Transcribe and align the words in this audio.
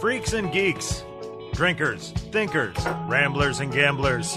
Freaks 0.00 0.32
and 0.32 0.52
geeks, 0.52 1.04
drinkers, 1.52 2.12
thinkers, 2.32 2.76
ramblers 3.06 3.60
and 3.60 3.72
gamblers, 3.72 4.36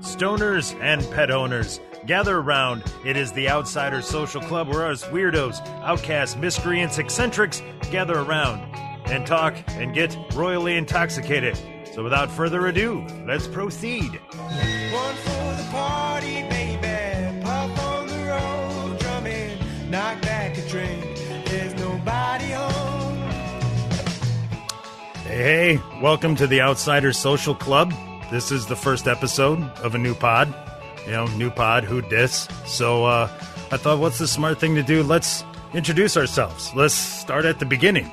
stoners 0.00 0.78
and 0.80 1.02
pet 1.12 1.30
owners. 1.30 1.80
Gather 2.06 2.38
around. 2.38 2.82
It 3.04 3.16
is 3.16 3.32
the 3.32 3.48
Outsiders 3.48 4.06
Social 4.06 4.40
Club 4.40 4.68
where 4.68 4.86
us 4.86 5.04
weirdos, 5.04 5.64
outcasts, 5.82 6.36
miscreants, 6.36 6.98
eccentrics 6.98 7.62
gather 7.90 8.18
around 8.18 8.60
and 9.06 9.26
talk 9.26 9.54
and 9.68 9.94
get 9.94 10.16
royally 10.34 10.76
intoxicated. 10.76 11.56
So 11.94 12.02
without 12.02 12.30
further 12.30 12.66
ado, 12.66 13.06
let's 13.26 13.46
proceed. 13.46 14.18
Hey, 25.42 25.80
welcome 26.00 26.36
to 26.36 26.46
the 26.46 26.60
Outsiders 26.60 27.18
Social 27.18 27.52
Club. 27.52 27.92
This 28.30 28.52
is 28.52 28.64
the 28.64 28.76
first 28.76 29.08
episode 29.08 29.60
of 29.78 29.96
a 29.96 29.98
new 29.98 30.14
pod. 30.14 30.54
You 31.04 31.10
know, 31.10 31.26
new 31.36 31.50
pod, 31.50 31.82
who 31.82 32.00
dis. 32.00 32.46
So 32.64 33.06
uh, 33.06 33.28
I 33.72 33.76
thought, 33.76 33.98
what's 33.98 34.20
the 34.20 34.28
smart 34.28 34.60
thing 34.60 34.76
to 34.76 34.84
do? 34.84 35.02
Let's 35.02 35.42
introduce 35.74 36.16
ourselves. 36.16 36.70
Let's 36.76 36.94
start 36.94 37.44
at 37.44 37.58
the 37.58 37.66
beginning. 37.66 38.12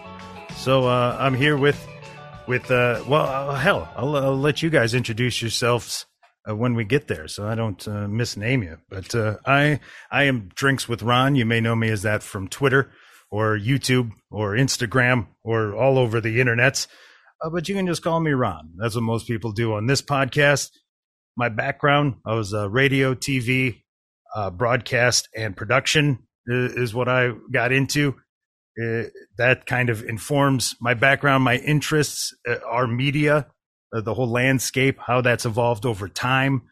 So 0.57 0.87
uh, 0.87 1.17
I'm 1.19 1.35
here 1.35 1.55
with, 1.55 1.87
with 2.47 2.71
uh, 2.71 3.03
well, 3.07 3.27
uh, 3.27 3.53
hell, 3.53 3.87
I'll, 3.95 4.15
I'll 4.15 4.35
let 4.35 4.63
you 4.63 4.71
guys 4.71 4.95
introduce 4.95 5.39
yourselves 5.39 6.07
uh, 6.49 6.55
when 6.55 6.73
we 6.73 6.83
get 6.83 7.07
there, 7.07 7.27
so 7.27 7.47
I 7.47 7.53
don't 7.53 7.87
uh, 7.87 8.07
misname 8.07 8.63
you. 8.63 8.79
But 8.89 9.13
uh, 9.13 9.37
I, 9.45 9.81
I 10.09 10.23
am 10.23 10.49
drinks 10.55 10.89
with 10.89 11.03
Ron. 11.03 11.35
You 11.35 11.45
may 11.45 11.61
know 11.61 11.75
me 11.75 11.89
as 11.89 12.01
that 12.01 12.23
from 12.23 12.47
Twitter 12.47 12.89
or 13.29 13.55
YouTube 13.55 14.13
or 14.31 14.53
Instagram 14.53 15.27
or 15.43 15.75
all 15.75 15.99
over 15.99 16.19
the 16.19 16.39
internets. 16.39 16.87
Uh, 17.41 17.49
but 17.49 17.69
you 17.69 17.75
can 17.75 17.87
just 17.87 18.03
call 18.03 18.19
me 18.19 18.31
Ron. 18.31 18.71
That's 18.77 18.95
what 18.95 19.03
most 19.03 19.27
people 19.27 19.51
do 19.51 19.73
on 19.73 19.87
this 19.87 20.01
podcast. 20.01 20.71
My 21.37 21.49
background, 21.49 22.15
I 22.25 22.33
was 22.33 22.53
radio, 22.53 23.13
TV, 23.15 23.83
uh, 24.35 24.49
broadcast, 24.49 25.29
and 25.35 25.55
production 25.55 26.19
is, 26.45 26.73
is 26.73 26.93
what 26.93 27.07
I 27.07 27.31
got 27.51 27.71
into. 27.71 28.15
Uh, 28.81 29.03
that 29.37 29.65
kind 29.65 29.89
of 29.89 30.03
informs 30.03 30.75
my 30.79 30.93
background. 30.93 31.43
My 31.43 31.57
interests 31.57 32.33
uh, 32.47 32.57
are 32.69 32.87
media, 32.87 33.47
uh, 33.93 34.01
the 34.01 34.13
whole 34.13 34.29
landscape, 34.29 34.97
how 34.99 35.21
that's 35.21 35.45
evolved 35.45 35.85
over 35.85 36.07
time, 36.07 36.63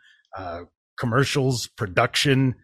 commercials, 0.99 1.67
production. 1.67 2.55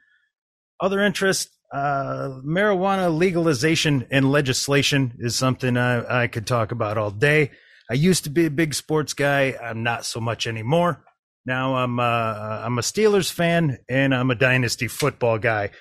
Other 0.80 1.02
interests, 1.02 1.52
marijuana 1.74 3.16
legalization 3.16 4.08
and 4.12 4.32
legislation 4.32 5.14
is 5.20 5.36
something 5.36 5.78
I, 5.78 6.24
I 6.24 6.28
could 6.28 6.46
talk 6.46 6.72
about 6.72 6.98
all 6.98 7.12
day. 7.12 7.52
I 7.90 7.96
used 7.96 8.24
to 8.26 8.30
be 8.30 8.46
a 8.46 8.52
big 8.52 8.74
sports 8.74 9.14
guy. 9.14 9.56
I'm 9.62 9.84
not 9.84 10.06
so 10.06 10.20
much 10.20 10.48
anymore. 10.48 11.04
Now 11.46 11.76
I'm 11.76 12.00
uh, 12.00 12.62
I'm 12.64 12.78
a 12.78 12.82
Steelers 12.82 13.32
fan 13.32 13.80
and 13.90 14.16
I'm 14.16 14.32
a 14.32 14.36
dynasty 14.36 14.88
football 14.88 15.38
guy. 15.38 15.72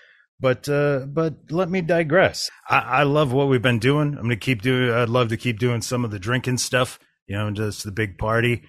But 0.41 0.69
uh, 0.69 1.07
but 1.07 1.51
let 1.51 1.71
me 1.71 1.83
digress. 1.83 2.51
I, 2.69 2.79
I 2.79 3.03
love 3.05 3.33
what 3.33 3.49
we've 3.49 3.63
been 3.63 3.79
doing. 3.79 4.09
I'm 4.17 4.23
gonna 4.23 4.37
keep 4.37 4.63
doing. 4.63 4.93
I'd 4.93 5.09
love 5.09 5.29
to 5.29 5.37
keep 5.37 5.61
doing 5.61 5.83
some 5.83 6.05
of 6.05 6.11
the 6.11 6.19
drinking 6.19 6.59
stuff. 6.59 6.99
You 7.29 7.37
know, 7.37 7.51
just 7.53 7.85
the 7.85 7.93
big 7.93 8.19
party. 8.19 8.63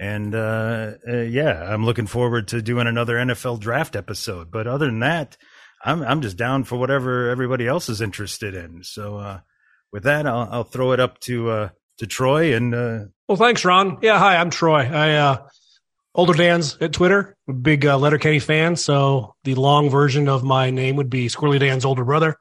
And 0.00 0.34
uh, 0.34 0.92
uh, 1.06 1.16
yeah, 1.18 1.72
I'm 1.72 1.84
looking 1.84 2.06
forward 2.06 2.48
to 2.48 2.62
doing 2.62 2.86
another 2.86 3.16
NFL 3.16 3.60
draft 3.60 3.94
episode. 3.94 4.50
But 4.50 4.66
other 4.66 4.86
than 4.86 5.00
that, 5.00 5.36
I'm 5.84 6.02
I'm 6.02 6.22
just 6.22 6.38
down 6.38 6.64
for 6.64 6.76
whatever 6.76 7.28
everybody 7.28 7.66
else 7.66 7.90
is 7.90 8.00
interested 8.00 8.54
in. 8.54 8.82
So 8.82 9.18
uh, 9.18 9.40
with 9.92 10.04
that, 10.04 10.26
I'll, 10.26 10.48
I'll 10.50 10.64
throw 10.64 10.92
it 10.92 11.00
up 11.00 11.20
to 11.20 11.50
uh, 11.50 11.68
to 11.98 12.06
Troy 12.06 12.54
and 12.54 12.74
uh, 12.74 12.98
Well, 13.28 13.36
thanks, 13.36 13.64
Ron. 13.64 13.98
Yeah, 14.02 14.18
hi, 14.18 14.36
I'm 14.36 14.50
Troy. 14.50 14.82
I 14.82 15.14
uh 15.14 15.46
older 16.14 16.34
Dan's 16.34 16.76
at 16.80 16.92
Twitter, 16.92 17.36
big 17.62 17.86
uh, 17.86 17.96
Letterkenny 17.96 18.40
fan. 18.40 18.76
So 18.76 19.34
the 19.44 19.54
long 19.54 19.88
version 19.90 20.28
of 20.28 20.42
my 20.42 20.70
name 20.70 20.96
would 20.96 21.10
be 21.10 21.28
Squirrely 21.28 21.60
Dan's 21.60 21.84
older 21.84 22.04
brother, 22.04 22.36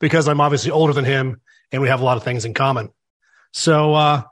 because 0.00 0.26
I'm 0.26 0.40
obviously 0.40 0.72
older 0.72 0.92
than 0.92 1.04
him, 1.04 1.40
and 1.70 1.82
we 1.82 1.88
have 1.88 2.00
a 2.00 2.04
lot 2.04 2.16
of 2.16 2.24
things 2.24 2.44
in 2.44 2.54
common. 2.54 2.88
So 3.52 3.94
uh, 3.94 4.22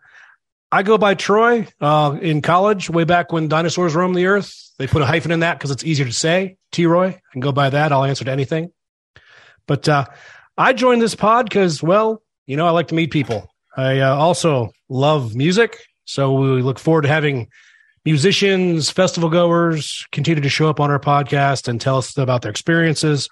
I 0.73 0.83
go 0.83 0.99
by 0.99 1.15
Troy. 1.15 1.69
Uh, 1.81 2.19
in 2.21 2.43
college, 2.43 2.91
way 2.91 3.05
back 3.05 3.33
when 3.33 3.49
dinosaurs 3.49 3.95
roamed 3.95 4.17
the 4.17 4.27
earth, 4.27 4.53
they 4.79 4.87
put 4.87 5.03
a 5.03 5.07
hyphen 5.07 5.31
in 5.31 5.41
that 5.41 5.59
because 5.59 5.71
it's 5.71 5.85
easier 5.85 6.07
to 6.07 6.13
say. 6.13 6.57
T 6.73 6.87
Roy. 6.87 7.09
I 7.09 7.33
can 7.33 7.41
go 7.41 7.53
by 7.53 7.71
that. 7.71 7.93
I'll 7.93 8.05
answer 8.05 8.25
to 8.25 8.31
anything. 8.33 8.73
But 9.67 9.89
uh, 9.89 10.07
I 10.57 10.73
joined 10.73 11.03
this 11.03 11.15
pod 11.15 11.47
because, 11.47 11.83
well, 11.83 12.23
you 12.47 12.57
know, 12.57 12.67
I 12.67 12.71
like 12.71 12.89
to 12.89 12.95
meet 12.95 13.11
people. 13.13 13.49
I 13.77 14.01
uh, 14.01 14.15
also 14.15 14.73
love 14.89 15.35
music. 15.35 15.79
So 16.05 16.33
we 16.33 16.63
look 16.63 16.79
forward 16.79 17.03
to 17.03 17.09
having 17.09 17.49
musicians, 18.05 18.91
festival 18.91 19.29
goers 19.29 20.07
continue 20.13 20.43
to 20.43 20.49
show 20.49 20.69
up 20.69 20.81
on 20.81 20.91
our 20.91 20.99
podcast 20.99 21.69
and 21.69 21.81
tell 21.81 21.99
us 21.99 22.17
about 22.17 22.43
their 22.43 22.51
experiences. 22.51 23.29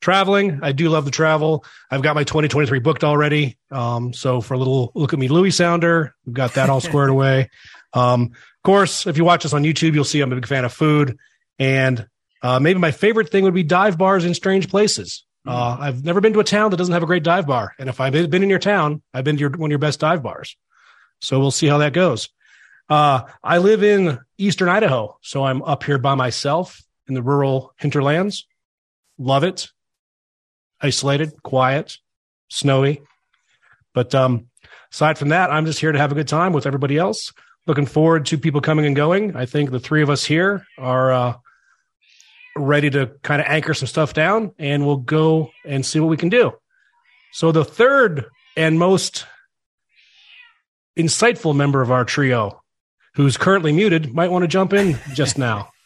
Traveling, 0.00 0.58
I 0.62 0.72
do 0.72 0.88
love 0.88 1.04
to 1.04 1.12
travel. 1.12 1.64
I've 1.90 2.02
got 2.02 2.16
my 2.16 2.24
2023 2.24 2.80
booked 2.80 3.04
already. 3.04 3.56
Um, 3.70 4.12
so 4.12 4.40
for 4.40 4.54
a 4.54 4.58
little 4.58 4.90
look 4.94 5.12
at 5.12 5.18
me, 5.18 5.28
Louis 5.28 5.52
Sounder, 5.52 6.14
we've 6.26 6.34
got 6.34 6.54
that 6.54 6.68
all 6.68 6.80
squared 6.90 7.10
away. 7.10 7.50
Um, 7.92 8.22
of 8.32 8.62
course, 8.64 9.06
if 9.06 9.16
you 9.16 9.24
watch 9.24 9.44
us 9.44 9.52
on 9.52 9.62
YouTube, 9.62 9.94
you'll 9.94 10.04
see 10.04 10.20
I'm 10.20 10.32
a 10.32 10.36
big 10.36 10.46
fan 10.46 10.64
of 10.64 10.72
food. 10.72 11.16
And 11.58 12.08
uh, 12.42 12.58
maybe 12.58 12.80
my 12.80 12.90
favorite 12.90 13.30
thing 13.30 13.44
would 13.44 13.54
be 13.54 13.62
dive 13.62 13.96
bars 13.96 14.24
in 14.24 14.34
strange 14.34 14.68
places. 14.68 15.24
Uh, 15.46 15.76
I've 15.80 16.04
never 16.04 16.20
been 16.20 16.32
to 16.34 16.40
a 16.40 16.44
town 16.44 16.70
that 16.70 16.76
doesn't 16.76 16.92
have 16.92 17.02
a 17.02 17.06
great 17.06 17.24
dive 17.24 17.46
bar. 17.46 17.74
And 17.78 17.88
if 17.88 18.00
I've 18.00 18.12
been 18.12 18.42
in 18.42 18.50
your 18.50 18.58
town, 18.58 19.02
I've 19.12 19.24
been 19.24 19.36
to 19.36 19.40
your, 19.40 19.50
one 19.50 19.68
of 19.68 19.72
your 19.72 19.78
best 19.78 20.00
dive 20.00 20.22
bars. 20.22 20.56
So 21.20 21.40
we'll 21.40 21.50
see 21.50 21.66
how 21.66 21.78
that 21.78 21.92
goes. 21.92 22.28
Uh, 22.88 23.22
I 23.42 23.58
live 23.58 23.82
in 23.82 24.18
eastern 24.38 24.68
Idaho, 24.68 25.16
so 25.22 25.44
I'm 25.44 25.62
up 25.62 25.84
here 25.84 25.98
by 25.98 26.14
myself 26.14 26.82
in 27.08 27.14
the 27.14 27.22
rural 27.22 27.72
hinterlands. 27.78 28.46
Love 29.18 29.44
it. 29.44 29.68
Isolated, 30.80 31.42
quiet, 31.42 31.96
snowy. 32.48 33.02
But 33.94 34.14
um, 34.14 34.48
aside 34.92 35.18
from 35.18 35.30
that, 35.30 35.50
I'm 35.50 35.66
just 35.66 35.80
here 35.80 35.92
to 35.92 35.98
have 35.98 36.12
a 36.12 36.16
good 36.16 36.28
time 36.28 36.52
with 36.52 36.66
everybody 36.66 36.98
else. 36.98 37.32
Looking 37.66 37.86
forward 37.86 38.26
to 38.26 38.38
people 38.38 38.60
coming 38.60 38.86
and 38.86 38.96
going. 38.96 39.36
I 39.36 39.46
think 39.46 39.70
the 39.70 39.80
three 39.80 40.02
of 40.02 40.10
us 40.10 40.24
here 40.24 40.66
are 40.78 41.12
uh, 41.12 41.34
ready 42.56 42.90
to 42.90 43.12
kind 43.22 43.40
of 43.40 43.46
anchor 43.48 43.74
some 43.74 43.88
stuff 43.88 44.14
down, 44.14 44.52
and 44.58 44.86
we'll 44.86 44.96
go 44.96 45.50
and 45.64 45.84
see 45.84 46.00
what 46.00 46.08
we 46.08 46.16
can 46.16 46.28
do. 46.28 46.52
So 47.32 47.52
the 47.52 47.64
third 47.64 48.26
and 48.56 48.78
most 48.78 49.26
insightful 50.98 51.56
member 51.56 51.80
of 51.80 51.90
our 51.90 52.04
trio 52.04 52.62
who's 53.14 53.36
currently 53.36 53.72
muted 53.72 54.14
might 54.14 54.30
want 54.30 54.42
to 54.42 54.48
jump 54.48 54.72
in 54.72 54.98
just 55.14 55.38
now. 55.38 55.68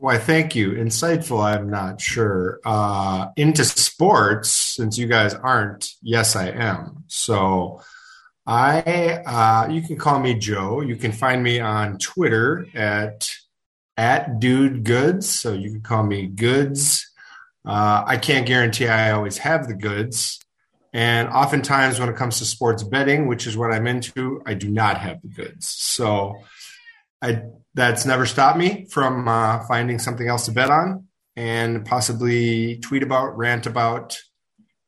Why, 0.00 0.18
thank 0.18 0.56
you. 0.56 0.72
Insightful, 0.72 1.42
I'm 1.42 1.70
not 1.70 2.00
sure. 2.00 2.60
Uh, 2.64 3.28
into 3.36 3.64
sports, 3.64 4.50
since 4.50 4.98
you 4.98 5.06
guys 5.06 5.34
aren't, 5.34 5.88
yes, 6.02 6.34
I 6.34 6.48
am. 6.48 7.04
So 7.06 7.80
I, 8.44 9.22
uh, 9.24 9.72
you 9.72 9.82
can 9.82 9.96
call 9.96 10.18
me 10.18 10.34
Joe. 10.34 10.80
You 10.80 10.96
can 10.96 11.12
find 11.12 11.42
me 11.42 11.60
on 11.60 11.98
Twitter 11.98 12.66
at, 12.74 13.30
at 13.96 14.40
dude 14.40 14.84
goods. 14.84 15.28
So 15.28 15.52
you 15.52 15.70
can 15.70 15.80
call 15.80 16.02
me 16.02 16.26
goods. 16.26 17.10
Uh, 17.64 18.04
I 18.06 18.16
can't 18.16 18.46
guarantee 18.46 18.88
I 18.88 19.12
always 19.12 19.38
have 19.38 19.68
the 19.68 19.74
goods. 19.74 20.38
And 20.92 21.28
oftentimes, 21.28 21.98
when 21.98 22.08
it 22.08 22.14
comes 22.14 22.38
to 22.38 22.44
sports 22.44 22.84
betting, 22.84 23.26
which 23.26 23.46
is 23.48 23.56
what 23.56 23.72
I'm 23.72 23.86
into, 23.86 24.42
I 24.46 24.54
do 24.54 24.68
not 24.68 24.98
have 24.98 25.20
the 25.22 25.28
goods. 25.28 25.68
So 25.68 26.36
I, 27.20 27.42
that's 27.74 28.06
never 28.06 28.26
stopped 28.26 28.58
me 28.58 28.86
from 28.90 29.26
uh, 29.26 29.66
finding 29.66 29.98
something 29.98 30.28
else 30.28 30.44
to 30.46 30.52
bet 30.52 30.70
on 30.70 31.08
and 31.34 31.84
possibly 31.84 32.78
tweet 32.78 33.02
about, 33.02 33.36
rant 33.36 33.66
about, 33.66 34.16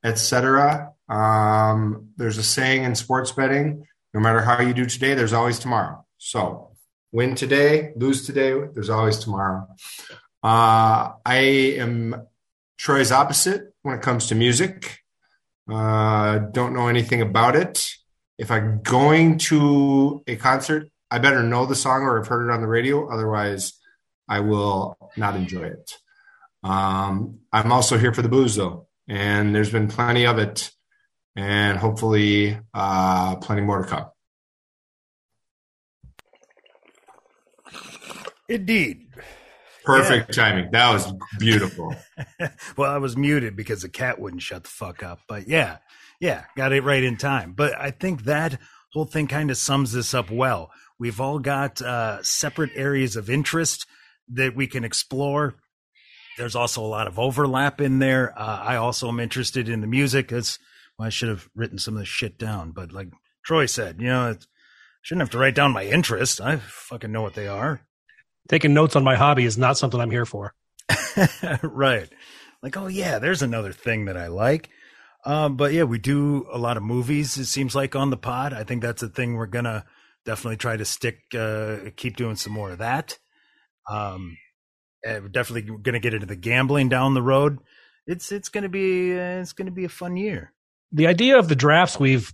etc. 0.05 0.93
Um, 1.09 2.11
there's 2.17 2.39
a 2.39 2.45
saying 2.45 2.85
in 2.85 2.95
sports 2.95 3.33
betting: 3.33 3.87
no 4.15 4.21
matter 4.21 4.41
how 4.41 4.61
you 4.61 4.75
do 4.75 4.87
today, 4.87 5.15
there's 5.15 5.33
always 5.33 5.59
tomorrow. 5.59 6.05
So 6.19 6.76
win 7.13 7.35
today, 7.35 7.93
lose 7.97 8.27
today, 8.27 8.53
there's 8.75 8.91
always 8.91 9.19
tomorrow. 9.19 9.67
Uh, 10.43 11.13
I 11.25 11.37
am 11.79 12.27
Troy's 12.79 13.13
opposite 13.13 13.75
when 13.83 13.97
it 13.97 14.03
comes 14.03 14.27
to 14.27 14.35
music. 14.35 14.99
Uh, 15.71 16.39
don't 16.39 16.75
know 16.75 16.89
anything 16.89 17.23
about 17.23 17.57
it. 17.57 17.89
If 18.39 18.51
I'm 18.51 18.83
going 18.83 19.39
to 19.39 20.23
a 20.27 20.37
concert, 20.37 20.89
I 21.11 21.19
better 21.19 21.43
know 21.43 21.67
the 21.67 21.75
song 21.75 22.03
or 22.03 22.21
I've 22.21 22.29
heard 22.29 22.49
it 22.49 22.53
on 22.53 22.61
the 22.61 22.69
radio. 22.69 23.09
Otherwise, 23.11 23.73
I 24.29 24.41
will 24.41 24.97
not 25.17 25.37
enjoy 25.37 25.65
it. 25.65 25.97
Um, 26.63 27.41
I'm 27.53 27.73
also 27.73 27.97
here 27.97 28.13
for 28.13 28.23
the 28.23 28.29
booze, 28.29 28.57
though, 28.57 28.89
and 29.09 29.55
there's 29.55 29.71
been 29.71 29.89
plenty 29.89 30.27
of 30.27 30.39
it, 30.39 30.71
and 31.37 31.79
hopefully, 31.79 32.59
uh, 32.75 33.37
plenty 33.37 33.63
more 33.63 33.83
to 33.83 33.89
come. 33.89 34.07
Indeed. 38.49 39.09
Perfect 39.85 40.35
timing. 40.35 40.71
That 40.73 40.93
was 40.93 41.13
beautiful. 41.39 41.95
well, 42.77 42.91
I 42.91 42.99
was 42.99 43.17
muted 43.17 43.57
because 43.57 43.83
the 43.83 43.89
cat 43.89 44.19
wouldn't 44.19 44.43
shut 44.43 44.65
the 44.65 44.69
fuck 44.69 45.03
up. 45.03 45.21
But 45.29 45.47
yeah, 45.49 45.79
Yeah, 46.21 46.45
got 46.57 46.73
it 46.73 46.83
right 46.83 47.05
in 47.05 47.17
time. 47.17 47.53
But 47.53 47.79
I 47.79 47.91
think 47.91 48.25
that 48.25 48.59
whole 48.93 49.05
thing 49.05 49.29
kind 49.29 49.51
of 49.51 49.57
sums 49.57 49.93
this 49.93 50.15
up 50.15 50.31
well. 50.31 50.71
We've 50.99 51.21
all 51.21 51.39
got 51.39 51.81
uh, 51.83 52.23
separate 52.23 52.71
areas 52.75 53.17
of 53.17 53.31
interest 53.31 53.87
that 54.29 54.57
we 54.57 54.67
can 54.67 54.83
explore. 54.85 55.55
There's 56.39 56.57
also 56.57 56.83
a 56.83 56.87
lot 56.87 57.07
of 57.07 57.19
overlap 57.19 57.81
in 57.81 57.99
there. 57.99 58.37
Uh, 58.37 58.61
I 58.63 58.77
also 58.77 59.09
am 59.09 59.21
interested 59.21 59.69
in 59.69 59.83
the 59.83 59.87
music. 59.87 60.33
It's 60.33 60.59
well, 60.99 61.07
I 61.07 61.11
should 61.11 61.29
have 61.29 61.49
written 61.55 61.79
some 61.79 61.95
of 61.95 62.01
this 62.01 62.09
shit 62.09 62.39
down, 62.39 62.73
but 62.73 62.93
like 62.93 63.09
Troy 63.45 63.67
said, 63.67 64.01
you 64.01 64.09
know, 64.09 64.31
it, 64.31 64.47
shouldn't 65.03 65.23
have 65.23 65.31
to 65.31 65.39
write 65.39 65.55
down 65.55 65.71
my 65.71 65.85
interests. 65.85 66.41
I 66.41 66.57
fucking 66.57 67.13
know 67.13 67.23
what 67.23 67.35
they 67.35 67.47
are. 67.47 67.86
Taking 68.49 68.75
notes 68.75 68.97
on 68.97 69.05
my 69.05 69.17
hobby 69.17 69.45
is 69.45 69.59
not 69.59 69.77
something 69.77 70.01
I'm 70.01 70.11
here 70.11 70.27
for. 70.27 70.55
right. 71.63 72.09
Like, 72.63 72.77
oh 72.77 72.87
yeah, 72.87 73.19
there's 73.19 73.43
another 73.43 73.73
thing 73.73 74.07
that 74.07 74.17
I 74.17 74.29
like. 74.29 74.71
Um, 75.25 75.57
but 75.57 75.73
yeah, 75.73 75.83
we 75.83 75.99
do 75.99 76.47
a 76.53 76.59
lot 76.59 76.77
of 76.77 76.83
movies. 76.83 77.37
It 77.37 77.47
seems 77.47 77.75
like 77.75 77.97
on 77.97 78.11
the 78.11 78.17
pod. 78.17 78.53
I 78.53 78.65
think 78.65 78.83
that's 78.83 79.03
a 79.03 79.09
thing 79.09 79.35
we're 79.35 79.47
gonna 79.47 79.85
definitely 80.25 80.57
try 80.57 80.77
to 80.77 80.85
stick, 80.85 81.21
uh, 81.37 81.77
keep 81.97 82.17
doing 82.17 82.37
some 82.37 82.53
more 82.53 82.71
of 82.71 82.79
that. 82.79 83.19
Um, 83.91 84.37
and 85.05 85.25
we're 85.25 85.29
definitely 85.29 85.77
gonna 85.83 85.99
get 85.99 86.15
into 86.15 86.27
the 86.27 86.37
gambling 86.37 86.89
down 86.89 87.15
the 87.15 87.23
road. 87.23 87.59
It's 88.07 88.31
it's 88.31 88.49
gonna 88.49 88.69
be 88.69 89.13
uh, 89.13 89.41
it's 89.41 89.53
gonna 89.53 89.73
be 89.73 89.85
a 89.85 89.89
fun 89.89 90.17
year. 90.17 90.53
The 90.93 91.09
idea 91.09 91.39
of 91.39 91.49
the 91.49 91.57
drafts 91.57 91.99
we've 91.99 92.33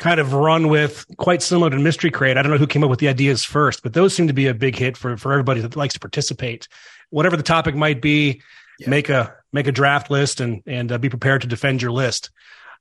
kind 0.00 0.18
of 0.18 0.32
run 0.32 0.66
with 0.68 1.06
quite 1.18 1.40
similar 1.42 1.70
to 1.70 1.78
Mystery 1.78 2.10
Crate. 2.10 2.36
I 2.36 2.42
don't 2.42 2.50
know 2.50 2.58
who 2.58 2.66
came 2.66 2.82
up 2.82 2.90
with 2.90 2.98
the 2.98 3.08
ideas 3.08 3.44
first, 3.44 3.82
but 3.84 3.92
those 3.92 4.12
seem 4.14 4.26
to 4.26 4.32
be 4.32 4.48
a 4.48 4.54
big 4.54 4.74
hit 4.76 4.96
for 4.96 5.16
for 5.16 5.32
everybody 5.32 5.60
that 5.60 5.76
likes 5.76 5.94
to 5.94 6.00
participate. 6.00 6.66
Whatever 7.10 7.36
the 7.36 7.42
topic 7.44 7.74
might 7.76 8.02
be, 8.02 8.42
Yeah. 8.80 8.88
make 8.90 9.08
a 9.08 9.34
make 9.52 9.66
a 9.68 9.72
draft 9.72 10.10
list 10.10 10.40
and 10.40 10.62
and 10.66 10.90
uh, 10.90 10.98
be 10.98 11.08
prepared 11.08 11.42
to 11.42 11.46
defend 11.46 11.80
your 11.82 11.92
list. 11.92 12.30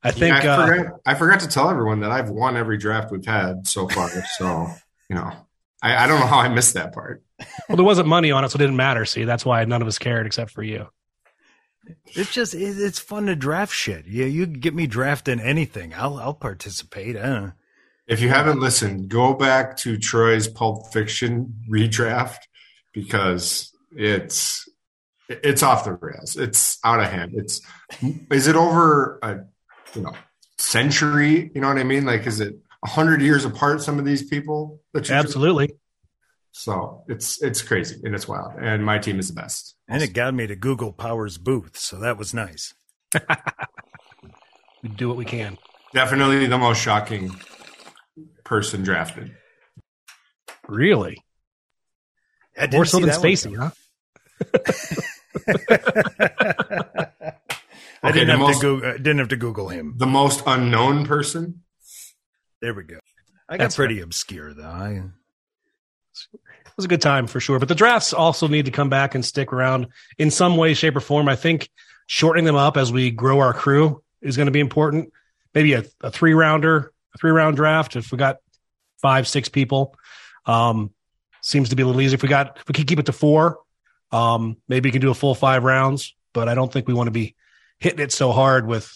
I 0.02 0.12
think 0.12 0.44
Yeah, 0.44 0.56
I, 0.56 0.58
uh, 0.64 0.66
forgot, 0.68 1.00
I 1.06 1.14
forgot 1.16 1.40
to 1.42 1.48
tell 1.48 1.70
everyone 1.70 2.00
that 2.00 2.12
I've 2.12 2.30
won 2.30 2.56
every 2.56 2.78
draft 2.78 3.12
we've 3.12 3.26
had 3.26 3.68
so 3.68 3.88
far. 3.90 4.10
so, 4.38 4.68
you 5.10 5.16
know, 5.18 5.30
I, 5.84 6.06
I 6.06 6.08
don't 6.08 6.22
know 6.22 6.26
how 6.26 6.40
I 6.40 6.48
missed 6.48 6.74
that 6.76 6.94
part. 6.94 7.22
well, 7.68 7.76
there 7.76 7.84
wasn't 7.84 8.08
money 8.08 8.32
on 8.32 8.46
it, 8.46 8.50
so 8.50 8.56
it 8.56 8.60
didn't 8.60 8.78
matter. 8.78 9.04
See, 9.04 9.26
that's 9.26 9.44
why 9.46 9.66
none 9.66 9.82
of 9.82 9.88
us 9.90 10.00
cared 10.00 10.26
except 10.26 10.52
for 10.52 10.64
you. 10.64 10.88
It's 12.08 12.34
just 12.34 12.54
it's 12.54 13.00
fun 13.00 13.26
to 13.28 13.36
draft 13.36 13.74
shit. 13.74 14.06
Yeah, 14.08 14.26
you 14.26 14.46
can 14.46 14.60
get 14.60 14.74
me 14.74 14.88
drafting 14.88 15.40
anything. 15.40 15.94
I'll 15.94 16.18
I'll 16.18 16.34
participate. 16.34 17.16
Uh, 17.16 17.52
If 18.08 18.22
you 18.22 18.30
haven't 18.30 18.60
listened, 18.60 19.10
go 19.10 19.34
back 19.34 19.78
to 19.78 19.98
Troy's 19.98 20.48
Pulp 20.48 20.92
Fiction 20.92 21.54
redraft 21.70 22.40
because 22.94 23.72
it's 23.96 24.68
it's 25.30 25.64
off 25.64 25.86
the 25.86 25.94
rails. 25.94 26.36
It's 26.36 26.80
out 26.84 27.00
of 27.00 27.08
hand. 27.08 27.34
It's 27.36 27.62
is 28.32 28.48
it 28.48 28.56
over 28.56 29.20
a 29.22 29.40
you 29.94 30.02
know 30.02 30.14
century? 30.58 31.52
You 31.54 31.62
know 31.62 31.68
what 31.68 31.78
I 31.78 31.84
mean? 31.84 32.06
Like, 32.06 32.26
is 32.28 32.40
it 32.40 32.56
a 32.84 32.90
hundred 32.90 33.22
years 33.22 33.46
apart? 33.46 33.82
Some 33.82 34.00
of 34.00 34.06
these 34.06 34.24
people 34.28 34.82
Absolutely. 35.12 35.76
So 36.52 37.04
it's 37.08 37.42
it's 37.42 37.62
crazy 37.62 38.02
and 38.04 38.16
it's 38.16 38.28
wild. 38.28 38.54
And 38.60 38.84
my 38.84 38.98
team 38.98 39.20
is 39.20 39.28
the 39.28 39.36
best. 39.36 39.76
And 39.90 40.04
it 40.04 40.14
got 40.14 40.34
me 40.36 40.46
to 40.48 40.56
Google 40.56 40.94
Powers 40.94 41.38
Boothe, 41.40 41.76
so 41.76 41.98
that 42.00 42.18
was 42.18 42.32
nice. 42.34 42.74
We 44.84 44.90
do 44.90 45.08
what 45.08 45.18
we 45.18 45.26
can. 45.26 45.58
Definitely 45.94 46.46
the 46.46 46.58
most 46.60 46.80
shocking 46.80 47.36
person 48.46 48.84
drafted. 48.84 49.32
Really? 50.68 51.18
I 52.58 52.62
didn't 52.68 52.74
More 52.76 52.86
so 52.86 53.00
than 53.00 53.10
Spacey, 53.10 53.56
huh? 53.58 53.72
I 58.02 58.10
Okay, 58.10 58.20
didn't 58.20 58.30
have 58.30 58.40
most- 58.40 58.62
to 58.62 58.68
Google. 58.68 58.90
Uh, 58.90 58.94
didn't 58.94 59.18
have 59.20 59.28
to 59.30 59.36
Google 59.38 59.70
him. 59.70 59.96
The 59.98 60.06
most 60.08 60.44
unknown 60.46 61.06
person. 61.06 61.64
There 62.62 62.74
we 62.74 62.84
go. 62.84 63.00
I 63.50 63.58
got 63.58 63.64
That's 63.64 63.76
pretty 63.76 64.00
obscure 64.02 64.54
though. 64.54 64.64
I, 64.64 65.02
It 66.34 66.40
was 66.80 66.86
a 66.86 66.88
good 66.88 67.02
time 67.02 67.28
for 67.28 67.42
sure. 67.42 67.60
But 67.60 67.68
the 67.68 67.76
drafts 67.76 68.14
also 68.14 68.48
need 68.48 68.66
to 68.66 68.72
come 68.72 68.90
back 68.90 69.14
and 69.14 69.26
stick 69.26 69.52
around 69.52 69.88
in 70.18 70.32
some 70.32 70.56
way, 70.56 70.74
shape, 70.74 70.96
or 70.96 71.02
form. 71.02 71.28
I 71.28 71.36
think 71.36 71.70
shortening 72.08 72.46
them 72.46 72.56
up 72.56 72.78
as 72.78 72.90
we 72.90 73.12
grow 73.12 73.40
our 73.40 73.54
crew 73.54 74.02
is 74.22 74.38
going 74.38 74.46
to 74.46 74.52
be 74.52 74.62
important. 74.62 75.12
Maybe 75.54 75.74
a, 75.74 75.84
a 76.00 76.10
three 76.10 76.34
rounder, 76.34 76.94
a 77.14 77.18
three 77.18 77.32
round 77.32 77.58
draft. 77.58 77.98
If 77.98 78.14
we 78.14 78.18
got 78.18 78.38
five, 79.02 79.28
six 79.28 79.50
people, 79.50 79.94
um, 80.46 80.92
seems 81.42 81.70
to 81.70 81.76
be 81.76 81.84
a 81.84 81.86
little 81.86 82.00
easier. 82.00 82.16
If 82.16 82.24
we 82.24 82.30
got, 82.30 82.58
if 82.58 82.68
we 82.70 82.74
can 82.74 82.86
keep 82.86 83.00
it 83.00 83.08
to 83.08 83.14
four, 83.14 83.60
um, 84.14 84.56
maybe 84.70 84.88
we 84.88 84.94
can 84.94 85.02
do 85.02 85.12
a 85.12 85.16
full 85.16 85.36
five 85.36 85.66
rounds. 85.66 86.16
But 86.32 86.48
I 86.48 86.56
don't 86.56 86.72
think 86.72 86.88
we 86.88 86.94
want 86.94 87.08
to 87.08 87.12
be 87.12 87.36
hitting 87.80 88.00
it 88.00 88.14
so 88.14 88.32
hard 88.32 88.68
with 88.68 88.90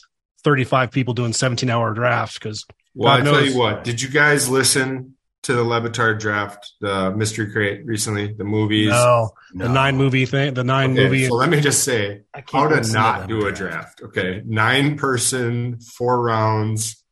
35 0.46 0.92
people 0.92 1.14
doing 1.14 1.34
17 1.34 1.70
hour 1.70 1.94
drafts 1.94 2.40
because 2.40 2.66
Well, 2.96 3.18
God 3.18 3.28
I 3.28 3.32
tell 3.32 3.46
you 3.46 3.58
what. 3.58 3.84
Did 3.84 4.02
you 4.02 4.08
guys 4.08 4.50
listen 4.50 5.16
to 5.44 5.54
the 5.54 5.64
Le 5.64 5.82
Batard 5.82 6.20
draft, 6.20 6.74
the 6.82 7.12
Mystery 7.12 7.52
Crate 7.52 7.86
recently? 7.86 8.34
The 8.34 8.44
movies. 8.44 8.90
no, 8.90 9.32
the 9.54 9.68
No. 9.68 9.74
nine 9.74 9.98
movie 9.98 10.26
thing, 10.26 10.54
the 10.54 10.64
nine 10.64 10.92
Okay, 10.94 11.04
movie. 11.04 11.28
so 11.28 11.36
let 11.36 11.50
me 11.50 11.60
just 11.62 11.84
say 11.84 12.22
I 12.34 12.42
can't 12.42 12.64
how 12.64 12.70
to 12.70 12.76
listen 12.78 12.94
to 12.96 13.00
not 13.00 13.20
them 13.28 13.40
do 13.40 13.46
a 13.48 13.52
draft. 13.52 14.02
Okay, 14.02 14.42
nine 14.46 14.98
person, 14.98 15.80
four 15.80 16.22
rounds, 16.22 17.04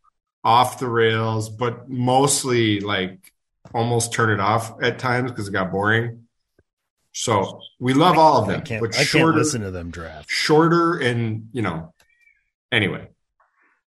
off 0.44 0.80
the 0.80 0.88
rails, 0.90 1.50
but 1.50 1.88
mostly 1.90 2.80
like 2.80 3.32
almost 3.74 4.12
turn 4.14 4.30
it 4.32 4.40
off 4.40 4.82
at 4.82 4.98
times 4.98 5.32
because 5.32 5.48
it 5.48 5.52
got 5.52 5.72
boring. 5.72 6.24
So 7.14 7.60
we 7.80 7.94
love 7.94 8.18
all 8.18 8.38
of 8.42 8.48
I 8.50 8.54
them, 8.54 8.62
can't. 8.62 8.82
but 8.82 8.98
I 8.98 9.04
can't 9.04 9.36
listen 9.36 9.62
to 9.62 9.72
them 9.72 9.92
draft. 9.92 10.30
shorter, 10.30 10.98
and 10.98 11.50
you 11.52 11.62
know. 11.62 11.94
Anyway, 12.72 13.10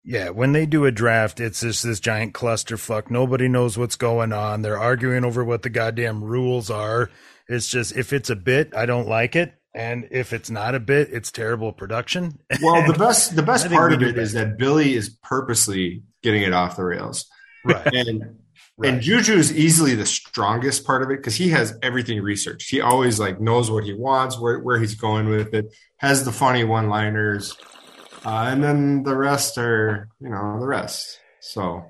Yeah, 0.06 0.30
when 0.30 0.52
they 0.52 0.66
do 0.66 0.86
a 0.86 0.92
draft, 0.92 1.40
it's 1.40 1.62
just 1.62 1.84
this 1.84 2.00
giant 2.00 2.34
clusterfuck. 2.34 3.10
Nobody 3.10 3.48
knows 3.48 3.78
what's 3.78 3.96
going 3.96 4.34
on. 4.34 4.62
They're 4.62 4.78
arguing 4.78 5.24
over 5.24 5.44
what 5.46 5.62
the 5.62 5.70
goddamn 5.70 6.24
rules 6.24 6.70
are. 6.70 7.10
It's 7.48 7.68
just 7.70 7.96
if 7.96 8.12
it's 8.12 8.30
a 8.30 8.36
bit, 8.36 8.74
I 8.76 8.86
don't 8.86 9.08
like 9.08 9.36
it, 9.36 9.54
and 9.74 10.08
if 10.12 10.34
it's 10.34 10.50
not 10.50 10.76
a 10.76 10.80
bit, 10.80 11.10
it's 11.14 11.32
terrible 11.32 11.72
production. 11.72 12.40
well, 12.62 12.86
the 12.86 12.94
best 13.00 13.36
the 13.36 13.44
best 13.44 13.70
part 13.70 13.94
of 13.94 14.02
it 14.02 14.16
that. 14.16 14.22
is 14.22 14.34
that 14.34 14.58
Billy 14.58 14.94
is 14.94 15.10
purposely 15.24 16.04
getting 16.22 16.42
it 16.44 16.54
off 16.54 16.76
the 16.76 16.84
rails. 16.86 17.26
right, 17.66 17.86
and 17.94 18.40
Right. 18.76 18.92
and 18.92 19.02
Juju 19.04 19.34
is 19.36 19.56
easily 19.56 19.94
the 19.94 20.06
strongest 20.06 20.84
part 20.84 21.04
of 21.04 21.12
it 21.12 21.18
because 21.18 21.36
he 21.36 21.50
has 21.50 21.78
everything 21.84 22.20
researched. 22.24 22.72
He 22.72 22.82
always 22.82 23.20
like 23.20 23.40
knows 23.40 23.70
what 23.70 23.84
he 23.84 23.94
wants, 23.94 24.40
where 24.40 24.60
where 24.60 24.80
he's 24.80 24.96
going 24.96 25.30
with 25.30 25.54
it, 25.54 25.68
has 25.98 26.26
the 26.26 26.32
funny 26.32 26.64
one 26.64 26.90
liners, 26.90 27.56
uh, 28.26 28.46
and 28.50 28.64
then 28.64 29.04
the 29.04 29.16
rest 29.16 29.58
are 29.58 30.10
you 30.22 30.30
know 30.30 30.60
the 30.60 30.68
rest. 30.68 31.20
So 31.42 31.84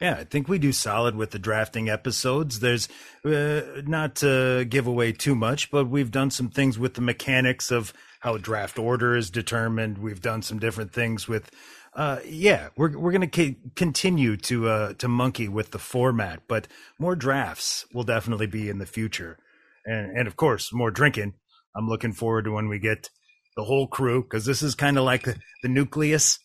Yeah, 0.00 0.16
I 0.20 0.24
think 0.24 0.48
we 0.48 0.60
do 0.60 0.72
solid 0.72 1.16
with 1.16 1.32
the 1.32 1.40
drafting 1.40 1.90
episodes. 1.90 2.60
There's 2.60 2.88
uh, 3.26 3.82
not 3.86 4.16
to 4.16 4.64
give 4.66 4.86
away 4.86 5.12
too 5.12 5.34
much, 5.34 5.72
but 5.72 5.90
we've 5.90 6.12
done 6.12 6.30
some 6.30 6.50
things 6.50 6.78
with 6.78 6.94
the 6.94 7.02
mechanics 7.02 7.72
of 7.72 7.92
how 8.20 8.38
draft 8.38 8.78
order 8.78 9.16
is 9.16 9.30
determined. 9.30 9.98
We've 9.98 10.22
done 10.22 10.42
some 10.42 10.60
different 10.60 10.92
things 10.92 11.28
with, 11.28 11.50
uh, 11.94 12.20
yeah, 12.26 12.70
we're 12.76 12.96
we're 12.98 13.12
gonna 13.12 13.30
c- 13.34 13.58
continue 13.76 14.36
to 14.38 14.68
uh, 14.68 14.94
to 14.94 15.08
monkey 15.08 15.48
with 15.48 15.72
the 15.72 15.80
format, 15.80 16.42
but 16.48 16.68
more 17.00 17.16
drafts 17.16 17.86
will 17.94 18.04
definitely 18.04 18.46
be 18.48 18.70
in 18.70 18.78
the 18.78 18.86
future, 18.86 19.38
and 19.86 20.16
and 20.16 20.28
of 20.28 20.36
course 20.36 20.72
more 20.72 20.92
drinking. 20.92 21.34
I'm 21.76 21.88
looking 21.88 22.12
forward 22.14 22.44
to 22.46 22.52
when 22.52 22.68
we 22.68 22.78
get 22.78 23.10
the 23.56 23.64
whole 23.64 23.86
crew 23.86 24.22
because 24.22 24.44
this 24.44 24.62
is 24.62 24.74
kind 24.74 24.98
of 24.98 25.04
like 25.04 25.24
the, 25.24 25.36
the 25.62 25.68
nucleus. 25.68 26.38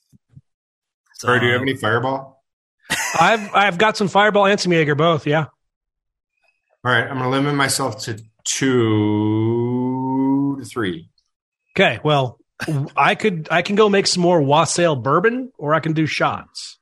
So, 1.16 1.28
Sorry, 1.28 1.40
do 1.40 1.48
you 1.48 1.54
have 1.54 1.62
any 1.62 1.76
fireball? 1.76 2.44
I've 3.20 3.54
I've 3.54 3.78
got 3.78 3.98
some 3.98 4.08
Fireball 4.08 4.46
and 4.46 4.60
some 4.60 4.72
Jaeger 4.72 4.96
both. 4.96 5.28
Yeah. 5.28 5.46
All 6.86 6.92
right, 6.92 7.04
I'm 7.06 7.18
gonna 7.18 7.30
limit 7.30 7.56
myself 7.56 8.02
to 8.04 8.18
two 8.44 10.58
to 10.60 10.66
three. 10.66 11.10
Okay. 11.78 12.00
Well, 12.04 12.40
I 12.96 13.16
could 13.16 13.48
I 13.52 13.62
can 13.62 13.76
go 13.76 13.90
make 13.90 14.08
some 14.08 14.24
more 14.24 14.42
wassail 14.42 14.96
bourbon, 14.96 15.52
or 15.58 15.74
I 15.74 15.80
can 15.80 15.94
do 15.94 16.06
shots. 16.06 16.78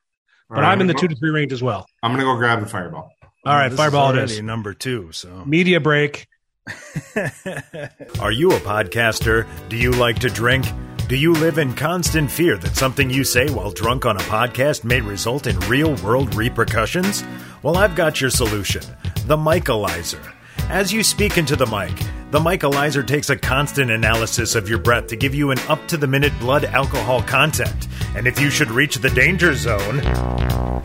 All 0.49 0.55
But 0.57 0.61
right, 0.61 0.71
I'm 0.71 0.81
in 0.81 0.87
the 0.87 0.93
I'm 0.93 0.99
two 0.99 1.07
gonna 1.07 1.19
three 1.19 1.31
range 1.31 1.53
as 1.53 1.63
well. 1.63 1.85
I'm 2.03 2.11
gonna 2.11 2.23
go 2.23 2.35
grab 2.37 2.59
the 2.59 2.67
fireball. 2.67 3.09
All 3.45 3.53
right, 3.53 3.69
this 3.69 3.77
Fireball 3.77 4.09
it 4.09 4.17
already 4.17 4.33
is. 4.33 4.41
number 4.41 4.73
two. 4.73 5.11
So. 5.11 5.43
Media 5.45 5.79
break. 5.79 6.27
Are 8.19 8.31
you 8.31 8.51
a 8.51 8.59
podcaster? 8.59 9.47
Do 9.69 9.77
you 9.77 9.91
like 9.91 10.19
to 10.19 10.29
drink? 10.29 10.65
Do 11.07 11.15
you 11.15 11.33
live 11.33 11.59
in 11.59 11.75
constant 11.75 12.31
fear 12.31 12.57
that 12.57 12.75
something 12.75 13.09
you 13.11 13.23
say 13.23 13.47
while 13.49 13.69
drunk 13.69 14.07
on 14.07 14.17
a 14.17 14.21
podcast 14.21 14.83
may 14.83 14.99
result 14.99 15.45
in 15.45 15.59
real 15.61 15.95
world 15.97 16.33
repercussions? 16.33 17.23
Well, 17.61 17.77
I've 17.77 17.95
got 17.95 18.19
your 18.19 18.31
solution 18.31 18.81
the 19.27 19.37
Michaelizer. 19.37 20.33
As 20.69 20.91
you 20.91 21.03
speak 21.03 21.37
into 21.37 21.55
the 21.55 21.67
mic, 21.67 21.95
the 22.31 22.39
Michaelizer 22.39 23.05
takes 23.05 23.29
a 23.29 23.37
constant 23.37 23.91
analysis 23.91 24.55
of 24.55 24.67
your 24.67 24.79
breath 24.79 25.07
to 25.07 25.15
give 25.15 25.35
you 25.35 25.51
an 25.51 25.59
up 25.67 25.87
to 25.89 25.97
the 25.97 26.07
minute 26.07 26.33
blood 26.39 26.65
alcohol 26.65 27.21
content. 27.21 27.87
And 28.15 28.25
if 28.25 28.39
you 28.39 28.49
should 28.49 28.71
reach 28.71 28.95
the 28.95 29.11
danger 29.11 29.53
zone, 29.53 29.99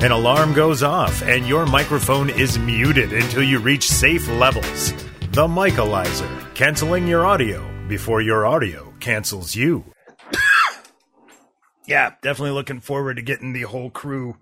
an 0.02 0.12
alarm 0.12 0.52
goes 0.52 0.82
off 0.82 1.22
and 1.22 1.46
your 1.46 1.64
microphone 1.64 2.28
is 2.28 2.58
muted 2.58 3.14
until 3.14 3.42
you 3.42 3.58
reach 3.58 3.88
safe 3.88 4.28
levels. 4.28 4.92
The 5.30 5.46
Michaelizer, 5.46 6.54
canceling 6.54 7.06
your 7.06 7.24
audio 7.24 7.64
before 7.88 8.20
your 8.20 8.46
audio 8.46 8.92
cancels 8.98 9.54
you. 9.54 9.84
yeah, 11.86 12.14
definitely 12.20 12.50
looking 12.50 12.80
forward 12.80 13.14
to 13.16 13.22
getting 13.22 13.52
the 13.52 13.62
whole 13.62 13.90
crew. 13.90 14.36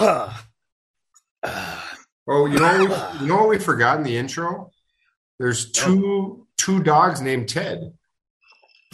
Oh, 0.00 0.36
you 2.26 2.58
know, 2.58 2.78
we, 2.78 3.20
you 3.20 3.26
know 3.26 3.36
what 3.38 3.48
we 3.48 3.58
forgot 3.58 3.98
in 3.98 4.04
the 4.04 4.16
intro? 4.16 4.70
There's 5.38 5.70
two 5.72 6.46
two 6.56 6.82
dogs 6.82 7.20
named 7.20 7.48
Ted 7.48 7.92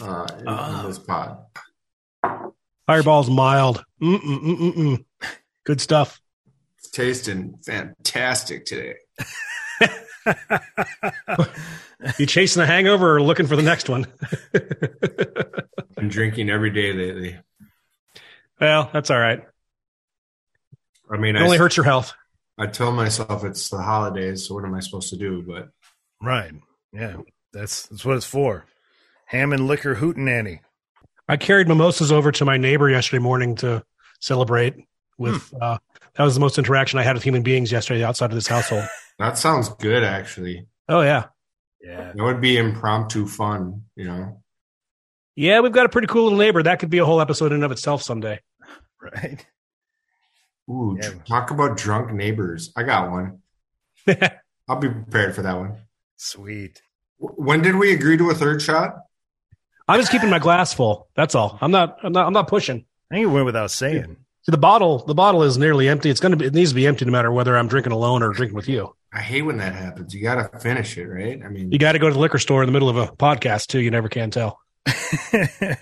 uh, 0.01 0.25
in, 0.33 0.39
in 0.39 0.45
Oh. 0.47 0.83
this 0.87 0.99
pod. 0.99 1.37
Fireball's 2.87 3.29
mild. 3.29 3.85
Mm-mm-mm-mm-mm. 4.01 5.05
Good 5.65 5.79
stuff. 5.79 6.19
It's 6.79 6.89
tasting 6.89 7.59
fantastic 7.63 8.65
today. 8.65 8.95
You 12.17 12.25
chasing 12.25 12.61
the 12.61 12.65
hangover 12.65 13.15
or 13.15 13.21
looking 13.21 13.47
for 13.47 13.55
the 13.55 13.61
next 13.61 13.87
one? 13.87 14.07
Been 15.95 16.09
drinking 16.09 16.49
every 16.49 16.71
day 16.71 16.93
lately. 16.93 17.37
well, 18.59 18.89
that's 18.91 19.11
all 19.11 19.19
right. 19.19 19.43
I 21.11 21.17
mean, 21.17 21.35
It 21.35 21.41
I, 21.41 21.43
only 21.43 21.57
hurts 21.57 21.77
your 21.77 21.83
health. 21.83 22.13
I 22.57 22.67
tell 22.67 22.91
myself 22.91 23.43
it's 23.43 23.69
the 23.69 23.81
holidays, 23.81 24.47
so 24.47 24.55
what 24.55 24.65
am 24.65 24.73
I 24.73 24.79
supposed 24.79 25.09
to 25.09 25.17
do? 25.17 25.43
But 25.43 25.69
right. 26.21 26.53
Yeah. 26.93 27.17
That's 27.53 27.87
that's 27.87 28.05
what 28.05 28.17
it's 28.17 28.25
for. 28.25 28.65
Ham 29.27 29.53
and 29.53 29.67
liquor 29.67 29.95
hootin' 29.95 30.25
hootenanny. 30.25 30.59
I 31.27 31.37
carried 31.37 31.67
mimosas 31.67 32.11
over 32.11 32.31
to 32.31 32.45
my 32.45 32.57
neighbor 32.57 32.89
yesterday 32.89 33.21
morning 33.21 33.55
to 33.57 33.83
celebrate 34.19 34.75
with. 35.17 35.49
Hmm. 35.49 35.57
Uh, 35.61 35.77
that 36.15 36.23
was 36.23 36.33
the 36.33 36.41
most 36.41 36.57
interaction 36.57 36.99
I 36.99 37.03
had 37.03 37.13
with 37.15 37.23
human 37.23 37.43
beings 37.43 37.71
yesterday 37.71 38.03
outside 38.03 38.31
of 38.31 38.35
this 38.35 38.47
household. 38.47 38.85
that 39.21 39.37
sounds 39.37 39.69
good, 39.69 40.03
actually. 40.03 40.67
oh 40.89 41.01
yeah, 41.01 41.25
Yeah. 41.81 42.11
That 42.15 42.23
would 42.23 42.41
be 42.41 42.57
impromptu 42.57 43.25
fun, 43.27 43.83
you 43.95 44.05
know. 44.05 44.41
yeah. 45.35 45.59
We've 45.61 45.71
got 45.71 45.85
a 45.85 45.89
pretty 45.89 46.07
cool 46.07 46.23
little 46.25 46.39
neighbor. 46.39 46.63
That 46.63 46.79
could 46.79 46.89
be 46.89 46.97
a 46.99 47.05
whole 47.05 47.21
episode 47.21 47.47
in 47.47 47.53
and 47.55 47.63
of 47.63 47.71
itself 47.71 48.01
someday. 48.03 48.39
Right. 49.01 49.45
Ooh, 50.69 50.97
Yeah. 51.01 51.11
talk 51.27 51.51
about 51.51 51.77
drunk 51.77 52.13
neighbors. 52.13 52.71
I 52.75 52.83
got 52.83 53.09
one. 53.11 53.39
I'll 54.67 54.79
be 54.79 54.89
prepared 54.89 55.35
for 55.35 55.41
that 55.41 55.57
one. 55.57 55.75
Sweet. 56.17 56.81
When 57.17 57.61
did 57.61 57.75
we 57.75 57.93
agree 57.93 58.17
to 58.17 58.29
a 58.29 58.33
third 58.35 58.61
shot? 58.61 58.95
I'm 59.87 59.99
just 59.99 60.11
keeping 60.11 60.29
my 60.29 60.39
glass 60.39 60.73
full. 60.73 61.07
That's 61.15 61.35
all. 61.35 61.57
I'm 61.61 61.71
not. 61.71 61.97
I'm 62.03 62.13
not. 62.13 62.25
I'm 62.27 62.33
not 62.33 62.47
pushing. 62.47 62.85
I 63.11 63.15
think 63.15 63.23
it 63.25 63.27
went 63.27 63.45
without 63.45 63.71
saying. 63.71 64.17
See, 64.43 64.51
the 64.51 64.57
bottle. 64.57 64.99
The 65.05 65.13
bottle 65.15 65.43
is 65.43 65.57
nearly 65.57 65.89
empty. 65.89 66.09
It's 66.09 66.19
gonna 66.19 66.37
be. 66.37 66.45
It 66.45 66.53
needs 66.53 66.71
to 66.71 66.75
be 66.75 66.87
empty 66.87 67.03
no 67.05 67.11
matter 67.11 67.31
whether 67.31 67.57
I'm 67.57 67.67
drinking 67.67 67.91
alone 67.91 68.23
or 68.23 68.31
drinking 68.31 68.55
with 68.55 68.69
you. 68.69 68.95
I 69.13 69.19
hate 69.19 69.41
when 69.41 69.57
that 69.57 69.75
happens. 69.75 70.13
You 70.13 70.21
got 70.21 70.35
to 70.35 70.59
finish 70.59 70.97
it, 70.97 71.05
right? 71.05 71.41
I 71.43 71.49
mean, 71.49 71.71
You 71.71 71.79
got 71.79 71.93
to 71.93 71.99
go 71.99 72.07
to 72.07 72.13
the 72.13 72.19
liquor 72.19 72.39
store 72.39 72.63
in 72.63 72.67
the 72.67 72.71
middle 72.71 72.89
of 72.89 72.97
a 72.97 73.07
podcast 73.07 73.67
too. 73.67 73.79
You 73.79 73.91
never 73.91 74.07
can 74.07 74.31
tell. 74.31 74.59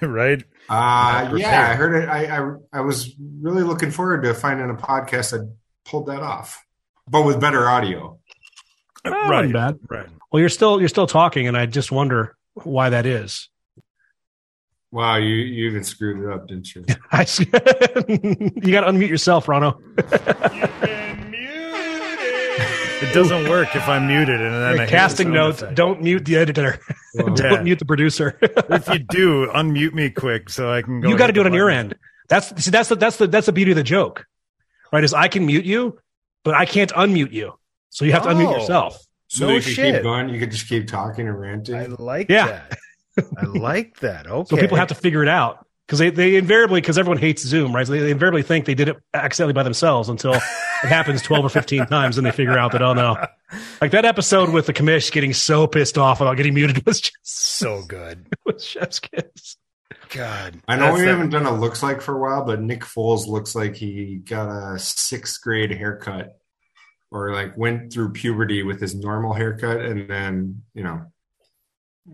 right? 0.01 0.43
uh, 0.69 1.33
yeah, 1.37 1.69
I 1.71 1.75
heard 1.75 2.03
it. 2.03 2.09
I, 2.09 2.25
I 2.37 2.51
I 2.73 2.81
was 2.81 3.15
really 3.41 3.63
looking 3.63 3.91
forward 3.91 4.23
to 4.23 4.33
finding 4.33 4.69
a 4.69 4.73
podcast 4.73 5.31
that 5.31 5.55
pulled 5.85 6.07
that 6.07 6.21
off, 6.21 6.65
but 7.07 7.23
with 7.23 7.39
better 7.39 7.69
audio. 7.69 8.19
Oh, 9.05 9.29
right. 9.29 9.51
bad. 9.53 9.79
Right. 9.89 10.07
Well, 10.31 10.39
you're 10.41 10.49
still 10.49 10.79
you're 10.79 10.89
still 10.89 11.07
talking, 11.07 11.47
and 11.47 11.55
I 11.55 11.65
just 11.65 11.91
wonder 11.91 12.35
why 12.55 12.89
that 12.89 13.05
is. 13.05 13.49
Wow, 14.91 15.17
you 15.17 15.35
you 15.35 15.69
even 15.69 15.83
screwed 15.83 16.25
it 16.25 16.33
up, 16.33 16.47
didn't 16.47 16.75
you? 16.75 16.83
I 17.11 17.21
you 17.39 18.71
got 18.73 18.81
to 18.81 18.91
unmute 18.91 19.07
yourself, 19.07 19.45
Rano. 19.45 19.79
It 23.01 23.13
doesn't 23.13 23.47
work 23.49 23.75
if 23.75 23.87
I'm 23.87 24.07
muted 24.07 24.41
and 24.41 24.53
then 24.53 24.61
I 24.63 24.75
hear 24.75 24.85
the 24.85 24.91
Casting 24.91 25.25
sound 25.27 25.33
notes: 25.35 25.61
effect. 25.61 25.75
Don't 25.75 26.01
mute 26.01 26.25
the 26.25 26.35
editor. 26.37 26.79
Don't 27.17 27.37
Yeah. 27.39 27.61
mute 27.61 27.79
the 27.79 27.85
producer. 27.85 28.37
if 28.41 28.87
you 28.89 28.99
do, 28.99 29.47
unmute 29.47 29.93
me 29.93 30.09
quick 30.09 30.49
so 30.49 30.71
I 30.71 30.81
can 30.81 30.99
go. 31.01 31.09
you 31.09 31.17
got 31.17 31.27
to 31.27 31.33
do 31.33 31.41
it 31.41 31.43
the 31.45 31.49
on 31.51 31.55
your 31.55 31.69
end. 31.69 31.95
That's 32.27 32.63
see, 32.63 32.71
that's 32.71 32.89
the 32.89 32.95
that's 32.95 33.17
the 33.17 33.27
that's 33.27 33.45
the 33.45 33.53
beauty 33.53 33.71
of 33.71 33.77
the 33.77 33.83
joke, 33.83 34.25
right? 34.91 35.03
Is 35.03 35.13
I 35.13 35.27
can 35.29 35.45
mute 35.45 35.65
you, 35.65 35.97
but 36.43 36.55
I 36.55 36.65
can't 36.65 36.91
unmute 36.91 37.31
you, 37.31 37.53
so 37.89 38.05
you 38.05 38.11
have 38.11 38.23
to 38.23 38.29
unmute 38.29 38.47
Oh. 38.53 38.59
yourself. 38.59 38.99
so 39.27 39.47
No 39.47 39.53
you 39.55 39.61
could 39.61 39.71
shit. 39.73 39.93
keep 39.95 40.03
going. 40.03 40.29
You 40.29 40.39
could 40.39 40.51
just 40.51 40.67
keep 40.67 40.87
talking 40.87 41.27
and 41.27 41.39
ranting. 41.39 41.75
I 41.75 41.85
like 41.87 42.29
Yeah. 42.29 42.47
that. 43.17 43.25
I 43.37 43.45
like 43.45 43.99
that. 44.01 44.27
Okay. 44.27 44.47
So 44.55 44.57
people 44.61 44.77
have 44.77 44.89
to 44.89 44.95
figure 44.95 45.23
it 45.23 45.29
out 45.29 45.65
because 45.89 45.97
they, 45.97 46.11
they 46.11 46.35
invariably 46.35 46.81
because 46.81 46.99
everyone 46.99 47.17
hates 47.17 47.41
Zoom, 47.41 47.73
right? 47.75 47.87
So 47.87 47.93
they, 47.93 47.99
they 47.99 48.11
invariably 48.11 48.43
think 48.43 48.65
they 48.65 48.75
did 48.75 48.89
it 48.89 48.97
accidentally 49.11 49.53
by 49.53 49.63
themselves 49.63 50.07
until 50.07 50.35
it 50.35 50.41
happens 50.83 51.23
twelve 51.23 51.43
or 51.43 51.49
fifteen 51.49 51.87
times, 51.87 52.19
and 52.19 52.27
they 52.27 52.31
figure 52.31 52.59
out 52.59 52.73
that 52.73 52.83
oh 52.83 52.93
no, 52.93 53.17
like 53.81 53.89
that 53.91 54.05
episode 54.05 54.51
with 54.51 54.67
the 54.67 54.73
commish 54.73 55.11
getting 55.11 55.33
so 55.33 55.65
pissed 55.65 55.97
off 55.97 56.21
about 56.21 56.37
getting 56.37 56.53
muted 56.53 56.85
was 56.85 57.01
just 57.01 57.17
so 57.23 57.81
good. 57.81 58.27
was 58.45 58.63
chef's 58.63 58.99
kiss. 58.99 59.57
God. 60.11 60.61
I 60.67 60.75
know 60.75 60.93
we 60.93 61.01
the- 61.01 61.07
haven't 61.07 61.31
done 61.31 61.47
a 61.47 61.59
looks 61.59 61.81
like 61.81 62.01
for 62.01 62.15
a 62.15 62.19
while, 62.19 62.45
but 62.45 62.61
Nick 62.61 62.81
Foles 62.81 63.25
looks 63.25 63.55
like 63.55 63.75
he 63.75 64.17
got 64.17 64.47
a 64.47 64.77
sixth 64.77 65.41
grade 65.41 65.71
haircut 65.71 66.37
or 67.09 67.33
like 67.33 67.57
went 67.57 67.91
through 67.91 68.13
puberty 68.13 68.61
with 68.61 68.79
his 68.79 68.93
normal 68.93 69.33
haircut 69.33 69.81
and 69.81 70.07
then, 70.07 70.61
you 70.75 70.83
know, 70.83 71.07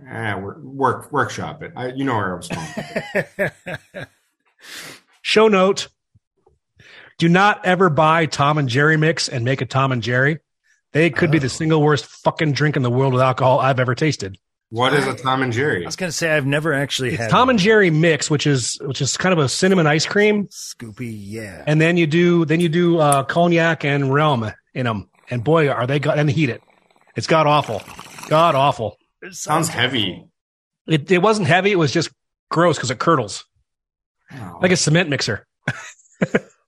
eh, 0.09 0.35
work, 0.35 0.61
work 0.63 1.11
workshop 1.11 1.63
it. 1.63 1.71
I, 1.75 1.87
you 1.89 2.03
know 2.03 2.15
where 2.15 2.33
I 2.33 2.35
was 2.37 2.47
going. 2.47 4.05
Show 5.21 5.47
note: 5.47 5.87
Do 7.17 7.29
not 7.29 7.65
ever 7.65 7.89
buy 7.89 8.25
Tom 8.25 8.57
and 8.57 8.69
Jerry 8.69 8.97
mix 8.97 9.27
and 9.27 9.43
make 9.45 9.61
a 9.61 9.65
Tom 9.65 9.91
and 9.91 10.01
Jerry. 10.01 10.39
They 10.91 11.09
could 11.09 11.29
be 11.31 11.37
Oh. 11.37 11.41
the 11.41 11.49
single 11.49 11.81
worst 11.81 12.05
fucking 12.05 12.53
drink 12.53 12.75
in 12.77 12.83
the 12.83 12.89
world 12.89 13.13
with 13.13 13.21
alcohol 13.21 13.59
I've 13.59 13.79
ever 13.79 13.95
tasted. 13.95 14.37
What 14.69 14.93
is 14.93 15.05
a 15.07 15.13
Tom 15.13 15.41
and 15.43 15.51
Jerry? 15.53 15.83
I 15.83 15.87
was 15.87 15.95
gonna 15.95 16.11
say 16.11 16.31
I've 16.31 16.45
never 16.45 16.73
actually 16.73 17.09
It's 17.09 17.17
had 17.19 17.29
Tom 17.29 17.41
one. 17.47 17.51
and 17.51 17.59
Jerry 17.59 17.89
mix, 17.89 18.29
which 18.31 18.47
is 18.47 18.77
which 18.81 19.01
is 19.01 19.15
kind 19.17 19.33
of 19.33 19.39
a 19.39 19.49
cinnamon 19.49 19.87
ice 19.87 20.05
cream, 20.05 20.47
Scoopy. 20.47 21.13
Yeah. 21.17 21.63
and 21.67 21.79
then 21.79 21.97
you 21.97 22.07
do 22.07 22.45
then 22.45 22.59
you 22.59 22.69
do 22.69 22.97
uh, 22.99 23.23
cognac 23.23 23.83
and 23.85 24.13
realm 24.13 24.51
in 24.73 24.85
them, 24.85 25.09
and 25.29 25.43
boy, 25.43 25.69
are 25.69 25.85
they 25.85 25.99
got 25.99 26.17
and 26.17 26.29
heat 26.29 26.49
it. 26.49 26.61
It's 27.15 27.27
god 27.27 27.45
awful, 27.47 27.81
god 28.27 28.55
awful. 28.55 28.97
Sounds 29.31 29.69
heavy. 29.69 30.25
It 30.87 31.09
it 31.11 31.21
wasn't 31.21 31.47
heavy; 31.47 31.71
it 31.71 31.77
was 31.79 31.91
just 31.91 32.09
gross 32.51 32.77
because 32.77 32.91
it 32.91 32.99
curdles 32.99 33.45
Oh. 34.31 34.59
like 34.61 34.71
a 34.71 34.77
cement 34.77 35.09
mixer. 35.09 35.45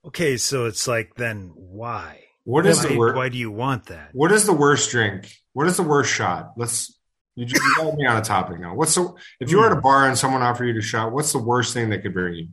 Okay, 0.05 0.37
so 0.37 0.65
it's 0.67 0.87
like 0.87 1.15
then 1.15 1.51
why? 1.53 2.21
what 2.45 2.65
is 2.65 2.77
why, 2.81 2.87
the 2.89 2.95
wor- 2.97 3.13
why 3.13 3.27
do 3.27 3.37
you 3.37 3.51
want 3.51 3.87
that? 3.87 4.09
What 4.13 4.31
is 4.31 4.45
the 4.45 4.53
worst 4.53 4.89
drink? 4.89 5.29
What 5.51 5.67
is 5.67 5.75
the 5.75 5.83
worst 5.83 6.13
shot? 6.13 6.53
Let's 6.55 6.97
you 7.35 7.45
just 7.45 7.61
you 7.61 7.75
got 7.77 7.93
me 7.95 8.05
on 8.05 8.15
a 8.15 8.21
topic 8.21 8.57
now. 8.59 8.73
What's 8.73 8.95
the 8.95 9.13
if 9.41 9.51
you 9.51 9.57
were 9.59 9.65
at 9.69 9.77
a 9.77 9.81
bar 9.81 10.07
and 10.07 10.17
someone 10.17 10.41
offered 10.41 10.65
you 10.67 10.73
to 10.75 10.81
shot, 10.81 11.11
what's 11.11 11.33
the 11.33 11.39
worst 11.39 11.73
thing 11.73 11.89
they 11.89 11.97
could 11.99 12.13
bring 12.13 12.35
you? 12.35 12.47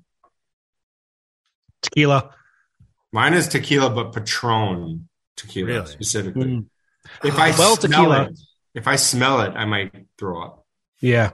Tequila. 1.82 2.30
Mine 3.12 3.34
is 3.34 3.46
tequila, 3.48 3.90
but 3.90 4.12
Patron 4.12 5.08
tequila 5.36 5.66
Really? 5.68 5.86
specifically. 5.86 6.44
Mm. 6.46 6.66
If 7.22 7.38
I 7.38 7.50
Well, 7.50 7.76
smell 7.76 7.76
tequila. 7.76 8.22
it, 8.24 8.38
if 8.74 8.86
I 8.88 8.96
smell 8.96 9.40
it, 9.42 9.50
I 9.50 9.64
might 9.64 9.92
throw 10.18 10.42
up. 10.42 10.66
Yeah, 11.00 11.30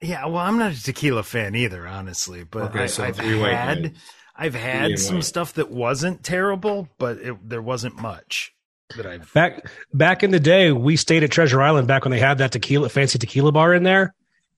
Yeah, 0.00 0.26
well, 0.26 0.38
I'm 0.38 0.58
not 0.58 0.72
a 0.72 0.82
tequila 0.82 1.22
fan 1.22 1.54
either, 1.54 1.86
honestly. 1.86 2.44
But 2.44 2.64
Okay, 2.64 2.84
I, 2.84 2.86
so 2.86 3.04
I've 3.04 3.16
three 3.16 3.38
white 3.38 3.54
had. 3.54 3.94
I've 4.36 4.54
had 4.54 4.98
some 4.98 5.16
white. 5.16 5.24
stuff 5.24 5.54
that 5.54 5.70
wasn't 5.70 6.24
terrible, 6.24 6.88
but 6.98 7.18
it, 7.18 7.48
there 7.48 7.62
wasn't 7.62 7.96
much 7.96 8.52
that 8.96 9.06
I've. 9.06 9.32
back 9.32 9.70
back 9.92 10.22
in 10.22 10.30
the 10.30 10.40
day, 10.40 10.72
we 10.72 10.96
stayed 10.96 11.22
at 11.22 11.30
Treasure 11.30 11.62
Island 11.62 11.88
back 11.88 12.04
when 12.04 12.10
they 12.10 12.18
had 12.18 12.38
that 12.38 12.52
tequila 12.52 12.88
fancy 12.88 13.18
tequila 13.18 13.52
bar 13.52 13.72
in 13.72 13.84
there, 13.84 14.14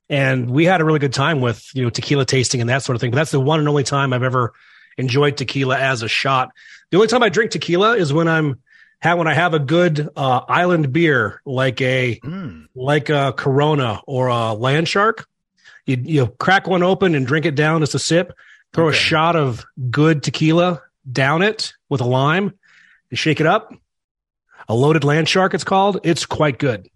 and 0.09 0.51
we 0.51 0.65
had 0.65 0.81
a 0.81 0.85
really 0.85 0.99
good 0.99 1.13
time 1.13 1.41
with 1.41 1.65
you 1.75 1.85
know 1.85 1.91
tequila 1.91 2.25
tasting 2.25 2.61
and 2.61 2.71
that 2.71 2.83
sort 2.83 2.97
of 2.97 3.01
thing. 3.01 3.11
But 3.11 3.17
that's 3.17 3.31
the 3.31 3.41
one 3.41 3.61
and 3.61 3.69
only 3.69 3.85
time 3.85 4.13
I've 4.13 4.23
ever 4.23 4.55
enjoyed 4.99 5.37
tequila 5.37 5.79
as 5.79 6.03
a 6.03 6.09
shot. 6.09 6.51
The 6.91 6.97
only 6.97 7.09
time 7.09 7.23
I 7.23 7.29
drink 7.29 7.51
tequila 7.51 7.97
is 7.97 8.13
when 8.13 8.29
I'm 8.29 8.61
have 9.07 9.19
when 9.19 9.27
I 9.29 9.35
have 9.35 9.55
a 9.55 9.59
good 9.59 10.09
uh, 10.17 10.41
island 10.49 10.93
beer 10.93 11.41
like 11.47 11.81
a 11.81 12.21
Mm, 12.23 12.67
like 12.75 13.09
a 13.11 13.33
Corona 13.37 14.01
or 14.07 14.29
a 14.29 14.53
Land 14.53 14.89
Shark. 14.89 15.27
You 15.87 15.97
you 16.03 16.27
crack 16.39 16.67
one 16.67 16.83
open 16.83 17.15
and 17.15 17.27
drink 17.27 17.47
it 17.47 17.55
down 17.55 17.83
as 17.83 17.95
a 17.95 17.99
sip. 17.99 18.33
Throw 18.73 18.89
Okay. 18.89 18.97
a 18.97 19.01
shot 19.01 19.37
of 19.37 19.65
good 19.91 20.23
tequila 20.23 20.83
down 21.11 21.43
it 21.43 21.73
with 21.89 22.01
a 22.01 22.05
lime. 22.07 22.53
You 23.11 23.17
shake 23.17 23.41
it 23.41 23.47
up. 23.47 23.73
A 24.69 24.75
loaded 24.75 25.05
land 25.05 25.29
shark, 25.29 25.55
it's 25.55 25.63
called. 25.65 26.01
It's 26.03 26.27
quite 26.27 26.59
good. 26.59 26.89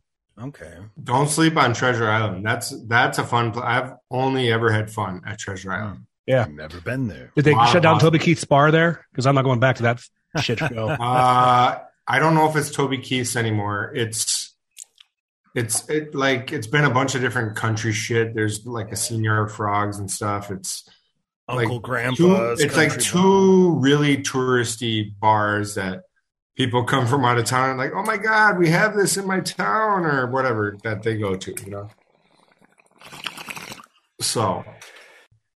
okay. 0.43 0.75
Don't 1.05 1.29
sleep 1.29 1.57
on 1.57 1.73
Treasure 1.73 2.09
Island. 2.11 2.45
That's 2.45 2.71
that's 2.87 3.19
a 3.19 3.25
fun. 3.25 3.53
Pl- 3.53 3.63
I've 3.63 3.93
only 4.11 4.51
ever 4.53 4.71
had 4.73 4.91
fun 4.91 5.23
at 5.25 5.39
Treasure 5.39 5.73
Island. 5.73 6.07
Yeah. 6.27 6.43
I've 6.43 6.53
never 6.53 6.81
been 6.81 7.07
there. 7.09 7.31
Did 7.37 7.45
they 7.45 7.55
Wow, 7.55 7.67
shut 7.67 7.83
down 7.83 7.95
awesome. 7.97 8.07
Toby 8.09 8.19
Keith's 8.19 8.45
bar 8.45 8.71
there? 8.73 9.07
Because 9.13 9.27
I'm 9.27 9.35
not 9.37 9.45
going 9.45 9.61
back 9.61 9.77
to 9.77 9.83
that 9.85 10.03
shit 10.43 10.59
show. 10.59 10.89
Uh, 11.01 11.79
I 12.11 12.19
don't 12.19 12.35
know 12.35 12.51
if 12.51 12.57
it's 12.57 12.73
Toby 12.73 12.99
Keith's 12.99 13.37
anymore. 13.37 13.93
It's 13.95 14.53
it's 15.55 15.89
it 15.89 16.13
like 16.13 16.53
it's 16.53 16.67
been 16.67 16.85
a 16.85 16.91
bunch 16.91 17.15
of 17.15 17.21
different 17.21 17.55
country 17.57 17.93
shit. 17.93 18.35
There's 18.35 18.67
like 18.67 18.89
a 18.91 18.97
Señor 18.97 19.49
Frogs 19.49 19.99
and 19.99 20.11
stuff. 20.11 20.51
It's 20.51 20.89
Uncle 21.49 21.77
like 21.77 21.83
Grandpa's. 21.83 22.59
two, 22.59 22.65
it's 22.65 22.77
like 22.77 22.99
two 22.99 23.77
really 23.79 24.17
touristy 24.17 25.13
bars 25.21 25.77
that 25.77 26.03
people 26.57 26.83
come 26.83 27.07
from 27.07 27.25
out 27.25 27.39
of 27.39 27.45
town 27.45 27.71
and 27.71 27.79
like, 27.79 27.93
oh 27.95 28.03
my 28.03 28.17
god, 28.17 28.59
we 28.59 28.71
have 28.71 28.97
this 28.97 29.17
in 29.17 29.25
my 29.25 29.39
town 29.39 30.05
or 30.05 30.27
whatever 30.27 30.77
that 30.83 31.05
they 31.05 31.17
go 31.17 31.37
to, 31.37 31.55
you 31.65 31.71
know. 31.71 31.89
So 34.21 34.65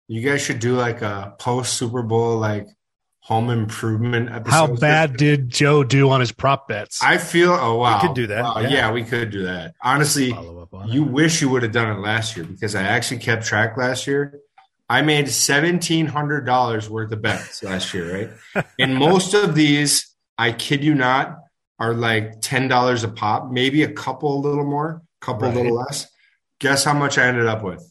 You 0.06 0.20
guys 0.20 0.42
should 0.42 0.60
do 0.60 0.76
like 0.76 1.00
a 1.00 1.34
post 1.38 1.74
Super 1.74 2.02
Bowl 2.02 2.36
like 2.36 2.68
home 3.32 3.50
improvement 3.50 4.30
episode. 4.30 4.50
How 4.50 4.66
bad 4.74 5.16
did 5.16 5.48
Joe 5.48 5.82
do 5.84 6.10
on 6.10 6.20
his 6.20 6.32
prop 6.32 6.68
bets? 6.68 7.02
I 7.02 7.16
feel. 7.18 7.52
Oh 7.52 7.76
wow, 7.78 8.00
We 8.00 8.06
could 8.08 8.14
do 8.14 8.26
that, 8.28 8.42
Wow, 8.44 8.58
yeah. 8.60 8.68
yeah. 8.68 8.92
we 8.92 9.04
could 9.04 9.30
do 9.30 9.44
that. 9.44 9.74
Honestly, 9.82 10.30
Follow 10.30 10.60
up 10.62 10.88
you 10.88 11.02
wish 11.02 11.40
you 11.40 11.48
would 11.48 11.62
have 11.62 11.72
done 11.72 11.90
it 11.96 12.00
last 12.00 12.36
year 12.36 12.44
because 12.44 12.74
I 12.74 12.82
actually 12.82 13.20
kept 13.20 13.44
track 13.46 13.76
last 13.76 14.06
year. 14.06 14.38
I 14.88 15.00
made 15.02 15.28
seventeen 15.30 16.06
hundred 16.06 16.44
dollars 16.44 16.90
worth 16.90 17.10
of 17.12 17.22
bets 17.22 17.62
last 17.62 17.94
year, 17.94 18.28
right? 18.54 18.64
and 18.78 18.94
most 18.94 19.32
of 19.32 19.54
these, 19.54 20.14
I 20.36 20.52
kid 20.52 20.84
you 20.84 20.94
not, 20.94 21.38
are 21.78 21.94
like 21.94 22.40
ten 22.42 22.68
dollars 22.68 23.02
a 23.04 23.08
pop, 23.08 23.50
maybe 23.50 23.82
a 23.82 23.92
couple 23.92 24.36
a 24.36 24.40
little 24.46 24.64
more, 24.66 25.02
couple 25.20 25.48
Right. 25.48 25.56
a 25.56 25.60
little 25.60 25.76
less. 25.76 26.08
Guess 26.60 26.84
how 26.84 26.92
much 26.94 27.16
I 27.16 27.26
ended 27.26 27.46
up 27.46 27.62
with? 27.62 27.82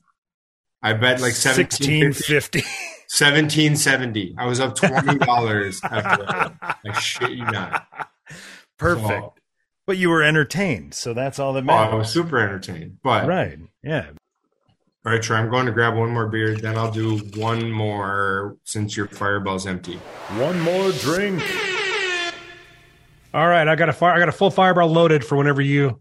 I 0.83 0.93
bet 0.93 1.21
like 1.21 1.33
sixteen 1.33 2.03
1750, 2.09 2.63
fifty. 3.11 3.25
1770. 3.41 4.35
I 4.37 4.45
was 4.45 4.59
up 4.59 4.75
twenty 4.75 5.17
dollars 5.19 5.81
after 5.83 6.25
that. 6.25 6.77
I 6.85 6.99
shit 6.99 7.31
you 7.31 7.45
not. 7.45 7.85
Perfect. 8.77 9.07
So- 9.07 9.33
But 9.87 9.97
you 9.97 10.09
were 10.09 10.23
entertained, 10.23 10.93
so 10.93 11.13
that's 11.13 11.39
all 11.39 11.53
that 11.53 11.65
Oh, 11.67 11.73
I 11.73 11.93
was 11.95 12.09
super 12.11 12.39
entertained. 12.39 12.97
But 13.03 13.27
right. 13.27 13.57
Yeah. 13.83 14.07
All 15.03 15.11
right, 15.11 15.21
Troy, 15.21 15.37
I'm 15.37 15.49
going 15.49 15.65
to 15.65 15.71
grab 15.71 15.95
one 15.95 16.11
more 16.11 16.27
beer. 16.27 16.55
Then 16.55 16.77
I'll 16.77 16.91
do 16.91 17.17
one 17.35 17.71
more 17.71 18.55
since 18.65 18.95
your 18.95 19.07
fireball's 19.07 19.65
empty. 19.65 19.95
One 20.37 20.59
more 20.59 20.91
drink. 20.91 21.41
All 23.33 23.47
right, 23.47 23.67
I 23.67 23.75
got 23.75 23.89
a 23.89 23.93
fire. 23.93 24.13
I 24.13 24.19
got 24.19 24.29
a 24.29 24.33
full 24.33 24.51
fireball 24.51 24.89
loaded 24.89 25.25
for 25.25 25.37
whenever 25.37 25.61
you. 25.61 25.99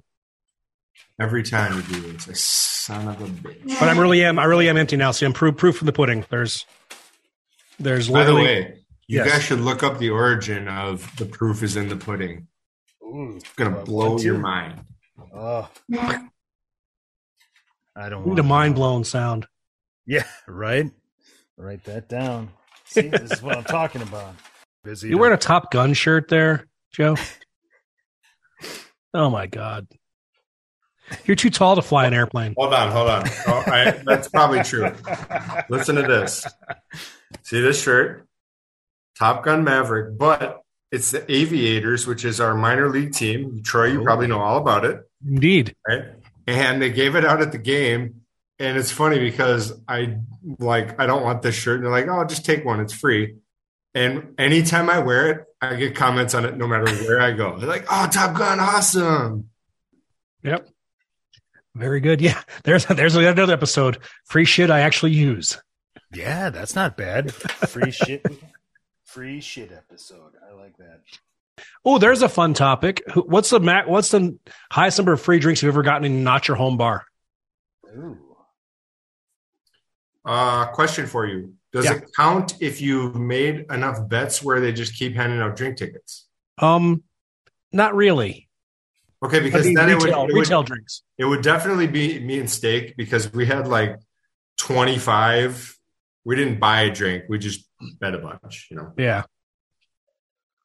Every 1.18 1.42
time 1.42 1.76
you 1.76 1.82
do 1.82 2.12
this, 2.12 2.28
a 2.28 2.34
son 2.34 3.08
of 3.08 3.20
a 3.22 3.26
bitch. 3.26 3.78
But 3.78 3.88
I'm 3.88 3.98
really 3.98 4.22
am. 4.24 4.38
I 4.38 4.44
really 4.44 4.68
am 4.68 4.76
empty 4.76 4.96
now. 4.96 5.12
See, 5.12 5.24
I'm 5.24 5.32
proof 5.32 5.56
proof 5.56 5.76
from 5.78 5.86
the 5.86 5.92
pudding. 5.92 6.24
There's, 6.28 6.66
there's 7.80 8.08
By 8.08 8.24
the 8.24 8.34
way, 8.34 8.76
you 9.08 9.18
Yes. 9.18 9.28
guys 9.32 9.42
should 9.42 9.60
look 9.60 9.82
up 9.82 9.98
the 9.98 10.10
origin 10.10 10.68
of 10.68 11.10
the 11.16 11.24
proof 11.26 11.62
is 11.64 11.76
in 11.76 11.88
the 11.88 11.96
pudding. 11.96 12.46
Ooh. 13.02 13.34
It's 13.36 13.52
going 13.54 13.72
to 13.74 13.80
Uh, 13.80 13.84
blow 13.84 14.18
your 14.18 14.34
to? 14.36 14.40
mind. 14.40 14.84
Oh. 15.34 15.68
I 17.96 18.08
don't 18.08 18.26
Need 18.26 18.38
a 18.38 18.42
mind 18.44 18.74
blown 18.76 19.04
sound. 19.04 19.46
Yeah, 20.06 20.24
right. 20.48 20.90
Write 21.56 21.84
that 21.84 22.08
down. 22.08 22.50
See, 22.86 23.08
this 23.08 23.32
is 23.32 23.42
what 23.42 23.56
I'm 23.56 23.64
talking 23.78 24.02
about. 24.02 24.34
Busy. 24.84 25.08
You 25.08 25.18
wearing 25.18 25.34
a 25.34 25.38
Top 25.38 25.70
Gun 25.70 25.92
shirt 25.92 26.28
there, 26.28 26.66
Joe? 26.92 27.16
oh 29.14 29.28
my 29.28 29.46
God, 29.46 29.86
you're 31.24 31.36
too 31.36 31.50
tall 31.50 31.76
to 31.76 31.82
fly 31.82 32.06
an 32.06 32.14
airplane. 32.14 32.54
Hold 32.56 32.72
on, 32.72 32.90
hold 32.92 33.10
on. 33.10 33.24
Oh, 33.46 33.62
I, 33.66 33.90
that's 34.06 34.28
probably 34.28 34.62
true. 34.62 34.90
Listen 35.68 35.96
to 35.96 36.02
this. 36.02 36.46
See 37.42 37.60
this 37.60 37.82
shirt? 37.82 38.26
Top 39.18 39.44
Gun 39.44 39.64
Maverick, 39.64 40.16
but 40.18 40.62
it's 40.90 41.10
the 41.10 41.30
Aviators, 41.30 42.06
which 42.06 42.24
is 42.24 42.40
our 42.40 42.54
minor 42.54 42.88
league 42.88 43.12
team. 43.12 43.62
Troy, 43.62 43.86
you 43.86 44.00
Oh. 44.00 44.04
probably 44.04 44.26
know 44.26 44.40
all 44.40 44.58
about 44.58 44.84
it. 44.84 45.00
Indeed. 45.26 45.74
right? 45.86 46.04
And 46.46 46.80
they 46.82 46.90
gave 46.90 47.14
it 47.16 47.24
out 47.24 47.40
at 47.42 47.52
the 47.52 47.58
game. 47.58 48.22
And 48.58 48.76
it's 48.76 48.90
funny 48.90 49.18
because 49.18 49.72
I 49.88 50.18
like 50.58 51.00
I 51.00 51.06
don't 51.06 51.22
want 51.22 51.42
this 51.42 51.54
shirt. 51.54 51.76
And 51.76 51.84
they're 51.84 51.92
like, 51.92 52.08
oh, 52.08 52.24
just 52.24 52.44
take 52.44 52.64
one. 52.64 52.80
It's 52.80 52.92
free. 52.92 53.36
And 53.94 54.34
anytime 54.38 54.90
I 54.90 54.98
wear 54.98 55.30
it, 55.30 55.44
I 55.62 55.76
get 55.76 55.94
comments 55.96 56.34
on 56.34 56.44
it 56.44 56.56
no 56.56 56.66
matter 56.66 56.86
where 57.04 57.20
I 57.20 57.32
go. 57.32 57.58
They're 57.58 57.68
like, 57.68 57.86
oh, 57.90 58.08
Top 58.12 58.36
Gun, 58.36 58.60
awesome. 58.60 59.48
Yep. 60.42 60.68
Very 61.74 62.00
good. 62.00 62.20
Yeah. 62.20 62.42
There's 62.64 62.84
there's 62.86 63.14
another 63.16 63.52
episode. 63.52 63.98
Free 64.26 64.44
shit 64.44 64.70
I 64.70 64.80
actually 64.80 65.12
use. 65.12 65.56
Yeah, 66.12 66.50
that's 66.50 66.74
not 66.74 66.96
bad. 66.96 67.32
Free 67.32 67.90
shit. 67.90 68.24
Free 69.04 69.40
shit 69.40 69.72
episode. 69.72 70.32
I 70.48 70.54
like 70.54 70.76
that. 70.78 71.00
Oh, 71.84 71.98
there's 71.98 72.22
a 72.22 72.28
fun 72.28 72.54
topic. 72.54 73.02
What's 73.14 73.50
the 73.50 73.60
ma- 73.60 73.84
What's 73.86 74.10
the 74.10 74.38
highest 74.72 74.98
number 74.98 75.12
of 75.12 75.20
free 75.20 75.38
drinks 75.38 75.62
you've 75.62 75.72
ever 75.74 75.82
gotten 75.82 76.04
in 76.04 76.24
not 76.24 76.48
your 76.48 76.56
home 76.56 76.76
bar? 76.76 77.04
Ooh. 77.96 78.18
Uh, 80.24 80.66
question 80.66 81.06
for 81.06 81.26
you. 81.26 81.54
Does 81.72 81.84
Yeah. 81.86 81.94
it 81.94 82.10
count 82.16 82.54
if 82.60 82.80
you've 82.80 83.14
made 83.16 83.66
enough 83.70 84.08
bets 84.08 84.42
where 84.42 84.60
they 84.60 84.72
just 84.72 84.94
keep 84.96 85.14
handing 85.14 85.40
out 85.40 85.56
drink 85.56 85.76
tickets? 85.76 86.26
Um, 86.58 87.02
not 87.72 87.94
really. 87.94 88.48
Okay, 89.22 89.38
I 89.38 89.40
because 89.40 89.66
mean, 89.66 89.74
then 89.74 89.88
retail, 89.88 90.02
it 90.02 90.20
would, 90.22 90.30
it, 90.30 90.34
retail 90.40 90.58
would, 90.60 90.66
drinks. 90.66 91.02
it 91.18 91.24
would 91.26 91.42
definitely 91.42 91.86
be 91.86 92.18
me 92.20 92.38
and 92.38 92.50
Steak 92.50 92.96
because 92.96 93.32
we 93.32 93.46
had 93.46 93.68
like 93.68 93.96
25. 94.58 95.76
We 96.24 96.36
didn't 96.36 96.60
buy 96.60 96.82
a 96.82 96.90
drink. 96.90 97.24
We 97.28 97.38
just 97.38 97.66
bet 97.98 98.14
a 98.14 98.18
bunch, 98.18 98.68
you 98.70 98.76
know. 98.76 98.92
Yeah. 98.96 99.24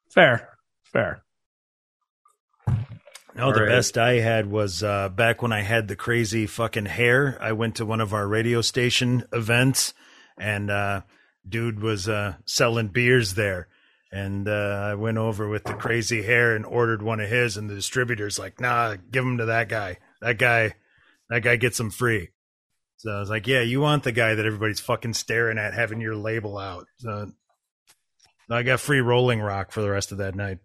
Fair. 0.09 0.49
Fair. 0.83 1.23
No, 2.67 3.51
the 3.51 3.59
All 3.59 3.65
right. 3.65 3.67
best 3.69 3.97
I 3.97 4.13
had 4.19 4.49
was 4.49 4.81
uh, 4.81 5.09
back 5.09 5.41
when 5.41 5.51
I 5.51 5.61
had 5.61 5.89
the 5.89 5.95
crazy 5.97 6.47
fucking 6.47 6.85
hair. 6.85 7.37
I 7.41 7.51
went 7.51 7.75
to 7.75 7.85
one 7.85 7.99
of 7.99 8.13
our 8.13 8.27
radio 8.27 8.61
station 8.61 9.25
events, 9.33 9.93
and 10.37 10.71
uh, 10.71 11.01
dude 11.47 11.81
was 11.81 12.07
uh, 12.07 12.35
selling 12.45 12.87
beers 12.87 13.33
there. 13.33 13.67
And 14.09 14.47
uh, 14.47 14.87
I 14.91 14.95
went 14.95 15.17
over 15.17 15.49
with 15.49 15.65
the 15.65 15.73
crazy 15.73 16.21
hair 16.21 16.55
and 16.55 16.65
ordered 16.65 17.01
one 17.01 17.19
of 17.19 17.29
his, 17.29 17.57
and 17.57 17.69
the 17.69 17.75
distributor's 17.75 18.39
like, 18.39 18.61
"Nah, 18.61 18.95
give 19.11 19.25
him 19.25 19.39
to 19.39 19.45
that 19.47 19.67
guy. 19.67 19.97
That 20.21 20.37
guy, 20.37 20.75
that 21.29 21.41
guy 21.41 21.57
gets 21.57 21.77
them 21.77 21.89
free." 21.91 22.29
So 22.97 23.11
I 23.11 23.19
was 23.19 23.29
like, 23.29 23.45
"Yeah, 23.47 23.61
you 23.61 23.81
want 23.81 24.03
the 24.03 24.11
guy 24.11 24.35
that 24.35 24.45
everybody's 24.45 24.79
fucking 24.79 25.13
staring 25.13 25.57
at, 25.57 25.73
having 25.73 26.01
your 26.01 26.15
label 26.15 26.57
out." 26.57 26.87
So 26.97 27.31
I 28.49 28.63
got 28.63 28.79
free 28.79 29.01
Rolling 29.01 29.41
Rock 29.41 29.71
for 29.71 29.81
the 29.81 29.89
rest 29.89 30.11
of 30.11 30.19
that 30.19 30.35
night. 30.35 30.59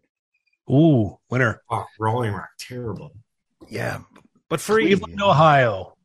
Ooh, 0.70 1.18
winner. 1.28 1.62
Oh, 1.70 1.84
Rolling 1.98 2.32
Rock, 2.32 2.50
terrible. 2.58 3.12
Yeah, 3.68 4.00
but 4.48 4.60
free. 4.60 4.86
Cleveland, 4.86 5.20
Ohio. 5.20 5.96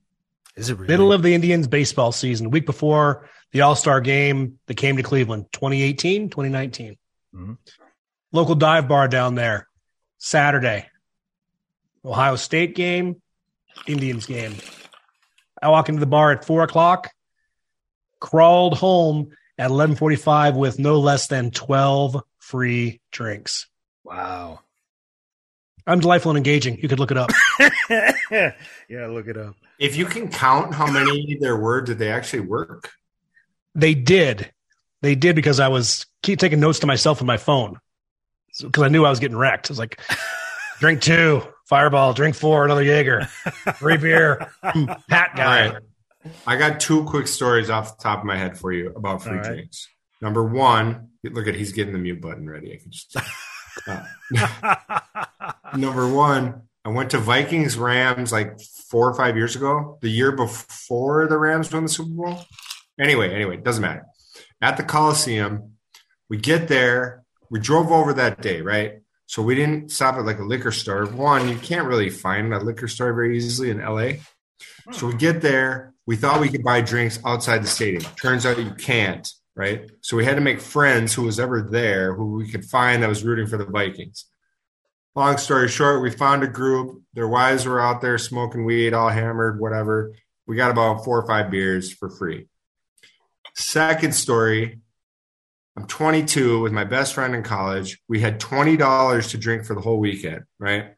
Is 0.55 0.69
it 0.69 0.77
really? 0.77 0.88
Middle 0.88 1.13
of 1.13 1.21
the 1.21 1.33
Indians 1.33 1.67
baseball 1.67 2.11
season, 2.11 2.49
week 2.49 2.65
before 2.65 3.29
the 3.51 3.61
All 3.61 3.75
Star 3.75 4.01
game 4.01 4.59
that 4.67 4.75
came 4.75 4.97
to 4.97 5.03
Cleveland, 5.03 5.45
2018, 5.51 6.29
2019. 6.29 6.97
Mhm. 7.35 7.57
Local 8.31 8.55
dive 8.55 8.88
bar 8.88 9.07
down 9.07 9.35
there, 9.35 9.67
Saturday. 10.17 10.88
Ohio 12.03 12.35
State 12.35 12.75
game, 12.75 13.21
Indians 13.88 14.25
game. 14.25 14.55
I 15.61 15.69
walk 15.69 15.89
into 15.89 15.99
the 15.99 16.05
bar 16.05 16.31
at 16.31 16.45
four 16.45 16.63
o'clock, 16.63 17.11
crawled 18.19 18.77
home 18.77 19.31
at 19.57 19.71
1145 19.71 20.55
with 20.55 20.79
no 20.79 20.99
less 20.99 21.27
than 21.27 21.51
12 21.51 22.21
free 22.39 22.99
drinks. 23.11 23.67
Wow. 24.03 24.59
I'm 25.87 25.99
delightful 25.99 26.31
and 26.31 26.37
engaging. 26.37 26.79
You 26.79 26.89
could 26.89 26.99
look 26.99 27.11
it 27.11 27.17
up. 27.17 27.31
yeah, 27.89 29.07
look 29.07 29.27
it 29.27 29.37
up. 29.37 29.55
If 29.79 29.95
you 29.95 30.05
can 30.05 30.29
count 30.29 30.73
how 30.73 30.87
many 30.87 31.37
there 31.39 31.57
were, 31.57 31.81
did 31.81 31.99
they 31.99 32.11
actually 32.11 32.41
work? 32.41 32.91
They 33.75 33.93
did. 33.93 34.51
They 35.01 35.15
did 35.15 35.35
because 35.35 35.59
I 35.59 35.67
was 35.67 36.05
keep 36.23 36.39
taking 36.39 36.59
notes 36.59 36.79
to 36.79 36.87
myself 36.87 37.21
on 37.21 37.27
my 37.27 37.37
phone 37.37 37.79
because 38.59 38.83
I 38.83 38.87
knew 38.87 39.05
I 39.05 39.09
was 39.09 39.19
getting 39.19 39.37
wrecked. 39.37 39.69
I 39.69 39.71
was 39.71 39.79
like, 39.79 39.99
drink 40.79 41.01
two, 41.01 41.43
fireball, 41.65 42.13
drink 42.13 42.36
four, 42.36 42.65
another 42.65 42.84
Jaeger, 42.84 43.25
free 43.75 43.97
beer, 43.97 44.47
hat 44.63 45.32
guy. 45.36 45.69
right. 45.69 45.82
I 46.47 46.56
got 46.58 46.80
two 46.80 47.04
quick 47.04 47.28
stories 47.28 47.69
off 47.69 47.97
the 47.97 48.04
top 48.04 48.19
of 48.19 48.25
my 48.25 48.38
head 48.38 48.58
for 48.58 48.71
you 48.71 48.91
about 48.95 49.21
free 49.21 49.34
All 49.34 49.38
right. 49.39 49.47
drinks. 49.54 49.88
Number 50.21 50.43
one, 50.43 51.10
look 51.23 51.47
at 51.47 51.56
he's 51.56 51.71
getting 51.71 51.93
the 51.93 51.99
mute 51.99 52.21
button 52.21 52.49
ready. 52.49 52.73
I 52.73 52.78
can 52.78 52.91
just. 52.91 53.15
Uh, 53.88 54.06
number 55.78 56.10
one, 56.10 56.62
I 56.86 56.89
went 56.89 57.12
to 57.12 57.17
Vikings 57.17 57.78
Rams 57.78 58.32
like 58.32 58.60
four 58.62 59.10
or 59.10 59.13
five 59.13 59.36
years 59.36 59.58
ago, 59.58 59.97
the 60.01 60.10
year 60.10 60.32
before 60.32 61.28
the 61.28 61.38
Rams 61.38 61.73
won 61.73 61.84
the 61.84 61.89
Super 61.89 62.10
Bowl. 62.10 62.39
Anyway, 62.97 63.36
anyway, 63.36 63.56
it 63.56 63.65
doesn't 63.65 63.82
matter. 63.82 64.06
At 64.62 64.78
the 64.78 64.84
Coliseum, 64.84 65.73
we 66.30 66.38
get 66.38 66.69
there. 66.69 67.23
We 67.49 67.60
drove 67.60 67.91
over 67.91 68.13
that 68.13 68.41
day, 68.41 68.62
right? 68.62 69.01
So 69.27 69.41
we 69.41 69.55
didn't 69.55 69.91
stop 69.91 70.15
at 70.15 70.25
like 70.25 70.39
a 70.39 70.43
liquor 70.43 70.71
store. 70.71 71.05
One, 71.05 71.49
you 71.49 71.57
can't 71.57 71.88
really 71.88 72.09
find 72.09 72.53
a 72.53 72.59
liquor 72.59 72.88
store 72.88 73.13
very 73.13 73.38
easily 73.38 73.71
in 73.71 73.83
LA. 73.83 74.13
So 74.91 75.07
we 75.07 75.15
get 75.15 75.41
there. 75.41 75.93
We 76.05 76.15
thought 76.15 76.41
we 76.41 76.49
could 76.49 76.63
buy 76.63 76.81
drinks 76.81 77.19
outside 77.25 77.63
the 77.63 77.67
stadium. 77.67 78.03
Turns 78.21 78.45
out 78.45 78.59
you 78.59 78.69
can't, 78.71 79.27
right? 79.55 79.89
So 80.01 80.15
we 80.15 80.25
had 80.25 80.35
to 80.35 80.41
make 80.41 80.61
friends 80.61 81.13
who 81.13 81.23
was 81.23 81.39
ever 81.39 81.61
there 81.63 82.13
who 82.13 82.33
we 82.35 82.47
could 82.47 82.65
find 82.65 83.01
that 83.01 83.09
was 83.09 83.23
rooting 83.23 83.47
for 83.47 83.57
the 83.57 83.65
Vikings. 83.65 84.25
Long 85.15 85.38
story 85.38 85.69
short, 85.69 86.03
we 86.03 86.11
found 86.11 86.43
a 86.43 86.47
group. 86.47 87.01
Their 87.13 87.27
wives 87.27 87.65
were 87.65 87.79
out 87.79 88.01
there 88.01 88.17
smoking 88.17 88.65
weed, 88.65 88.93
all 88.93 89.09
hammered, 89.09 89.59
whatever. 89.59 90.13
We 90.45 90.55
got 90.55 90.71
about 90.71 91.03
four 91.03 91.19
or 91.19 91.25
five 91.25 91.49
beers 91.49 91.91
for 91.91 92.09
free. 92.09 92.47
Second 93.55 94.13
story 94.13 94.81
I'm 95.77 95.88
22 95.88 96.61
with 96.61 96.71
my 96.71 96.85
best 96.85 97.13
friend 97.13 97.35
in 97.35 97.43
college. 97.43 97.99
We 98.07 98.21
had 98.21 98.39
$20 98.39 99.29
to 99.31 99.38
drink 99.38 99.65
for 99.65 99.75
the 99.75 99.81
whole 99.81 99.99
weekend, 99.99 100.45
right? 100.57 100.95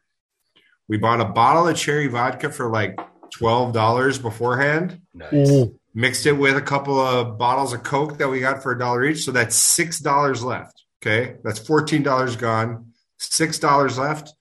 We 0.88 0.98
bought 0.98 1.20
a 1.20 1.26
bottle 1.26 1.68
of 1.68 1.76
cherry 1.76 2.08
vodka 2.08 2.52
for 2.52 2.70
like 2.70 3.00
$12 3.40 4.22
beforehand. 4.22 5.02
Nice. 5.14 5.34
Ooh, 5.34 5.80
mixed 5.98 6.28
it 6.28 6.34
with 6.34 6.56
a 6.56 6.62
couple 6.62 7.00
of 7.00 7.40
bottles 7.40 7.74
of 7.74 7.84
Coke 7.84 8.20
that 8.20 8.30
we 8.30 8.40
got 8.40 8.62
for 8.62 8.72
a 8.72 8.78
dollar 8.78 9.04
each. 9.04 9.24
So 9.24 9.32
that's 9.32 9.56
six 9.56 10.00
dollars 10.00 10.44
left. 10.44 10.84
Okay, 11.02 11.38
that's 11.44 11.60
fourteen 11.60 12.04
dollars 12.04 12.36
gone. 12.36 12.94
Six 13.18 13.60
dollars 13.60 13.98
left. 13.98 14.34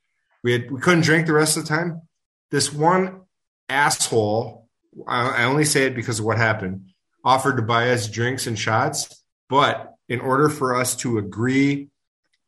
We 0.45 0.53
had 0.53 0.71
we 0.71 0.81
couldn't 0.81 1.05
drink 1.05 1.27
the 1.27 1.33
rest 1.33 1.57
of 1.57 1.65
the 1.65 1.69
time. 1.69 2.03
This 2.51 2.73
one 2.73 3.23
asshole, 3.69 4.69
I, 5.09 5.43
I 5.43 5.45
only 5.45 5.65
say 5.65 5.85
it 5.87 5.97
because 5.97 6.21
of 6.21 6.27
what 6.27 6.37
happened, 6.37 6.91
offered 7.25 7.57
to 7.57 7.63
buy 7.63 7.91
us 7.91 8.09
drinks 8.09 8.47
and 8.47 8.59
shots, 8.59 9.25
but 9.49 9.96
in 10.09 10.21
order 10.21 10.49
for 10.49 10.75
us 10.75 10.97
to 10.97 11.19
agree, 11.19 11.89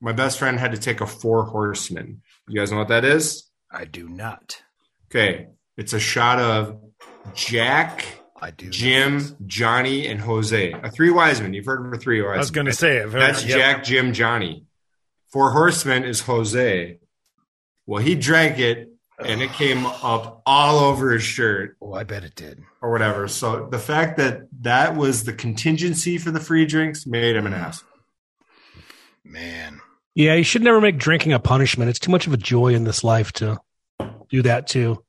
my 0.01 0.13
best 0.13 0.39
friend 0.39 0.59
had 0.59 0.73
to 0.73 0.79
take 0.79 1.01
a 1.01 1.07
four 1.07 1.45
horseman. 1.45 2.23
You 2.49 2.59
guys 2.61 2.71
know 2.71 2.79
what 2.79 2.89
that 2.89 3.05
is? 3.05 3.51
I 3.71 3.85
do 3.85 4.09
not. 4.09 4.63
Okay, 5.11 5.49
it's 5.77 5.93
a 5.93 6.01
shot 6.01 6.39
of 6.39 6.79
Jack, 7.35 8.05
I 8.41 8.51
do. 8.51 8.71
Jim, 8.71 9.37
Johnny, 9.47 10.07
and 10.07 10.21
Jose. 10.21 10.73
A 10.73 10.91
three 10.91 11.11
wise 11.11 11.41
men. 11.41 11.53
You've 11.55 11.67
heard 11.67 11.85
of 11.85 11.93
a 11.93 11.99
three 11.99 12.23
wise. 12.23 12.35
I 12.37 12.39
was 12.39 12.51
going 12.51 12.67
to 12.67 12.73
say 12.73 12.99
it. 12.99 13.11
That's 13.11 13.45
Yep. 13.45 13.59
Jack, 13.59 13.85
Jim, 13.85 14.13
Johnny. 14.13 14.65
Four 15.33 15.53
horsemen 15.53 16.05
is 16.05 16.21
Jose. 16.23 16.99
Well, 17.87 18.03
he 18.03 18.15
drank 18.15 18.59
it 18.59 18.91
and 19.19 19.43
it 19.43 19.51
came 19.53 19.85
up 19.87 20.43
all 20.47 20.79
over 20.79 21.13
his 21.13 21.23
shirt 21.23 21.77
Oh, 21.83 21.93
I 21.93 22.05
bet 22.05 22.25
it 22.25 22.35
did. 22.35 22.63
Or 22.81 22.91
whatever. 22.91 23.29
So 23.29 23.67
the 23.71 23.79
fact 23.79 24.17
that 24.19 24.43
that 24.61 24.97
was 24.97 25.25
the 25.25 25.33
contingency 25.33 26.19
for 26.19 26.31
the 26.31 26.41
free 26.41 26.67
drinks 26.67 27.07
made 27.07 27.37
him 27.37 27.47
an 27.47 27.55
ass. 27.55 27.83
Man. 29.25 29.81
Yeah, 30.15 30.35
you 30.35 30.45
should 30.45 30.63
never 30.63 30.81
make 30.81 30.99
drinking 30.99 31.33
a 31.33 31.39
punishment. 31.39 31.91
It's 31.91 31.99
too 31.99 32.11
much 32.11 32.27
of 32.27 32.33
a 32.33 32.39
joy 32.39 32.75
in 32.75 32.85
this 32.85 33.05
life 33.05 33.33
to 33.35 33.59
do 34.29 34.43
that 34.43 34.67
too. 34.67 35.05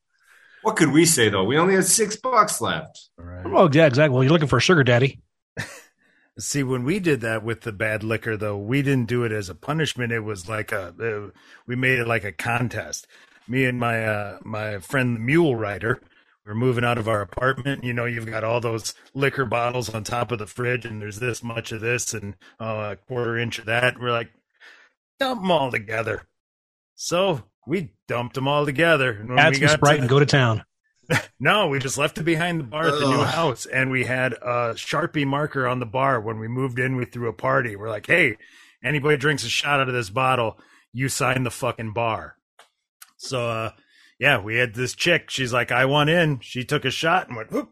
What 0.62 0.76
could 0.76 0.92
we 0.92 1.06
say 1.06 1.30
though? 1.30 1.44
We 1.44 1.58
only 1.58 1.76
had 1.76 1.86
six 1.86 2.16
bucks 2.16 2.62
left. 2.62 3.10
All 3.18 3.26
right. 3.26 3.46
Oh, 3.46 3.70
yeah, 3.72 3.86
exactly. 3.86 4.14
Well, 4.14 4.24
you're 4.24 4.34
looking 4.34 4.48
for 4.48 4.58
a 4.58 4.62
sugar 4.62 4.84
daddy. 4.84 5.20
See, 6.40 6.64
when 6.64 6.84
we 6.84 7.00
did 7.00 7.22
that 7.22 7.44
with 7.44 7.62
the 7.62 7.74
bad 7.74 8.04
liquor, 8.04 8.38
though, 8.38 8.58
we 8.58 8.82
didn't 8.82 9.08
do 9.08 9.24
it 9.24 9.32
as 9.32 9.50
a 9.50 9.56
punishment. 9.56 10.14
It 10.14 10.22
was 10.22 10.48
like 10.48 10.72
a, 10.72 10.94
uh, 11.00 11.32
we 11.68 11.76
made 11.76 12.00
it 12.00 12.08
like 12.08 12.24
a 12.24 12.32
contest. 12.32 13.08
Me 13.48 13.66
and 13.66 13.80
my 13.80 14.06
uh, 14.06 14.40
my 14.44 14.80
friend 14.80 15.16
the 15.16 15.20
mule 15.20 15.56
rider, 15.56 16.00
we're 16.46 16.56
moving 16.56 16.84
out 16.84 16.98
of 16.98 17.08
our 17.08 17.22
apartment. 17.22 17.84
You 17.84 17.94
know, 17.94 18.06
you've 18.06 18.26
got 18.26 18.44
all 18.44 18.60
those 18.60 18.94
liquor 19.14 19.46
bottles 19.46 19.90
on 19.90 20.04
top 20.04 20.32
of 20.32 20.40
the 20.40 20.48
fridge, 20.48 20.86
and 20.86 21.02
there's 21.02 21.20
this 21.20 21.44
much 21.44 21.72
of 21.72 21.82
this 21.82 22.14
and 22.14 22.36
uh, 22.60 22.92
a 22.92 22.96
quarter 22.96 23.38
inch 23.38 23.60
of 23.60 23.66
that. 23.66 24.00
We're 24.00 24.12
like, 24.12 24.30
dump 25.20 25.42
them 25.42 25.52
all 25.52 25.72
together. 25.72 26.28
So 26.96 27.44
we 27.68 27.92
dumped 28.08 28.36
them 28.36 28.48
all 28.48 28.66
together. 28.66 29.12
And 29.12 29.40
Add 29.40 29.56
some 29.56 29.62
got 29.62 29.68
to 29.68 29.74
Sprite 29.74 30.00
and 30.00 30.10
go 30.10 30.20
to 30.20 30.26
town. 30.26 30.64
no, 31.40 31.68
we 31.68 31.80
just 31.80 31.98
left 31.98 32.18
it 32.18 32.24
behind 32.24 32.60
the 32.60 32.64
bar 32.64 32.88
at 32.88 33.00
the 33.00 33.10
new 33.10 33.24
house, 33.24 33.66
and 33.66 33.90
we 33.90 34.06
had 34.06 34.34
a 34.34 34.74
sharpie 34.76 35.26
marker 35.26 35.68
on 35.68 35.80
the 35.80 35.86
bar 35.86 36.20
when 36.20 36.40
we 36.40 36.48
moved 36.48 36.80
in. 36.80 36.96
We 36.96 37.06
threw 37.06 37.28
a 37.28 37.34
party. 37.34 37.76
We're 37.76 37.90
like, 37.90 38.06
"Hey, 38.06 38.38
anybody 38.84 39.18
drinks 39.18 39.44
a 39.44 39.50
shot 39.50 39.80
out 39.80 39.88
of 39.88 39.94
this 39.94 40.10
bottle, 40.10 40.60
you 40.94 41.10
sign 41.10 41.44
the 41.44 41.52
fucking 41.52 41.94
bar." 41.94 42.36
So, 43.18 43.50
uh, 43.50 43.72
yeah, 44.20 44.42
we 44.42 44.58
had 44.58 44.76
this 44.76 44.94
chick. 44.94 45.30
She's 45.30 45.54
like, 45.54 45.72
"I 45.72 45.86
want 45.86 46.10
in." 46.10 46.40
She 46.42 46.66
took 46.66 46.84
a 46.84 46.92
shot 46.92 47.28
and 47.28 47.38
went, 47.38 47.52
whoop, 47.52 47.72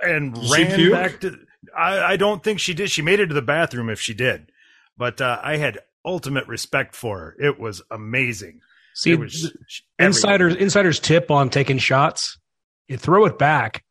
and 0.00 0.38
ran 0.50 0.90
back 0.90 1.20
to. 1.20 1.36
I, 1.76 2.12
I 2.12 2.16
don't 2.16 2.42
think 2.42 2.60
she 2.60 2.72
did. 2.72 2.90
She 2.90 3.02
made 3.02 3.20
it 3.20 3.26
to 3.26 3.34
the 3.34 3.42
bathroom 3.42 3.90
if 3.90 4.00
she 4.00 4.14
did, 4.14 4.50
but 4.96 5.20
uh, 5.20 5.40
I 5.42 5.56
had 5.56 5.80
ultimate 6.04 6.46
respect 6.46 6.94
for 6.94 7.18
her. 7.18 7.36
It 7.40 7.58
was 7.58 7.82
amazing. 7.90 8.60
See, 8.94 9.10
it 9.10 9.18
was 9.18 9.44
everything. 9.44 9.62
insiders 9.98 10.54
insiders 10.56 11.00
tip 11.00 11.30
on 11.30 11.50
taking 11.50 11.78
shots. 11.78 12.38
You 12.86 12.96
throw 12.96 13.24
it 13.24 13.38
back 13.38 13.84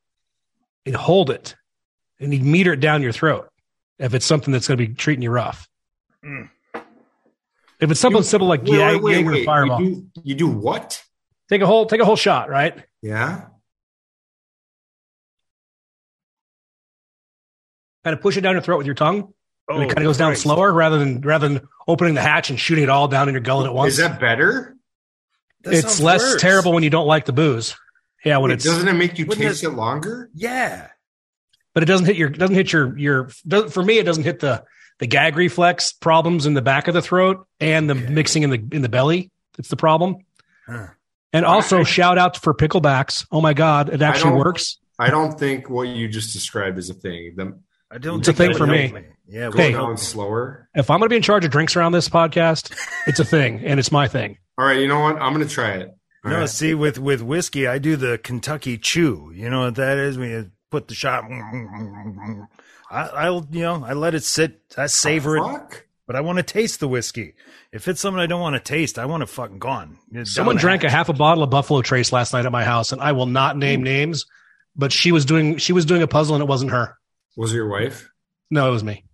and 0.86 0.96
hold 0.96 1.30
it, 1.30 1.56
and 2.20 2.34
you 2.34 2.40
meter 2.40 2.74
it 2.74 2.80
down 2.80 3.02
your 3.02 3.12
throat. 3.12 3.50
If 4.00 4.14
it's 4.14 4.26
something 4.26 4.52
that's 4.52 4.68
going 4.68 4.78
to 4.78 4.88
be 4.88 4.94
treating 4.94 5.22
you 5.22 5.32
rough. 5.32 5.68
Mm. 6.26 6.50
If 7.82 7.89
it's 7.91 8.00
something 8.00 8.22
simple 8.24 8.48
like 8.48 8.62
Wait, 8.63 8.74
yeah, 8.78 8.91
wait, 8.98 9.02
wait, 9.02 9.26
wait. 9.26 9.46
Fireball, 9.46 9.82
You 9.82 9.96
do, 10.13 10.22
you 10.24 10.36
do 10.36 10.48
what? 10.48 11.04
take 11.50 11.62
a 11.62 11.65
whole 11.65 11.86
take 11.88 12.00
a 12.00 12.06
whole 12.06 12.15
shot, 12.15 12.50
right? 12.50 12.76
Yeah. 13.02 13.48
Kind 18.04 18.15
of 18.15 18.22
push 18.22 18.38
it 18.38 18.41
down 18.41 18.54
your 18.54 18.62
throat 18.62 18.78
with 18.78 18.86
your 18.88 18.96
tongue, 18.96 19.34
and 19.70 19.84
it 19.84 19.86
oh, 19.86 19.88
kind 19.88 19.98
of 20.00 20.04
goes 20.04 20.17
down 20.17 20.28
Oh, 20.28 20.32
Christ. 20.32 20.44
slower 20.44 20.72
rather 20.74 20.98
than 20.98 21.22
rather 21.22 21.48
than 21.48 21.67
opening 21.88 22.15
the 22.15 22.22
hatch 22.22 22.50
and 22.50 22.60
shooting 22.60 22.84
it 22.84 22.89
all 22.89 23.08
down 23.08 23.28
in 23.30 23.34
your 23.34 23.41
gullet 23.41 23.67
at 23.67 23.74
once. 23.74 23.94
Is 23.94 23.98
that 24.00 24.20
better? 24.20 24.76
That 25.63 25.74
it's 25.74 26.00
less 26.00 26.22
worse. 26.22 26.41
terrible 26.41 26.74
when 26.74 26.84
you 26.84 26.89
don't 26.89 27.06
like 27.06 27.26
the 27.26 27.34
booze. 27.34 27.76
Yeah, 28.26 28.38
when 28.38 28.50
Wait, 28.50 28.56
it's 28.56 28.63
doesn't 28.65 28.88
it 28.88 28.94
make 28.94 29.20
you 29.20 29.26
Wouldn't 29.28 29.48
taste 29.48 29.63
it- 29.63 29.67
it 29.67 29.72
longer? 29.72 30.30
Yeah. 30.34 30.88
but 31.76 31.84
it 31.84 31.86
doesn't 31.86 32.06
hit 32.08 32.15
your 32.17 32.30
doesn't 32.30 32.56
hit 32.56 32.72
your 32.74 32.98
your 32.98 33.30
for 33.70 33.84
me 33.84 33.98
it 34.00 34.04
doesn't 34.04 34.24
hit 34.24 34.39
the 34.39 34.63
the 35.02 35.08
gag 35.08 35.36
reflex 35.36 35.92
problems 35.92 36.46
in 36.46 36.54
the 36.54 36.62
back 36.62 36.88
of 36.88 36.94
the 36.94 37.02
throat 37.02 37.46
and 37.60 37.90
the 37.90 37.96
Okay. 37.96 38.08
mixing 38.08 38.44
in 38.44 38.50
the 38.52 38.64
in 38.72 38.82
the 38.82 38.88
belly. 38.90 39.30
It's 39.60 39.68
the 39.68 39.76
problem. 39.76 40.16
Huh. 40.66 40.88
And 41.34 41.46
also 41.46 41.80
I- 41.80 41.84
shout 41.84 42.18
out 42.18 42.38
for 42.38 42.54
picklebacks. 42.54 43.26
Oh 43.32 43.42
my 43.42 43.54
god, 43.54 43.90
it 43.90 44.02
actually 44.02 44.30
don't- 44.32 44.40
works. 44.40 44.78
I 44.98 45.10
don't 45.10 45.38
think 45.38 45.70
what 45.70 45.88
you 45.90 46.08
just 46.08 46.32
described 46.32 46.78
is 46.78 46.90
a 46.90 46.94
thing. 46.94 47.34
The 47.36 47.60
I 47.94 47.98
don't 47.98 48.20
It's 48.20 48.30
a 48.30 48.34
thing 48.34 48.54
for 48.54 48.66
would 48.68 48.70
me. 48.70 48.94
Yeah, 49.28 49.50
go 49.50 49.58
Hey. 49.58 49.72
down 49.74 49.98
slower. 49.98 50.70
If 50.76 50.90
I'm 50.90 51.00
going 51.00 51.08
to 51.08 51.14
be 51.14 51.18
in 51.18 51.22
charge 51.24 51.44
of 51.44 51.52
drinks 51.52 51.76
around 51.76 51.92
this 51.92 52.08
podcast, 52.08 52.74
it's 53.08 53.20
a 53.20 53.26
thing 53.26 53.62
and 53.66 53.80
it's 53.82 53.92
my 53.92 54.08
thing. 54.08 54.38
All 54.58 54.66
right, 54.66 54.80
you 54.80 54.88
know 54.88 55.00
what? 55.02 55.22
I'm 55.22 55.34
going 55.34 55.46
to 55.46 55.54
try 55.54 55.72
it. 55.72 55.90
All 56.24 56.32
No, 56.32 56.40
right. 56.42 56.50
see, 56.50 56.74
with 56.76 57.00
with 57.00 57.22
whiskey, 57.22 57.66
I 57.68 57.80
do 57.80 57.96
the 57.96 58.18
Kentucky 58.20 58.78
chew. 58.78 59.32
You 59.36 59.50
know 59.50 59.62
what 59.66 59.76
that 59.76 59.98
is? 59.98 60.18
When 60.18 60.30
you 60.30 60.52
put 60.72 60.88
the 60.88 60.96
shot, 60.96 61.26
I, 62.90 63.08
I'll 63.08 63.48
you 63.52 63.62
know 63.62 63.84
I 63.86 63.94
let 63.94 64.16
it 64.16 64.24
sit, 64.24 64.62
I 64.78 64.88
savor 64.88 65.38
it, 65.38 65.44
Fuck. 65.44 65.86
but 66.08 66.16
I 66.16 66.22
want 66.22 66.38
to 66.38 66.44
taste 66.44 66.80
the 66.80 66.88
whiskey. 66.88 67.36
If 67.72 67.88
it's 67.88 68.02
something 68.02 68.20
I 68.20 68.26
don't 68.26 68.42
want 68.42 68.56
to 68.56 68.60
taste, 68.60 68.98
I 68.98 69.06
want 69.06 69.22
to 69.22 69.28
fucking 69.28 69.60
gone. 69.60 70.00
It's 70.12 70.34
Someone 70.34 70.56
down 70.56 70.58
the 70.58 70.62
drank 70.62 70.84
a 70.84 70.90
half 70.90 71.10
a 71.10 71.14
bottle 71.14 71.44
of 71.44 71.50
Buffalo 71.50 71.82
Trace 71.82 72.12
last 72.12 72.34
night 72.34 72.46
at 72.46 72.52
my 72.52 72.64
house, 72.64 72.92
and 72.92 73.02
I 73.02 73.12
will 73.12 73.28
not 73.28 73.58
name 73.58 73.82
hmm. 73.82 73.86
names, 73.86 74.26
but 74.76 74.92
she 74.92 75.12
was 75.12 75.26
doing 75.26 75.58
she 75.58 75.74
was 75.74 75.86
doing 75.86 76.02
a 76.02 76.08
puzzle 76.08 76.36
and 76.36 76.42
it 76.42 76.48
wasn't 76.48 76.72
her. 76.72 76.98
Was 77.36 77.52
it 77.52 77.58
your 77.58 77.70
wife? 77.70 78.10
No, 78.50 78.68
it 78.68 78.72
was 78.72 78.84
me. 78.84 79.06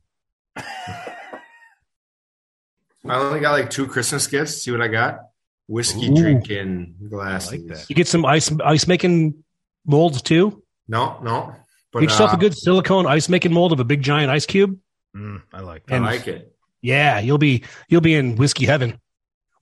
I 3.10 3.15
only 3.20 3.39
got 3.39 3.52
like 3.52 3.70
two 3.70 3.88
Christmas 3.88 4.28
gifts. 4.28 4.63
See 4.63 4.72
what 4.72 4.82
I 4.82 4.88
got? 4.88 5.20
Whiskey 5.67 6.10
Ooh. 6.10 6.15
drinking 6.15 6.96
glasses. 7.10 7.52
Like 7.52 7.67
that. 7.67 7.89
You 7.89 7.96
get 7.96 8.08
some 8.08 8.26
ice 8.26 8.52
ice 8.63 8.88
making 8.88 9.43
molds 9.86 10.22
too. 10.22 10.63
No, 10.88 11.19
no. 11.21 11.56
But 11.91 12.02
Get 12.02 12.10
yourself 12.10 12.32
uh, 12.32 12.38
a 12.38 12.39
good 12.39 12.58
silicone 12.58 13.06
ice 13.06 13.30
making 13.30 13.54
mold 13.54 13.71
of 13.71 13.80
a 13.80 13.84
big 13.84 14.02
giant 14.02 14.30
ice 14.30 14.45
cube. 14.45 14.78
Mm, 15.15 15.41
I 15.54 15.62
like 15.62 15.91
I 15.91 15.97
like 15.97 16.28
it. 16.28 16.54
Yeah, 16.82 17.19
you'll 17.19 17.38
be 17.38 17.63
you'll 17.89 18.02
be 18.02 18.13
in 18.13 18.36
whiskey 18.36 18.65
heaven 18.65 19.00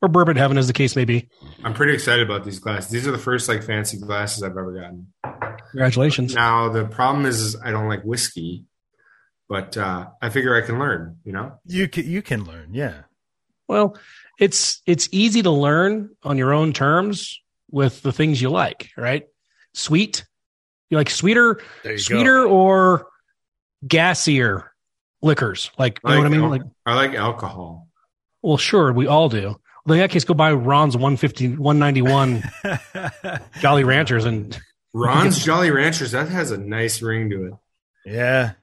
or 0.02 0.10
bourbon 0.10 0.38
heaven, 0.38 0.58
as 0.58 0.68
the 0.68 0.74
case 0.74 0.96
may 0.96 1.06
be. 1.06 1.30
I'm 1.64 1.74
pretty 1.74 1.94
excited 1.94 2.26
about 2.30 2.44
these 2.44 2.60
glasses. 2.60 2.92
These 2.92 3.08
are 3.08 3.12
the 3.12 3.18
first 3.18 3.48
like 3.48 3.64
fancy 3.64 3.98
glasses 3.98 4.44
I've 4.44 4.52
ever 4.52 4.74
gotten. 4.74 5.14
Congratulations. 5.72 6.36
Now 6.36 6.70
the 6.70 6.86
problem 6.86 7.26
is, 7.26 7.40
is 7.40 7.56
I 7.62 7.72
don't 7.72 7.88
like 7.88 8.04
whiskey, 8.04 8.66
but 9.48 9.78
uh, 9.78 10.08
I 10.22 10.30
figure 10.30 10.56
I 10.56 10.66
can 10.66 10.80
learn. 10.80 11.18
You 11.24 11.32
know, 11.34 11.54
You 11.66 11.88
can 11.88 12.10
you 12.10 12.22
can 12.22 12.44
learn. 12.44 12.74
Yeah. 12.74 13.04
Well, 13.68 13.98
it's 14.40 14.82
it's 14.86 15.10
easy 15.12 15.42
to 15.44 15.52
learn 15.52 16.10
on 16.24 16.38
your 16.38 16.54
own 16.54 16.74
terms 16.74 17.40
with 17.72 18.02
the 18.02 18.12
things 18.12 18.42
you 18.42 18.50
like, 18.50 18.90
right? 18.98 19.28
Sweet. 19.74 20.26
You 20.90 20.98
like 20.98 21.10
sweeter, 21.10 21.62
you 21.84 21.98
sweeter 21.98 22.44
go. 22.44 22.50
or 22.52 23.08
gassier 23.86 24.66
liquors. 25.22 25.72
Like, 25.78 26.00
you 26.04 26.12
know 26.12 26.18
what 26.18 26.26
I 26.26 26.30
mean? 26.30 26.42
al- 26.42 26.50
Like, 26.50 26.62
I 26.86 26.96
like 26.96 27.14
alcohol. 27.16 27.88
well, 28.44 28.58
sure, 28.58 28.94
we 28.94 29.08
all 29.08 29.30
do. 29.30 29.56
Well, 29.86 29.94
in 29.96 30.00
that 30.00 30.10
case, 30.12 30.24
go 30.24 30.34
buy 30.34 30.52
Ron's 30.54 30.96
150, 30.96 31.58
191 31.58 32.44
Jolly 33.62 33.84
Ranchers 33.84 34.26
and 34.26 34.58
Ron's 34.94 35.44
Jolly 35.44 35.70
Ranchers 35.72 36.12
that 36.12 36.30
has 36.30 36.52
a 36.52 36.58
nice 36.58 37.02
ring 37.02 37.30
to 37.32 37.46
it. 37.48 37.54
yeah. 38.06 38.54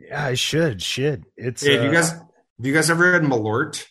Yeah, 0.00 0.24
I 0.26 0.34
should. 0.34 0.80
Should. 0.80 1.24
It's 1.36 1.60
Hey, 1.64 1.74
have 1.74 1.82
you 1.82 1.88
uh, 1.90 1.92
guys 1.92 2.10
have 2.12 2.22
you 2.62 2.72
guys 2.72 2.88
ever 2.88 3.12
had 3.14 3.22
Malort? 3.22 3.84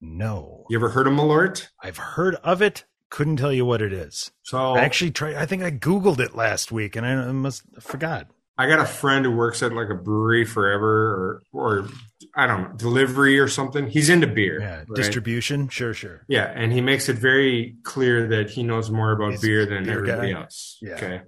no. 0.00 0.64
You 0.70 0.78
ever 0.78 0.88
heard 0.88 1.06
of 1.06 1.12
Malort? 1.12 1.68
I've 1.82 1.98
heard 1.98 2.36
of 2.36 2.62
it. 2.62 2.84
Couldn't 3.12 3.36
tell 3.36 3.52
you 3.52 3.66
what 3.66 3.82
it 3.82 3.92
is. 3.92 4.30
So 4.42 4.72
I 4.72 4.80
actually 4.80 5.10
tried. 5.10 5.34
I 5.34 5.44
think 5.44 5.62
I 5.62 5.70
googled 5.70 6.18
it 6.18 6.34
last 6.34 6.72
week, 6.72 6.96
and 6.96 7.04
I 7.04 7.30
must 7.30 7.62
I 7.76 7.80
forgot. 7.80 8.28
I 8.56 8.66
got 8.66 8.80
a 8.80 8.86
friend 8.86 9.26
who 9.26 9.32
works 9.32 9.62
at 9.62 9.74
like 9.74 9.90
a 9.90 9.94
brewery 9.94 10.46
forever 10.46 10.88
or 10.88 11.42
or 11.52 11.88
I 12.34 12.46
don't 12.46 12.62
know, 12.62 12.76
delivery 12.78 13.38
or 13.38 13.48
something. 13.48 13.86
He's 13.86 14.08
into 14.08 14.26
beer. 14.28 14.62
Yeah, 14.62 14.76
right? 14.76 14.86
distribution. 14.94 15.68
Sure, 15.68 15.92
sure. 15.92 16.24
Yeah, 16.26 16.50
and 16.56 16.72
he 16.72 16.80
makes 16.80 17.10
it 17.10 17.18
very 17.18 17.76
clear 17.82 18.28
that 18.28 18.48
he 18.48 18.62
knows 18.62 18.90
more 18.90 19.12
about 19.12 19.32
He's 19.32 19.42
beer 19.42 19.66
than 19.66 19.84
beer 19.84 19.98
everybody 19.98 20.32
guy. 20.32 20.40
else. 20.40 20.78
Yeah. 20.80 20.94
Okay. 20.94 21.20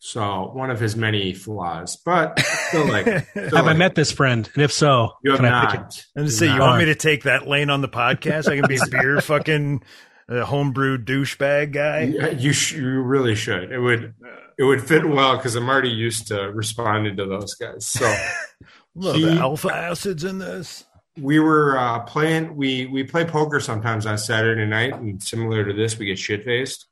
So 0.00 0.50
one 0.52 0.70
of 0.70 0.80
his 0.80 0.96
many 0.96 1.32
flaws, 1.32 1.96
but 1.96 2.38
still 2.40 2.88
like 2.88 3.06
still 3.30 3.56
have 3.56 3.68
I 3.68 3.72
met 3.72 3.94
this 3.94 4.12
friend? 4.12 4.50
And 4.52 4.62
if 4.62 4.70
so, 4.70 5.12
you 5.24 5.30
have 5.30 5.40
can 5.40 5.48
I 5.48 5.64
pick 5.64 5.74
it? 5.76 5.80
not. 5.80 6.04
And 6.14 6.26
to 6.26 6.30
say, 6.30 6.52
you 6.52 6.60
want 6.60 6.78
me 6.78 6.84
to 6.84 6.94
take 6.94 7.22
that 7.22 7.48
lane 7.48 7.70
on 7.70 7.80
the 7.80 7.88
podcast? 7.88 8.52
I 8.52 8.56
can 8.60 8.68
be 8.68 8.78
beer 8.90 9.18
fucking 9.22 9.82
a 10.28 10.44
homebrew 10.44 10.98
douchebag 10.98 11.72
guy. 11.72 12.00
Yeah, 12.02 12.28
you 12.30 12.52
sh- 12.52 12.74
you 12.74 13.00
really 13.00 13.34
should. 13.34 13.70
It 13.72 13.78
would 13.80 14.14
it 14.58 14.64
would 14.64 14.82
fit 14.82 15.08
well 15.08 15.36
because 15.36 15.54
I'm 15.56 15.68
already 15.68 15.90
used 15.90 16.28
to 16.28 16.50
responding 16.52 17.16
to 17.16 17.26
those 17.26 17.54
guys. 17.54 17.86
So 17.86 18.12
Love 18.94 19.16
He- 19.16 19.24
the 19.24 19.32
alpha 19.32 19.72
acids 19.74 20.22
in 20.24 20.38
this. 20.38 20.84
we 21.18 21.38
were 21.40 21.76
uh, 21.78 22.00
playing. 22.00 22.56
We 22.56 22.86
we 22.86 23.04
play 23.04 23.24
poker 23.24 23.60
sometimes 23.60 24.06
on 24.06 24.18
Saturday 24.18 24.66
night, 24.66 24.94
and 24.94 25.22
similar 25.22 25.64
to 25.64 25.72
this, 25.72 25.98
we 25.98 26.06
get 26.06 26.18
shit 26.18 26.44
faced. 26.44 26.86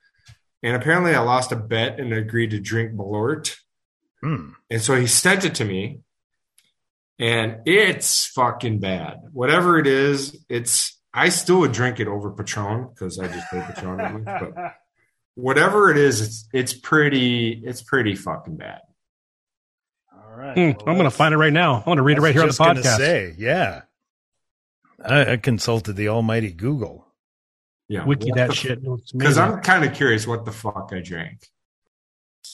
And 0.62 0.77
apparently, 0.77 1.14
I 1.14 1.21
lost 1.21 1.53
a 1.53 1.57
bet 1.57 1.99
and 2.01 2.12
agreed 2.12 2.51
to 2.51 2.61
drink 2.61 2.93
Malort. 2.93 3.57
Hmm. 4.23 4.51
And 4.71 4.83
so 4.83 4.95
he 4.95 5.07
sent 5.07 5.45
it 5.47 5.55
to 5.57 5.64
me, 5.64 6.01
and 7.19 7.59
it's 7.66 8.27
fucking 8.27 8.81
bad. 8.81 9.19
Whatever 9.33 9.79
it 9.79 9.87
is, 9.87 10.37
it's. 10.49 10.99
I 11.12 11.29
still 11.29 11.61
would 11.61 11.73
drink 11.73 12.01
it 12.01 12.07
over 12.07 12.31
Patron 12.31 12.88
because 12.88 13.18
I 13.18 13.27
just 13.27 13.49
play 13.51 13.64
Patron. 13.66 14.25
much, 14.25 14.40
but 14.55 14.75
whatever 15.35 15.90
it 15.90 15.96
is, 15.96 16.20
it's 16.20 16.49
it's 16.53 16.73
pretty 16.73 17.62
it's 17.64 17.83
pretty 17.83 18.14
fucking 18.14 18.57
bad. 18.57 18.81
All 20.12 20.37
right. 20.37 20.55
Hmm, 20.55 20.88
I'm 20.88 20.96
going 20.96 21.05
to 21.05 21.11
find 21.11 21.35
it 21.35 21.38
right 21.38 21.53
now. 21.53 21.83
I 21.85 21.88
want 21.88 21.99
to 21.99 22.03
read 22.03 22.18
it 22.18 22.20
right 22.20 22.33
here 22.33 22.42
on 22.42 22.49
the 22.49 22.55
podcast. 22.55 22.96
Say, 22.96 23.35
yeah. 23.37 23.83
I, 25.05 25.33
I 25.33 25.37
consulted 25.38 25.94
the 25.94 26.09
almighty 26.09 26.53
Google. 26.53 27.07
Yeah, 27.88 28.05
Wiki 28.05 28.31
that 28.33 28.55
shit. 28.55 28.81
Because. 29.12 29.37
I'm 29.37 29.61
kind 29.62 29.85
of 29.85 29.94
curious 29.94 30.27
what 30.27 30.44
the 30.44 30.53
fuck 30.53 30.90
I 30.92 31.01
drank. 31.01 31.49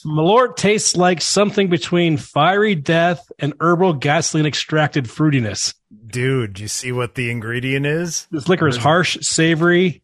Malort 0.05 0.57
tastes 0.57 0.97
like 0.97 1.21
something 1.21 1.69
between 1.69 2.17
fiery 2.17 2.75
death 2.75 3.31
and 3.39 3.55
herbal 3.61 3.95
gasoline 3.95 4.47
extracted 4.47 5.07
fruitiness. 5.07 5.75
Dude, 6.07 6.61
you 6.61 6.69
see 6.69 6.93
what 6.93 7.15
the 7.15 7.31
ingredient 7.31 7.87
is? 7.87 8.27
This 8.31 8.49
liquor 8.49 8.69
is 8.69 8.77
harsh, 8.77 9.19
savory, 9.23 10.03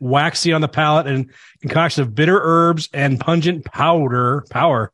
waxy 0.00 0.52
on 0.52 0.60
the 0.60 0.68
palate, 0.68 1.06
and 1.06 1.30
concoction 1.60 2.02
of 2.02 2.14
bitter 2.14 2.38
herbs 2.42 2.88
and 2.92 3.18
pungent 3.20 3.64
powder. 3.64 4.44
Power. 4.50 4.92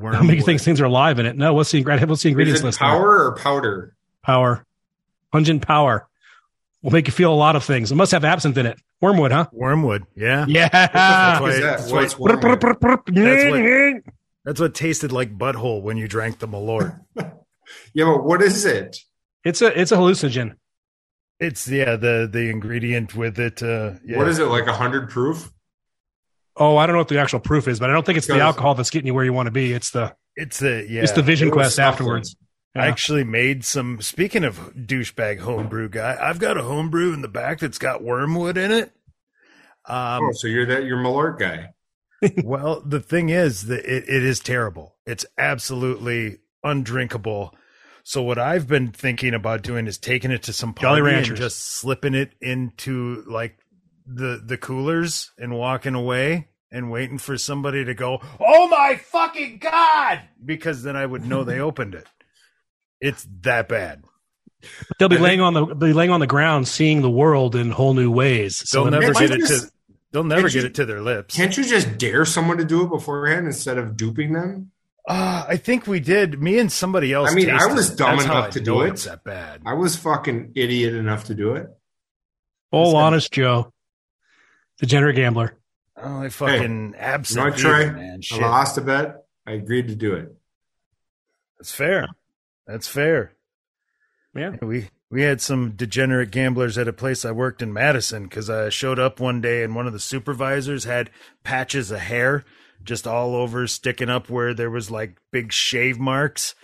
How 0.00 0.22
many 0.22 0.42
things 0.42 0.62
things 0.62 0.80
are 0.80 0.84
alive 0.84 1.18
in 1.18 1.24
it? 1.26 1.36
No, 1.36 1.54
what's 1.54 1.70
the 1.70 1.78
ingredient? 1.78 2.10
What's 2.10 2.22
the 2.22 2.28
ingredients 2.28 2.58
Is 2.60 2.64
it 2.64 2.66
list? 2.66 2.78
power 2.80 3.28
or 3.28 3.36
powder? 3.36 3.94
Power. 4.22 4.66
Pungent 5.32 5.66
power. 5.66 6.06
Will 6.82 6.90
make 6.92 7.06
you 7.06 7.12
feel 7.12 7.32
a 7.32 7.34
lot 7.34 7.56
of 7.56 7.64
things. 7.64 7.90
It 7.90 7.94
must 7.94 8.12
have 8.12 8.24
absinthe 8.24 8.58
in 8.58 8.66
it. 8.66 8.78
Wormwood, 9.00 9.30
huh? 9.32 9.46
Wormwood, 9.52 10.06
yeah. 10.16 10.46
Yeah. 10.48 10.68
That's 10.70 11.40
What 11.40 11.50
why- 11.52 11.60
that's 11.60 11.90
why- 11.92 12.00
What's 12.02 12.18
wormwood? 12.18 12.42
That's 13.14 14.04
That's 14.44 14.60
what 14.60 14.74
tasted 14.74 15.12
like 15.12 15.36
butthole 15.36 15.82
when 15.82 15.96
you 15.96 16.08
drank 16.08 16.38
the 16.38 16.48
Malort. 16.48 17.00
Yeah, 17.94 18.04
but 18.04 18.22
what 18.24 18.42
is 18.42 18.64
it? 18.64 18.96
It's 19.44 19.60
a 19.60 19.76
it's 19.80 19.90
a 19.90 19.96
hallucinogen. 19.96 20.54
it's 21.40 21.66
yeah, 21.66 21.96
the 21.96 22.28
the 22.32 22.48
ingredient 22.48 23.16
with 23.16 23.40
it. 23.40 23.60
Uh, 23.60 23.94
yeah. 24.04 24.18
What 24.18 24.28
is 24.28 24.38
it 24.38 24.44
like? 24.44 24.68
a 24.68 24.72
hundred 24.72 25.10
proof? 25.10 25.50
Oh, 26.56 26.76
I 26.76 26.86
don't 26.86 26.94
know 26.94 27.00
what 27.00 27.08
the 27.08 27.18
actual 27.18 27.40
proof 27.40 27.66
is, 27.66 27.80
but 27.80 27.90
I 27.90 27.92
don't 27.92 28.06
think 28.06 28.18
it's 28.18 28.28
the 28.28 28.38
alcohol 28.38 28.76
that's 28.76 28.90
getting 28.90 29.08
you 29.08 29.14
where 29.14 29.24
you 29.24 29.32
want 29.32 29.48
to 29.48 29.50
be. 29.50 29.72
It's 29.72 29.90
the 29.90 30.14
It's 30.36 30.60
the 30.60 30.86
yeah. 30.88 31.02
it's 31.02 31.10
the 31.10 31.22
vision 31.22 31.48
It 31.48 31.56
was 31.56 31.74
quest 31.74 31.76
something. 31.76 32.22
Afterwards. 32.76 32.86
I 32.86 32.90
actually 32.90 33.24
made 33.24 33.64
some. 33.64 34.00
Speaking 34.00 34.44
of 34.44 34.74
douchebag 34.74 35.40
homebrew 35.40 35.88
guy, 35.88 36.16
I've 36.20 36.38
got 36.38 36.56
a 36.56 36.62
homebrew 36.62 37.12
in 37.12 37.22
the 37.22 37.28
back 37.28 37.60
that's 37.60 37.78
got 37.78 38.02
wormwood 38.02 38.56
in 38.56 38.70
it. 38.70 38.92
Um, 39.86 40.24
oh, 40.24 40.32
so 40.32 40.48
you're 40.48 40.66
that 40.66 40.84
you're 40.84 40.98
Malort 40.98 41.38
guy. 41.38 41.70
well, 42.44 42.82
the 42.84 43.00
thing 43.00 43.28
is 43.28 43.66
that 43.66 43.84
it, 43.84 44.08
it 44.08 44.24
is 44.24 44.40
terrible. 44.40 44.96
It's 45.06 45.26
absolutely 45.38 46.38
undrinkable. 46.64 47.54
So 48.02 48.22
what 48.22 48.38
I've 48.38 48.68
been 48.68 48.92
thinking 48.92 49.34
about 49.34 49.62
doing 49.62 49.86
is 49.86 49.98
taking 49.98 50.30
it 50.30 50.44
to 50.44 50.52
some 50.52 50.74
Jolly 50.74 51.00
party 51.00 51.16
and 51.28 51.36
just 51.36 51.58
slipping 51.58 52.14
it 52.14 52.32
into 52.40 53.24
like 53.26 53.58
the 54.06 54.40
the 54.44 54.56
coolers 54.56 55.32
and 55.38 55.54
walking 55.54 55.94
away 55.94 56.48
and 56.70 56.90
waiting 56.90 57.18
for 57.18 57.36
somebody 57.36 57.84
to 57.84 57.94
go, 57.94 58.20
"Oh 58.40 58.68
my 58.68 58.96
fucking 58.96 59.58
god!" 59.58 60.22
Because 60.44 60.82
then 60.82 60.96
I 60.96 61.06
would 61.06 61.26
know 61.26 61.44
they 61.44 61.58
opened 61.60 61.94
it. 61.94 62.06
It's 63.00 63.26
that 63.42 63.68
bad. 63.68 64.04
They'll 64.98 65.08
be 65.08 65.16
I 65.18 65.20
laying 65.20 65.40
on 65.40 65.54
the 65.54 65.64
be 65.66 65.92
laying 65.92 66.10
on 66.10 66.20
the 66.20 66.26
ground, 66.26 66.66
seeing 66.66 67.02
the 67.02 67.10
world 67.10 67.54
in 67.54 67.70
whole 67.70 67.94
new 67.94 68.10
ways. 68.10 68.68
So 68.68 68.82
They'll 68.84 69.00
never 69.00 69.12
get 69.12 69.30
it 69.30 69.38
just- 69.40 69.66
to. 69.66 69.72
They'll 70.12 70.24
never 70.24 70.48
get 70.48 70.54
you- 70.54 70.64
it 70.66 70.74
to 70.76 70.86
their 70.86 71.02
lips. 71.02 71.36
Can't 71.36 71.54
you 71.56 71.64
just 71.64 71.98
dare 71.98 72.24
someone 72.24 72.56
to 72.58 72.64
do 72.64 72.82
it 72.84 72.88
beforehand 72.88 73.46
instead 73.46 73.76
of 73.76 73.96
duping 73.96 74.32
them? 74.32 74.70
Uh, 75.06 75.44
I 75.46 75.56
think 75.56 75.86
we 75.86 76.00
did. 76.00 76.40
Me 76.40 76.58
and 76.58 76.72
somebody 76.72 77.12
else. 77.12 77.30
I 77.30 77.34
mean, 77.34 77.50
I 77.50 77.66
was 77.66 77.94
dumb 77.94 78.16
That's 78.16 78.26
how 78.26 78.38
enough 78.38 78.50
to 78.54 78.60
do 78.60 78.80
it. 78.82 78.90
It's 78.90 79.04
that 79.04 79.22
bad. 79.24 79.60
I 79.66 79.74
was 79.74 79.94
fucking 79.96 80.52
idiot 80.56 80.94
enough 80.94 81.24
to 81.24 81.34
do 81.34 81.54
it. 81.54 81.66
Full 82.70 82.84
Listen. 82.86 82.96
honest 83.00 83.32
Joe, 83.32 83.72
degenerate 84.78 85.16
gambler. 85.16 85.58
Oh, 85.96 86.22
I 86.22 86.28
fucking 86.30 86.62
You 86.62 86.68
know 86.90 86.96
absolutely, 86.98 87.50
what, 87.52 87.58
Troy? 87.60 87.92
man. 87.92 88.20
I 88.32 88.36
lost 88.38 88.78
a 88.78 88.80
bet. 88.80 89.24
I 89.46 89.52
agreed 89.52 89.88
to 89.88 89.94
do 89.94 90.14
it. 90.14 90.34
That's 91.58 91.72
fair. 91.72 92.08
That's 92.66 92.88
fair. 92.88 93.32
Yeah. 94.34 94.56
We 94.60 94.90
we 95.10 95.22
had 95.22 95.40
some 95.40 95.70
degenerate 95.76 96.30
gamblers 96.30 96.76
at 96.76 96.88
a 96.88 96.92
place 96.92 97.24
I 97.24 97.30
worked 97.30 97.62
in 97.62 97.72
Madison 97.72 98.24
because 98.24 98.50
I 98.50 98.68
showed 98.70 98.98
up 98.98 99.20
one 99.20 99.40
day 99.40 99.62
and 99.62 99.74
one 99.74 99.86
of 99.86 99.92
the 99.92 100.00
supervisors 100.00 100.84
had 100.84 101.10
patches 101.44 101.90
of 101.90 102.00
hair 102.00 102.44
just 102.82 103.06
all 103.06 103.34
over, 103.34 103.66
sticking 103.66 104.10
up 104.10 104.28
where 104.28 104.52
there 104.52 104.70
was 104.70 104.90
like 104.90 105.16
big 105.32 105.52
shave 105.52 105.98
marks. 105.98 106.54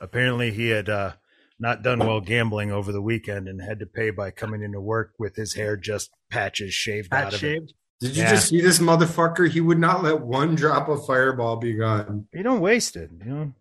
Apparently, 0.00 0.50
he 0.50 0.68
had 0.68 0.88
uh, 0.88 1.12
not 1.58 1.82
done 1.82 2.00
well 2.00 2.20
gambling 2.20 2.70
over 2.72 2.90
the 2.92 3.00
weekend 3.00 3.48
and 3.48 3.62
had 3.62 3.78
to 3.78 3.86
pay 3.86 4.10
by 4.10 4.30
coming 4.32 4.62
into 4.62 4.80
work 4.80 5.12
with 5.18 5.36
his 5.36 5.54
hair 5.54 5.76
just 5.76 6.10
patches 6.28 6.74
shaved 6.74 7.14
out 7.14 7.32
of 7.34 7.42
it. 7.42 7.72
Did 8.00 8.16
you 8.16 8.24
Yeah. 8.24 8.30
just 8.30 8.48
see 8.48 8.60
this 8.60 8.80
motherfucker? 8.80 9.48
He 9.48 9.60
would 9.60 9.78
not 9.78 10.02
let 10.02 10.20
one 10.20 10.56
drop 10.56 10.88
of 10.88 11.06
fireball 11.06 11.56
be 11.56 11.74
gone. 11.74 12.26
You 12.34 12.42
don't 12.42 12.60
waste 12.60 12.96
it. 12.96 13.10
You 13.24 13.30
know, 13.32 13.52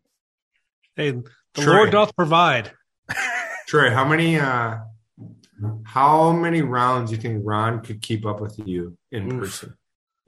Hey, 0.95 1.13
the 1.53 1.61
Troy. 1.63 1.73
Lord 1.73 1.91
doth 1.91 2.15
provide. 2.15 2.71
Troy, 3.67 3.89
how 3.91 4.05
many 4.05 4.39
uh 4.39 4.77
how 5.85 6.31
many 6.31 6.61
rounds 6.61 7.09
do 7.11 7.15
you 7.15 7.21
think 7.21 7.41
Ron 7.45 7.81
could 7.81 8.01
keep 8.01 8.25
up 8.25 8.41
with 8.41 8.59
you 8.65 8.97
in 9.11 9.31
Oof. 9.33 9.39
person? 9.41 9.77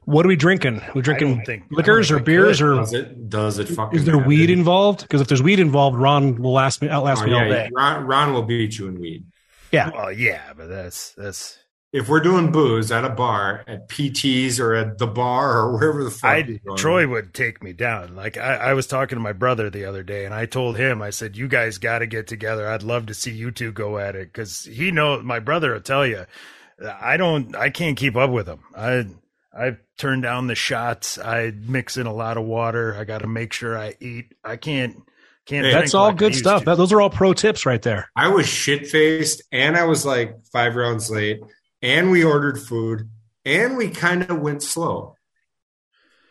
What 0.06 0.26
are 0.26 0.30
we 0.30 0.36
drinking? 0.36 0.82
We 0.94 1.00
I 1.02 1.04
drinking 1.04 1.46
think- 1.46 1.64
liquors 1.72 2.12
or 2.12 2.20
beers 2.20 2.62
I 2.62 2.66
or 2.66 2.76
Does 2.76 2.94
it 2.94 3.30
does 3.30 3.58
it 3.60 3.70
fucking 3.70 3.98
is 3.98 4.06
there 4.06 4.16
matter? 4.18 4.28
weed 4.28 4.50
involved? 4.50 5.02
Because 5.02 5.22
if 5.22 5.28
there's 5.28 5.42
weed 5.42 5.60
involved, 5.60 5.98
Ron 5.98 6.42
will 6.42 6.52
last 6.52 6.82
me 6.82 6.90
outlast 6.90 7.24
Oh, 7.24 7.26
me 7.26 7.34
all 7.34 7.48
day. 7.50 7.70
Ron, 7.74 8.06
Ron 8.06 8.34
will 8.34 8.44
beat 8.44 8.78
you 8.78 8.88
in 8.90 9.00
weed. 9.00 9.26
Yeah. 9.72 9.90
Well, 9.94 10.12
yeah, 10.12 10.54
but 10.56 10.68
that's 10.68 11.14
that's. 11.14 11.58
If 11.94 12.10
we're 12.10 12.22
doing 12.22 12.52
booze 12.52 12.92
at 12.92 13.06
a 13.06 13.10
bar, 13.10 13.64
at 13.68 13.88
PT's 13.88 14.60
or 14.60 14.74
at 14.74 14.98
the 14.98 15.06
bar 15.06 15.60
or 15.60 15.74
wherever 15.74 16.04
the 16.04 16.10
fuck 16.10 16.30
I 16.32 16.42
going. 16.42 16.76
Troy 16.76 17.08
would 17.08 17.36
take 17.36 17.62
me 17.62 17.72
down. 17.72 18.16
Like 18.16 18.36
I, 18.36 18.56
I 18.56 18.74
was 18.74 18.88
talking 18.88 19.16
to 19.16 19.22
my 19.22 19.32
brother 19.34 19.70
the 19.70 19.86
other 19.86 20.02
day, 20.02 20.26
and 20.26 20.34
I 20.34 20.48
told 20.48 20.76
him, 20.76 21.04
I 21.04 21.12
said, 21.12 21.38
"You 21.38 21.48
guys 21.48 21.78
got 21.78 22.00
to 22.00 22.08
get 22.08 22.26
together. 22.26 22.68
I'd 22.68 22.82
love 22.82 23.06
to 23.06 23.14
see 23.14 23.32
you 23.32 23.52
two 23.52 23.72
go 23.72 24.00
at 24.00 24.16
it 24.16 24.34
because 24.34 24.66
he 24.66 24.90
know 24.90 25.22
my 25.22 25.38
brother 25.38 25.74
will 25.74 25.82
tell 25.82 26.06
you, 26.06 26.26
I 26.84 27.16
don't, 27.18 27.56
I 27.56 27.70
can't 27.70 27.96
keep 27.96 28.16
up 28.16 28.32
with 28.32 28.48
him. 28.48 28.62
I 28.76 29.06
I 29.56 29.78
turn 29.98 30.22
down 30.22 30.48
the 30.48 30.56
shots. 30.56 31.20
I 31.20 31.52
mix 31.52 31.98
in 31.98 32.08
a 32.08 32.14
lot 32.14 32.38
of 32.38 32.46
water. 32.46 32.96
I 32.96 33.04
got 33.04 33.20
to 33.20 33.28
make 33.28 33.54
sure 33.54 33.78
I 33.78 33.94
eat. 34.00 34.34
I 34.44 34.58
can't 34.58 35.04
can't. 35.46 35.66
Hey, 35.66 35.74
That's 35.74 35.94
all 35.94 36.08
like 36.08 36.18
good 36.18 36.36
stuff. 36.36 36.62
to. 36.62 36.66
That, 36.66 36.78
those 36.78 36.92
are 36.92 37.02
all 37.02 37.12
pro 37.12 37.34
tips 37.34 37.66
right 37.66 37.82
there. 37.82 38.10
I 38.16 38.30
was 38.30 38.48
shit 38.48 38.88
faced 38.88 39.44
and 39.52 39.78
I 39.78 39.84
was 39.84 40.06
like 40.06 40.44
five 40.52 40.76
rounds 40.76 41.12
late 41.12 41.40
and 41.84 42.10
we 42.10 42.24
ordered 42.24 42.60
food 42.60 43.10
and 43.46 43.78
we 43.78 43.90
kind 43.90 44.24
of 44.30 44.40
went 44.40 44.64
slow. 44.64 45.16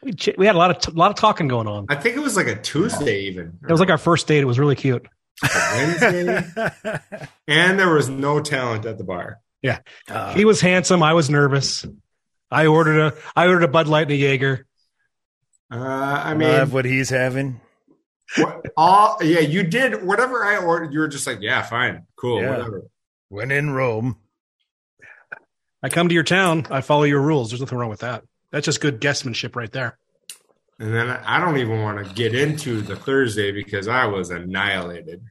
We, 0.03 0.15
ch- 0.15 0.31
we 0.37 0.47
had 0.47 0.57
a 0.57 0.59
lot 0.59 0.73
of 0.73 0.79
t- 0.81 0.91
lot 0.93 1.11
of 1.13 1.17
talking 1.17 1.47
going 1.47 1.69
on. 1.69 1.87
I 1.89 1.95
think 1.95 2.17
it 2.17 2.21
was 2.21 2.35
like 2.37 2.49
a 2.49 2.61
Tuesday 2.61 3.27
even. 3.27 3.59
It 3.63 3.71
was 3.71 3.79
like 3.79 3.91
our 3.91 3.99
first 3.99 4.27
date. 4.27 4.41
It 4.41 4.47
was 4.47 4.59
really 4.59 4.75
cute. 4.75 5.07
Wednesday. 5.75 6.45
and 7.47 7.79
there 7.79 7.93
was 7.95 8.09
no 8.09 8.41
talent 8.41 8.85
at 8.87 8.99
the 8.99 9.05
bar. 9.05 9.39
Uh, 10.09 10.35
He 10.35 10.45
was 10.45 10.61
handsome. 10.61 11.03
I 11.05 11.13
was 11.13 11.31
nervous. 11.31 11.87
I 12.51 12.67
ordered 12.67 12.99
a 12.99 13.15
I 13.37 13.47
ordered 13.47 13.63
a 13.63 13.69
Bud 13.69 13.87
Light 13.87 14.03
and 14.03 14.11
a 14.13 14.17
Jaeger. 14.17 14.67
Uh, 15.73 15.77
I 15.77 16.31
I 16.33 16.35
mean, 16.35 16.49
have 16.49 16.73
what 16.73 16.85
he's 16.85 17.09
having. 17.11 17.61
what- 18.37 18.67
all 18.77 19.19
yeah, 19.23 19.39
you 19.41 19.63
did 19.63 20.05
whatever 20.05 20.45
I 20.45 20.57
ordered. 20.57 20.93
You 20.93 20.99
were 21.01 21.09
just 21.09 21.27
like, 21.27 21.39
yeah, 21.41 21.63
fine, 21.63 22.07
cool, 22.17 22.41
Yeah. 22.43 22.51
whatever. 22.51 22.83
When 23.29 23.51
in 23.53 23.71
Rome, 23.71 24.17
I 25.83 25.89
come 25.89 26.09
to 26.09 26.15
your 26.15 26.25
town. 26.25 26.67
I 26.71 26.81
follow 26.81 27.03
your 27.03 27.21
rules. 27.21 27.51
There's 27.51 27.61
nothing 27.61 27.79
wrong 27.79 27.91
with 27.91 28.01
that. 28.01 28.25
That's 28.51 28.67
just 28.67 28.81
good 28.81 29.01
guestmanship 29.01 29.57
right 29.57 29.73
there. 29.73 29.99
And 30.79 30.95
then 30.95 31.11
I 31.11 31.41
don't 31.41 31.59
even 31.59 31.81
want 31.81 32.07
to 32.07 32.15
get 32.15 32.35
into 32.35 32.81
the 32.83 32.97
Thursday 32.97 33.53
because 33.53 33.89
I 33.89 34.07
was 34.07 34.31
annihilated. 34.31 35.23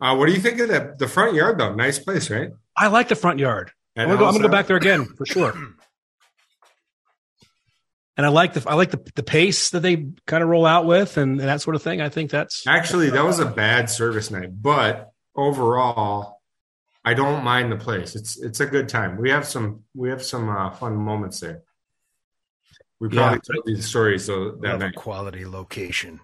Uh, 0.00 0.16
what 0.16 0.26
do 0.26 0.32
you 0.32 0.40
think 0.40 0.60
of 0.60 0.68
the 0.68 0.94
the 0.98 1.08
front 1.08 1.34
yard 1.34 1.58
though? 1.58 1.74
Nice 1.74 1.98
place, 1.98 2.30
right? 2.30 2.50
I 2.76 2.86
like 2.88 3.08
the 3.08 3.16
front 3.16 3.38
yard. 3.38 3.70
I'm 3.96 4.08
gonna, 4.08 4.18
go, 4.18 4.26
I'm 4.26 4.32
gonna 4.32 4.48
go 4.48 4.52
back 4.52 4.66
there 4.66 4.76
again 4.76 5.04
for 5.04 5.26
sure. 5.26 5.54
And 8.16 8.26
I 8.26 8.28
like 8.28 8.52
the 8.52 8.68
I 8.68 8.74
like 8.74 8.90
the 8.90 9.00
the 9.14 9.22
pace 9.22 9.70
that 9.70 9.80
they 9.80 10.08
kind 10.26 10.42
of 10.42 10.50
roll 10.50 10.66
out 10.66 10.84
with 10.84 11.16
and, 11.16 11.40
and 11.40 11.48
that 11.48 11.62
sort 11.62 11.74
of 11.74 11.82
thing. 11.82 12.02
I 12.02 12.10
think 12.10 12.30
that's 12.30 12.66
Actually, 12.66 13.08
that 13.08 13.24
was 13.24 13.38
a 13.38 13.46
bad 13.64 13.88
service 13.88 14.30
night, 14.30 14.50
but 14.60 15.10
overall, 15.34 16.39
I 17.04 17.14
don't 17.14 17.44
mind 17.44 17.72
the 17.72 17.76
place. 17.76 18.14
It's 18.14 18.38
it's 18.38 18.60
a 18.60 18.66
good 18.66 18.88
time. 18.88 19.16
We 19.16 19.30
have 19.30 19.46
some 19.46 19.84
we 19.94 20.10
have 20.10 20.22
some 20.22 20.48
uh, 20.48 20.70
fun 20.70 20.96
moments 20.96 21.40
there. 21.40 21.62
We 23.00 23.08
probably 23.08 23.40
told 23.40 23.64
these 23.64 23.86
stories 23.86 24.26
so 24.26 24.58
that 24.60 24.78
night. 24.78 24.94
quality 24.94 25.46
location. 25.46 26.20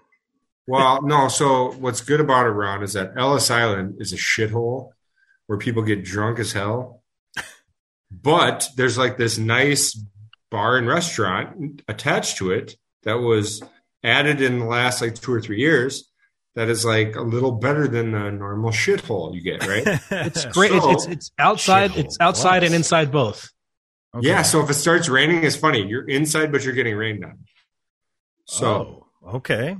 Well, 0.66 1.00
no. 1.06 1.28
So 1.28 1.72
what's 1.72 2.02
good 2.02 2.20
about 2.20 2.46
it, 2.46 2.50
Ron, 2.50 2.82
is 2.82 2.92
that 2.92 3.14
Ellis 3.16 3.50
Island 3.50 3.96
is 4.00 4.12
a 4.12 4.16
shithole 4.16 4.90
where 5.46 5.58
people 5.58 5.82
get 5.82 6.04
drunk 6.04 6.38
as 6.38 6.52
hell. 6.52 7.02
But 8.10 8.68
there's 8.76 8.98
like 8.98 9.16
this 9.16 9.38
nice 9.38 9.98
bar 10.50 10.76
and 10.76 10.86
restaurant 10.86 11.82
attached 11.88 12.38
to 12.38 12.50
it 12.50 12.76
that 13.02 13.18
was 13.18 13.62
added 14.04 14.40
in 14.40 14.58
the 14.58 14.64
last 14.64 15.00
like 15.00 15.14
two 15.14 15.32
or 15.32 15.40
three 15.40 15.58
years. 15.58 16.10
That 16.56 16.68
is 16.68 16.84
like 16.84 17.14
a 17.16 17.20
little 17.22 17.52
better 17.52 17.86
than 17.86 18.10
the 18.12 18.30
normal 18.32 18.70
shithole 18.72 19.34
you 19.34 19.42
get, 19.42 19.64
right? 19.66 19.86
It's 20.10 20.44
great. 20.46 20.72
it's, 20.72 20.86
it's 20.86 21.06
it's 21.06 21.30
outside. 21.38 21.96
It's 21.96 22.16
outside 22.18 22.64
and 22.64 22.74
inside 22.74 23.12
both. 23.12 23.50
Okay. 24.14 24.26
Yeah. 24.26 24.42
So 24.42 24.62
if 24.64 24.70
it 24.70 24.74
starts 24.74 25.08
raining, 25.08 25.44
it's 25.44 25.54
funny. 25.56 25.86
You're 25.86 26.08
inside, 26.08 26.50
but 26.50 26.64
you're 26.64 26.72
getting 26.74 26.96
rained 26.96 27.24
on. 27.24 27.38
So 28.46 29.06
Oh, 29.24 29.36
okay. 29.36 29.76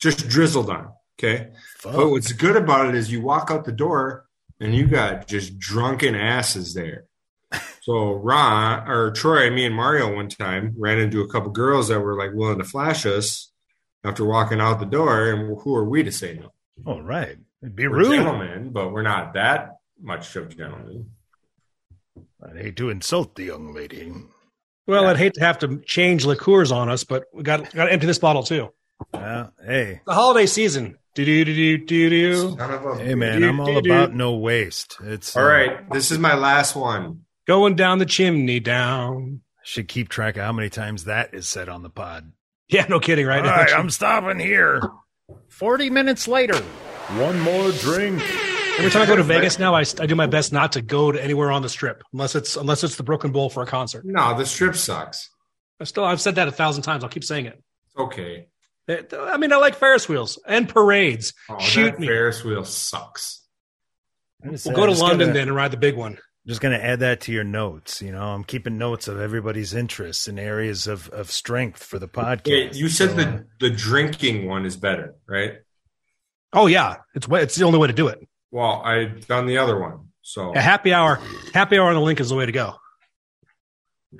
just 0.00 0.28
drizzled 0.28 0.70
on. 0.70 0.92
Okay. 1.18 1.48
Fuck. 1.78 1.94
But 1.96 2.10
what's 2.10 2.32
good 2.32 2.56
about 2.56 2.86
it 2.86 2.94
is 2.94 3.10
you 3.10 3.20
walk 3.20 3.50
out 3.50 3.64
the 3.64 3.72
door 3.72 4.26
and 4.60 4.74
you 4.74 4.86
got 4.86 5.26
just 5.26 5.58
drunken 5.58 6.14
asses 6.14 6.72
there. 6.74 7.04
So 7.82 8.12
Ron 8.12 8.88
or 8.88 9.10
Troy, 9.10 9.50
me 9.50 9.64
and 9.66 9.74
Mario 9.74 10.14
one 10.14 10.28
time 10.28 10.72
ran 10.78 11.00
into 11.00 11.20
a 11.22 11.28
couple 11.28 11.50
girls 11.50 11.88
that 11.88 11.98
were 11.98 12.16
like 12.16 12.30
willing 12.32 12.58
to 12.58 12.64
flash 12.64 13.04
us 13.06 13.51
after 14.04 14.24
walking 14.24 14.60
out 14.60 14.80
the 14.80 14.86
door, 14.86 15.30
and 15.30 15.60
who 15.60 15.74
are 15.74 15.88
we 15.88 16.02
to 16.02 16.12
say 16.12 16.38
no? 16.40 16.52
All 16.84 17.02
right. 17.02 17.36
It'd 17.62 17.76
be 17.76 17.86
We're 17.86 17.98
rude. 17.98 18.16
gentlemen, 18.16 18.70
but 18.72 18.92
we're 18.92 19.02
not 19.02 19.34
that 19.34 19.76
much 20.00 20.34
of 20.36 20.56
gentlemen. 20.56 21.10
I'd 22.44 22.56
hate 22.56 22.76
to 22.76 22.90
insult 22.90 23.36
the 23.36 23.44
young 23.44 23.72
lady. 23.72 24.12
Well, 24.86 25.04
Yeah. 25.04 25.10
I'd 25.10 25.16
hate 25.18 25.34
to 25.34 25.40
have 25.44 25.58
to 25.60 25.78
change 25.86 26.24
liqueurs 26.24 26.72
on 26.72 26.88
us, 26.88 27.04
but 27.04 27.24
we 27.32 27.42
got 27.44 27.72
got 27.72 27.84
to 27.86 27.92
empty 27.92 28.06
this 28.06 28.18
bottle 28.18 28.42
too. 28.42 28.70
Well, 29.12 29.52
hey, 29.64 30.00
The 30.06 30.14
holiday 30.14 30.46
season. 30.46 30.98
Do 31.14 31.24
do 31.24 31.44
do 31.44 31.54
do 31.54 31.78
do 31.84 32.10
do. 32.10 32.56
Son 32.56 32.70
of 32.70 32.84
a- 32.86 32.98
hey, 33.04 33.14
man, 33.14 33.44
I'm 33.44 33.60
all 33.60 33.76
about 33.76 34.14
no 34.14 34.32
waste. 34.36 34.96
It's 35.04 35.36
All 35.36 35.42
uh, 35.44 35.46
right, 35.46 35.90
this 35.90 36.10
is 36.10 36.18
my 36.18 36.34
last 36.34 36.74
one. 36.74 37.20
Going 37.46 37.76
down 37.76 37.98
the 37.98 38.06
chimney 38.06 38.60
down. 38.60 39.42
Should 39.64 39.86
keep 39.88 40.08
track 40.08 40.36
of 40.36 40.42
how 40.44 40.52
many 40.52 40.68
times 40.70 41.04
that 41.04 41.34
is 41.34 41.46
said 41.48 41.68
on 41.68 41.82
the 41.84 41.90
pod. 41.90 42.32
Yeah, 42.76 42.86
no 42.88 43.00
kidding, 43.00 43.26
right? 43.26 43.44
All 43.44 43.50
right, 43.50 43.72
I'm 43.76 43.90
stopping 43.90 44.38
here. 44.38 44.80
Forty 45.48 45.90
minutes 45.90 46.26
later, 46.26 46.56
one 47.18 47.38
more 47.40 47.70
drink. 47.72 48.22
Every 48.78 48.90
time 48.90 49.02
I 49.02 49.06
go 49.06 49.16
to 49.16 49.22
Vegas 49.22 49.58
now, 49.58 49.74
I, 49.74 49.80
I 50.00 50.06
do 50.06 50.14
my 50.14 50.26
best 50.26 50.52
not 50.52 50.72
to 50.72 50.80
go 50.82 51.12
to 51.12 51.22
anywhere 51.22 51.50
on 51.50 51.60
the 51.60 51.68
strip 51.68 52.02
unless 52.14 52.34
it's 52.34 52.56
unless 52.56 52.82
it's 52.84 52.96
the 52.96 53.02
Brooklyn 53.02 53.30
Bowl 53.32 53.50
for 53.50 53.62
a 53.62 53.66
concert. 53.66 54.04
No, 54.06 54.36
the 54.36 54.46
strip 54.46 54.74
sucks. 54.76 55.28
I 55.78 55.84
still 55.84 56.04
I've 56.04 56.20
said 56.20 56.36
that 56.36 56.48
a 56.48 56.52
thousand 56.52 56.82
times. 56.84 57.04
I'll 57.04 57.10
keep 57.10 57.24
saying 57.24 57.46
it. 57.46 57.62
Okay. 57.98 58.46
Eh, 58.88 58.94
it- 58.94 59.12
I 59.16 59.36
mean, 59.36 59.52
I 59.52 59.56
like 59.56 59.74
Ferris 59.74 60.08
wheels 60.08 60.38
and 60.46 60.66
parades. 60.68 61.34
Oh, 61.50 61.58
Shoot 61.58 61.92
that 61.92 62.00
me. 62.00 62.06
Ferris 62.06 62.42
wheel 62.42 62.64
sucks. 62.64 63.44
I'm 64.42 64.50
We'll 64.50 64.58
saying, 64.58 64.76
go 64.76 64.86
to 64.86 64.92
London 64.92 65.28
gonna- 65.28 65.32
then 65.34 65.48
and 65.48 65.56
ride 65.56 65.70
the 65.72 65.76
big 65.76 65.96
one. 65.96 66.18
Just 66.46 66.60
going 66.60 66.76
to 66.76 66.84
add 66.84 67.00
that 67.00 67.20
to 67.22 67.32
your 67.32 67.44
notes. 67.44 68.02
You 68.02 68.10
know, 68.10 68.22
I'm 68.22 68.42
keeping 68.42 68.76
notes 68.76 69.06
of 69.06 69.20
everybody's 69.20 69.74
interests 69.74 70.26
and 70.26 70.40
areas 70.40 70.88
of, 70.88 71.08
of 71.10 71.30
strength 71.30 71.84
for 71.84 72.00
the 72.00 72.08
podcast. 72.08 72.46
Yeah, 72.46 72.70
you 72.72 72.88
said 72.88 73.10
So, 73.10 73.16
the 73.16 73.28
uh, 73.28 73.38
the 73.60 73.70
drinking 73.70 74.48
one 74.48 74.66
is 74.66 74.76
better, 74.76 75.14
right? 75.28 75.58
Oh 76.52 76.66
yeah, 76.66 76.96
it's 77.14 77.28
it's 77.30 77.54
the 77.54 77.64
only 77.64 77.78
way 77.78 77.86
to 77.86 77.92
do 77.92 78.08
it. 78.08 78.26
Well, 78.50 78.82
I 78.84 79.04
done 79.04 79.46
the 79.46 79.58
other 79.58 79.78
one, 79.78 80.08
so 80.20 80.52
A 80.54 80.60
happy 80.60 80.92
hour, 80.92 81.20
happy 81.54 81.78
hour 81.78 81.88
on 81.88 81.94
the 81.94 82.00
LINQ 82.00 82.20
is 82.20 82.28
the 82.28 82.36
way 82.36 82.44
to 82.44 82.52
go. 82.52 82.74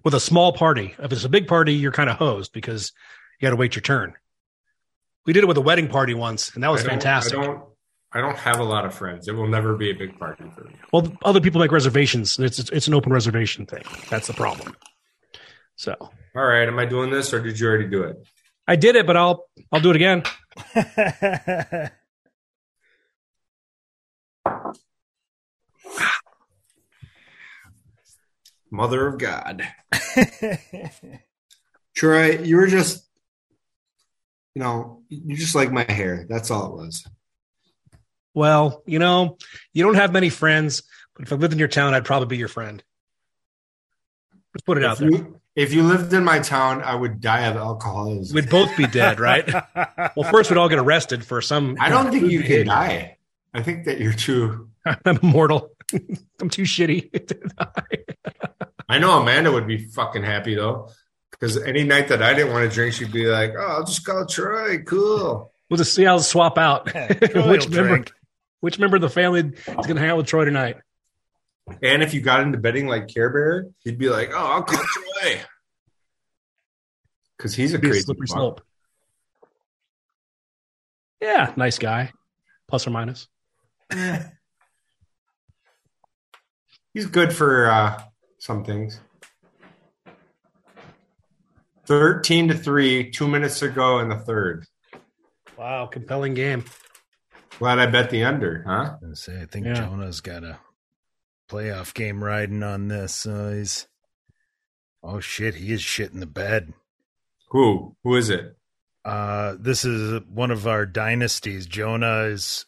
With 0.04 0.14
a 0.14 0.20
small 0.20 0.52
party. 0.54 0.94
If 0.98 1.12
it's 1.12 1.24
a 1.24 1.28
big 1.28 1.46
party, 1.48 1.74
you're 1.74 1.92
kind 1.92 2.08
of 2.08 2.16
hosed 2.16 2.52
because 2.52 2.92
you 3.38 3.46
got 3.46 3.50
to 3.50 3.56
wait 3.56 3.74
your 3.74 3.82
turn. 3.82 4.14
We 5.26 5.32
did 5.34 5.42
it 5.42 5.46
with 5.48 5.58
a 5.58 5.62
wedding 5.62 5.88
party 5.88 6.14
once, 6.14 6.54
and 6.54 6.64
that 6.64 6.70
was 6.70 6.84
I 6.84 6.88
fantastic. 6.88 7.38
I 7.38 7.44
don't, 7.44 7.64
I 8.14 8.20
don't 8.20 8.36
have 8.36 8.58
a 8.58 8.64
lot 8.64 8.84
of 8.84 8.94
friends. 8.94 9.26
It 9.26 9.34
will 9.34 9.48
never 9.48 9.74
be 9.74 9.90
a 9.90 9.94
big 9.94 10.18
party 10.18 10.44
for 10.54 10.64
me. 10.64 10.74
Well, 10.92 11.10
other 11.24 11.40
people 11.40 11.60
make 11.60 11.72
reservations. 11.72 12.36
and 12.36 12.46
It's 12.46 12.58
it's 12.58 12.86
an 12.86 12.94
open 12.94 13.12
reservation 13.12 13.64
thing. 13.66 13.82
That's 14.10 14.26
the 14.26 14.34
problem. 14.34 14.76
So 15.76 15.96
All 15.98 16.44
right, 16.46 16.68
am 16.68 16.78
I 16.78 16.84
doing 16.84 17.10
this 17.10 17.32
or 17.32 17.40
did 17.40 17.58
you 17.58 17.66
already 17.66 17.88
do 17.88 18.02
it? 18.02 18.16
I 18.68 18.76
did 18.76 18.96
it, 18.96 19.06
but 19.06 19.16
I'll 19.16 19.46
I'll 19.72 19.80
do 19.80 19.90
it 19.90 19.96
again. 19.96 20.22
Mother 28.70 29.06
of 29.06 29.18
God, 29.18 29.62
Troy, 31.94 32.38
you 32.38 32.56
were 32.56 32.66
just, 32.66 33.06
you 34.54 34.62
know, 34.62 35.02
you 35.10 35.36
just 35.36 35.54
like 35.54 35.70
my 35.70 35.84
hair. 35.90 36.24
That's 36.26 36.50
all 36.50 36.72
it 36.72 36.76
was. 36.82 37.06
Well, 38.34 38.82
you 38.86 38.98
know, 38.98 39.36
you 39.72 39.84
don't 39.84 39.94
have 39.94 40.12
many 40.12 40.30
friends, 40.30 40.82
but 41.14 41.24
if 41.26 41.32
I 41.32 41.36
lived 41.36 41.52
in 41.52 41.58
your 41.58 41.68
town, 41.68 41.94
I'd 41.94 42.04
probably 42.04 42.28
be 42.28 42.36
your 42.38 42.48
friend. 42.48 42.82
Let's 44.54 44.62
put 44.64 44.78
it 44.78 44.84
out 44.84 44.92
If 44.92 44.98
there. 44.98 45.10
you, 45.10 45.40
if 45.54 45.72
you 45.72 45.82
lived 45.82 46.12
in 46.12 46.24
my 46.24 46.38
town, 46.38 46.82
I 46.82 46.94
would 46.94 47.20
die 47.20 47.46
of 47.46 47.56
alcoholism. 47.56 48.34
We'd 48.34 48.50
both 48.50 48.74
be 48.76 48.86
dead, 48.86 49.20
right? 49.20 49.46
well, 50.16 50.30
first 50.30 50.50
we'd 50.50 50.56
all 50.58 50.68
get 50.68 50.78
arrested 50.78 51.24
for 51.24 51.40
some. 51.40 51.76
I 51.80 51.88
don't 51.88 52.10
think 52.10 52.30
you 52.30 52.42
can 52.42 52.66
die. 52.68 53.18
I 53.54 53.62
think 53.62 53.84
that 53.84 53.98
you're 54.00 54.12
too. 54.14 54.68
I'm 54.86 55.18
immortal. 55.22 55.70
I'm 56.40 56.48
too 56.50 56.62
shitty. 56.62 57.26
to 57.26 57.34
die. 57.34 57.98
I 58.88 58.98
know 58.98 59.20
Amanda 59.20 59.52
would 59.52 59.66
be 59.66 59.78
fucking 59.78 60.22
happy 60.22 60.54
though, 60.54 60.88
because 61.30 61.56
any 61.62 61.84
night 61.84 62.08
that 62.08 62.22
I 62.22 62.32
didn't 62.34 62.52
want 62.52 62.68
to 62.68 62.74
drink, 62.74 62.94
she'd 62.94 63.12
be 63.12 63.26
like, 63.26 63.52
"Oh, 63.56 63.60
I'll 63.62 63.84
just 63.84 64.04
call 64.04 64.24
Troy. 64.26 64.78
Cool." 64.82 65.50
we'll 65.70 65.78
just 65.78 65.94
see 65.94 66.04
how 66.04 66.16
to 66.18 66.22
swap 66.22 66.58
out. 66.58 66.86
Troy 66.86 67.50
which 67.50 67.68
member? 67.70 67.88
drink. 67.88 68.12
Which 68.62 68.78
member 68.78 68.94
of 68.94 69.02
the 69.02 69.10
family 69.10 69.40
is 69.40 69.64
going 69.64 69.96
to 69.96 69.98
hang 69.98 70.10
out 70.10 70.18
with 70.18 70.26
Troy 70.26 70.44
tonight? 70.44 70.76
And 71.82 72.00
if 72.00 72.14
you 72.14 72.20
got 72.20 72.42
into 72.42 72.58
betting 72.58 72.86
like 72.86 73.08
Care 73.08 73.28
Bear, 73.28 73.66
he'd 73.82 73.98
be 73.98 74.08
like, 74.08 74.30
"Oh, 74.32 74.36
I'll 74.36 74.62
call 74.62 74.80
Troy," 74.84 75.40
because 77.36 77.56
he's 77.56 77.74
a 77.74 77.80
Be 77.80 77.88
crazy 77.88 78.02
slippery 78.02 78.28
slope. 78.28 78.60
Yeah, 81.20 81.52
nice 81.56 81.78
guy, 81.78 82.12
plus 82.68 82.86
or 82.86 82.90
minus. 82.90 83.26
He's 86.94 87.06
good 87.06 87.32
for 87.32 87.68
uh, 87.68 88.00
some 88.38 88.64
things. 88.64 89.00
Thirteen 91.86 92.46
to 92.46 92.54
three, 92.54 93.10
two 93.10 93.26
minutes 93.26 93.58
to 93.58 93.68
go 93.70 93.98
in 93.98 94.08
the 94.08 94.18
third. 94.18 94.66
Wow, 95.58 95.86
compelling 95.86 96.34
game. 96.34 96.64
Glad 97.58 97.78
I 97.78 97.86
bet 97.86 98.10
the 98.10 98.24
under, 98.24 98.64
huh? 98.66 98.96
I 99.02 99.06
was 99.08 99.20
say, 99.20 99.40
I 99.40 99.46
think 99.46 99.66
Yeah. 99.66 99.74
Jonah's 99.74 100.20
got 100.20 100.42
a 100.44 100.58
playoff 101.48 101.94
game 101.94 102.22
riding 102.24 102.62
on 102.62 102.88
this. 102.88 103.26
Uh, 103.26 103.52
he's 103.56 103.86
oh 105.02 105.20
shit, 105.20 105.54
he 105.56 105.72
is 105.72 105.82
shit 105.82 106.12
in 106.12 106.20
the 106.20 106.26
bed. 106.26 106.72
Who? 107.50 107.96
Who 108.02 108.16
is 108.16 108.30
it? 108.30 108.56
Uh, 109.04 109.56
this 109.58 109.84
is 109.84 110.22
one 110.28 110.50
of 110.50 110.66
our 110.66 110.86
dynasties. 110.86 111.66
Jonah 111.66 112.22
is 112.24 112.66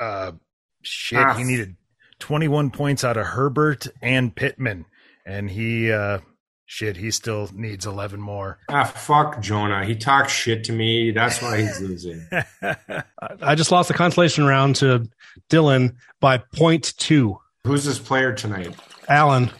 uh 0.00 0.32
shit. 0.82 1.18
Ah. 1.18 1.34
He 1.34 1.44
needed 1.44 1.76
21 2.18 2.70
points 2.70 3.04
out 3.04 3.16
of 3.16 3.26
Herbert 3.26 3.86
and 4.02 4.34
Pittman, 4.34 4.86
and 5.24 5.50
he 5.50 5.92
uh 5.92 6.18
shit. 6.66 6.96
He 6.96 7.10
still 7.10 7.48
needs 7.54 7.86
11 7.86 8.20
more. 8.20 8.58
Ah, 8.68 8.84
fuck 8.84 9.40
Jonah. 9.40 9.84
He 9.84 9.94
talks 9.96 10.32
shit 10.32 10.64
to 10.64 10.72
me. 10.72 11.10
That's 11.12 11.40
why 11.40 11.58
he's 11.62 11.80
losing. 11.80 12.26
I- 12.30 12.74
I 13.42 13.54
just 13.54 13.70
lost 13.72 13.88
the 13.88 13.94
consolation 13.94 14.44
round 14.44 14.76
to 14.76 15.08
Dylan 15.48 15.94
by 16.20 16.38
point 16.38 16.94
two. 16.98 17.38
Who's 17.64 17.84
this 17.84 17.98
player 17.98 18.32
tonight? 18.32 18.74
Allen. 19.08 19.50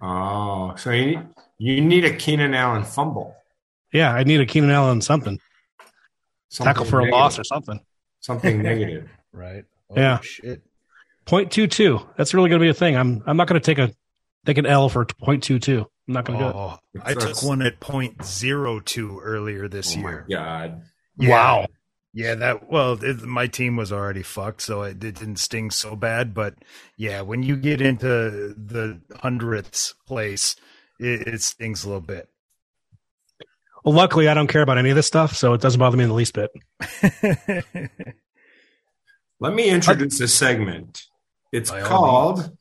Oh, 0.00 0.74
so 0.76 0.90
you 0.90 1.26
you 1.58 1.80
need 1.80 2.04
a 2.04 2.14
Keenan 2.14 2.54
Allen 2.54 2.84
fumble. 2.84 3.34
Yeah, 3.92 4.12
I 4.12 4.22
need 4.24 4.40
a 4.40 4.46
Keenan 4.46 4.70
Allen 4.70 5.00
something. 5.00 5.38
Something 6.50 6.72
Tackle 6.74 6.84
for 6.86 7.00
a 7.00 7.10
loss 7.10 7.38
or 7.38 7.44
something. 7.44 7.80
something 8.20 8.62
negative. 8.62 9.08
right? 9.32 9.64
Oh, 9.90 9.94
Yeah. 9.96 10.20
Shit. 10.20 10.62
Point 11.24 11.50
two 11.50 11.66
two. 11.66 12.00
That's 12.16 12.32
really 12.32 12.48
going 12.48 12.60
to 12.60 12.64
be 12.64 12.70
a 12.70 12.74
thing. 12.74 12.96
I'm 12.96 13.22
I'm 13.26 13.36
not 13.36 13.48
going 13.48 13.60
to 13.60 13.64
take 13.74 13.78
a 13.78 13.92
take 14.48 14.58
an 14.58 14.66
L 14.66 14.88
for 14.88 15.04
point 15.04 15.42
two 15.42 15.58
two. 15.58 15.86
I'm 16.08 16.14
not 16.14 16.24
going 16.24 16.38
to 16.38 16.44
do 16.46 16.50
oh, 16.50 16.78
it. 16.94 17.00
Oh, 17.00 17.02
I 17.04 17.12
took 17.12 17.42
one 17.42 17.60
at 17.60 17.80
0.02 17.80 19.18
earlier 19.22 19.68
this 19.68 19.94
Oh 19.94 20.00
my 20.00 20.08
year. 20.08 20.26
god. 20.30 20.82
Yeah. 21.18 21.28
Wow. 21.28 21.66
Yeah, 22.14 22.34
that 22.36 22.70
well, 22.70 22.98
it, 23.04 23.20
my 23.22 23.46
team 23.46 23.76
was 23.76 23.92
already 23.92 24.22
fucked, 24.22 24.62
so 24.62 24.80
it, 24.82 25.04
it 25.04 25.16
didn't 25.16 25.36
sting 25.36 25.70
so 25.70 25.94
bad. 25.94 26.32
But 26.32 26.54
yeah, 26.96 27.20
when 27.20 27.42
you 27.42 27.56
get 27.56 27.82
into 27.82 28.08
the 28.08 29.02
hundredths 29.20 29.94
place, 30.06 30.56
it, 30.98 31.28
it 31.28 31.42
stings 31.42 31.84
a 31.84 31.88
little 31.88 32.00
bit. 32.00 32.30
Well, 33.84 33.94
luckily 33.94 34.26
I 34.26 34.34
don't 34.34 34.46
care 34.46 34.62
about 34.62 34.78
any 34.78 34.88
of 34.88 34.96
this 34.96 35.06
stuff, 35.06 35.36
so 35.36 35.52
it 35.52 35.60
doesn't 35.60 35.78
bother 35.78 35.98
me 35.98 36.04
in 36.04 36.08
the 36.08 36.14
least 36.14 36.32
bit. 36.32 36.50
Let 39.40 39.54
me 39.54 39.68
introduce 39.68 40.18
a 40.20 40.26
segment 40.26 41.02
It's 41.52 41.70
By 41.70 41.82
all 41.82 41.88
called 41.88 42.58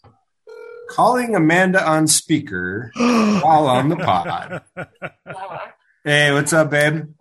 calling 0.90 1.36
Amanda 1.36 1.86
on 1.86 2.08
speaker 2.08 2.92
while 2.96 3.68
on 3.68 3.90
the 3.90 3.96
pod. 3.96 4.62
Hey, 6.04 6.32
what's 6.32 6.54
up, 6.54 6.70
babe? 6.72 7.14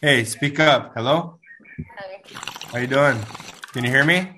Hey, 0.00 0.24
speak 0.24 0.58
up. 0.60 0.92
Hello? 0.94 1.38
Hi. 1.98 2.20
How 2.72 2.78
you 2.78 2.86
doing? 2.86 3.18
Can 3.72 3.84
you 3.84 3.90
hear 3.90 4.04
me? 4.04 4.14
Yeah, 4.14 4.32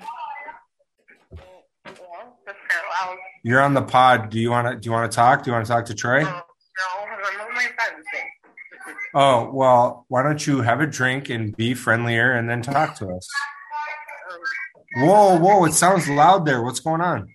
just 2.46 2.58
so 2.68 3.06
loud. 3.06 3.16
You're 3.42 3.60
on 3.60 3.74
the 3.74 3.82
pod. 3.82 4.30
Do 4.30 4.38
you 4.38 4.50
want 4.50 4.68
to 4.68 4.76
do 4.76 4.86
you 4.86 4.92
want 4.92 5.10
to 5.10 5.14
talk? 5.16 5.44
Do 5.44 5.50
you 5.50 5.54
want 5.54 5.66
to 5.66 5.72
talk 5.72 5.86
to 5.86 5.94
Troy? 5.94 6.24
Oh, 6.24 6.24
no, 6.24 7.06
remove 7.06 7.54
my 7.54 7.62
phone. 7.62 8.02
Oh, 9.14 9.50
well, 9.52 10.04
why 10.08 10.22
don't 10.22 10.44
you 10.46 10.60
have 10.60 10.80
a 10.80 10.86
drink 10.86 11.30
and 11.30 11.56
be 11.56 11.74
friendlier 11.74 12.32
and 12.32 12.48
then 12.48 12.62
talk 12.62 12.96
to 12.96 13.08
us? 13.08 13.28
Whoa, 14.96 15.38
whoa, 15.38 15.64
it 15.64 15.72
sounds 15.72 16.08
loud 16.08 16.46
there. 16.46 16.62
What's 16.62 16.80
going 16.80 17.00
on? 17.00 17.28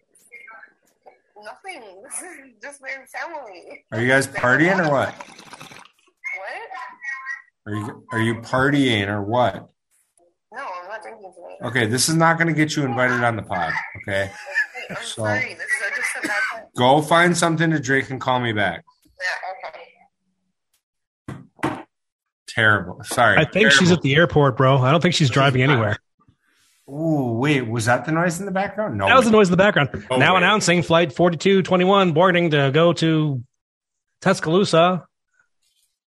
Nothing. 1.43 1.81
This 2.03 2.21
is 2.21 2.53
just 2.61 2.81
my 2.81 2.89
family. 3.07 3.85
Are 3.91 4.01
you 4.01 4.07
guys 4.07 4.27
partying 4.27 4.79
or 4.85 4.91
what? 4.91 5.13
What? 5.15 6.59
Are 7.65 7.73
you 7.75 8.05
are 8.11 8.19
you 8.21 8.35
partying 8.35 9.07
or 9.07 9.23
what? 9.23 9.69
No, 10.51 10.61
I'm 10.61 10.87
not 10.87 11.01
drinking 11.01 11.33
tonight. 11.35 11.69
Okay, 11.69 11.85
this 11.87 12.09
is 12.09 12.15
not 12.15 12.37
going 12.37 12.47
to 12.47 12.53
get 12.53 12.75
you 12.75 12.83
invited 12.85 13.23
on 13.23 13.35
the 13.35 13.41
pod, 13.41 13.73
okay? 14.01 14.29
I'm 14.89 14.95
So- 14.97 15.23
sorry. 15.23 15.55
This 15.55 15.63
is 15.63 15.97
just 15.97 16.23
a 16.23 16.27
bad 16.27 16.39
time. 16.53 16.63
Go 16.77 17.01
find 17.01 17.35
something 17.37 17.71
to 17.71 17.79
drink 17.79 18.09
and 18.09 18.19
call 18.21 18.39
me 18.39 18.53
back. 18.53 18.83
Yeah, 21.29 21.35
okay. 21.71 21.83
Terrible. 22.47 23.03
Sorry. 23.03 23.37
I 23.37 23.45
think 23.45 23.71
she's 23.71 23.91
at 23.91 24.01
the 24.01 24.15
airport, 24.15 24.57
bro. 24.57 24.77
I 24.77 24.91
don't 24.91 25.01
think 25.01 25.15
she's 25.15 25.29
driving 25.31 25.63
anywhere. 25.63 25.97
Ooh, 26.89 27.38
wait, 27.39 27.61
was 27.67 27.86
that 27.86 28.05
the 28.05 28.11
noise 28.11 28.39
in 28.39 28.45
the 28.45 28.51
background? 28.51 28.97
No. 28.97 29.07
That 29.07 29.15
was 29.15 29.25
the 29.25 29.31
noise 29.31 29.47
in 29.47 29.51
the 29.51 29.57
background. 29.57 30.05
Oh, 30.11 30.17
now 30.17 30.34
wait. 30.34 30.39
announcing 30.43 30.84
flight 30.84 31.13
4221 31.13 32.11
boarding 32.11 32.49
to 32.51 32.71
go 32.73 32.91
to 32.93 33.41
Tuscaloosa. 34.21 35.05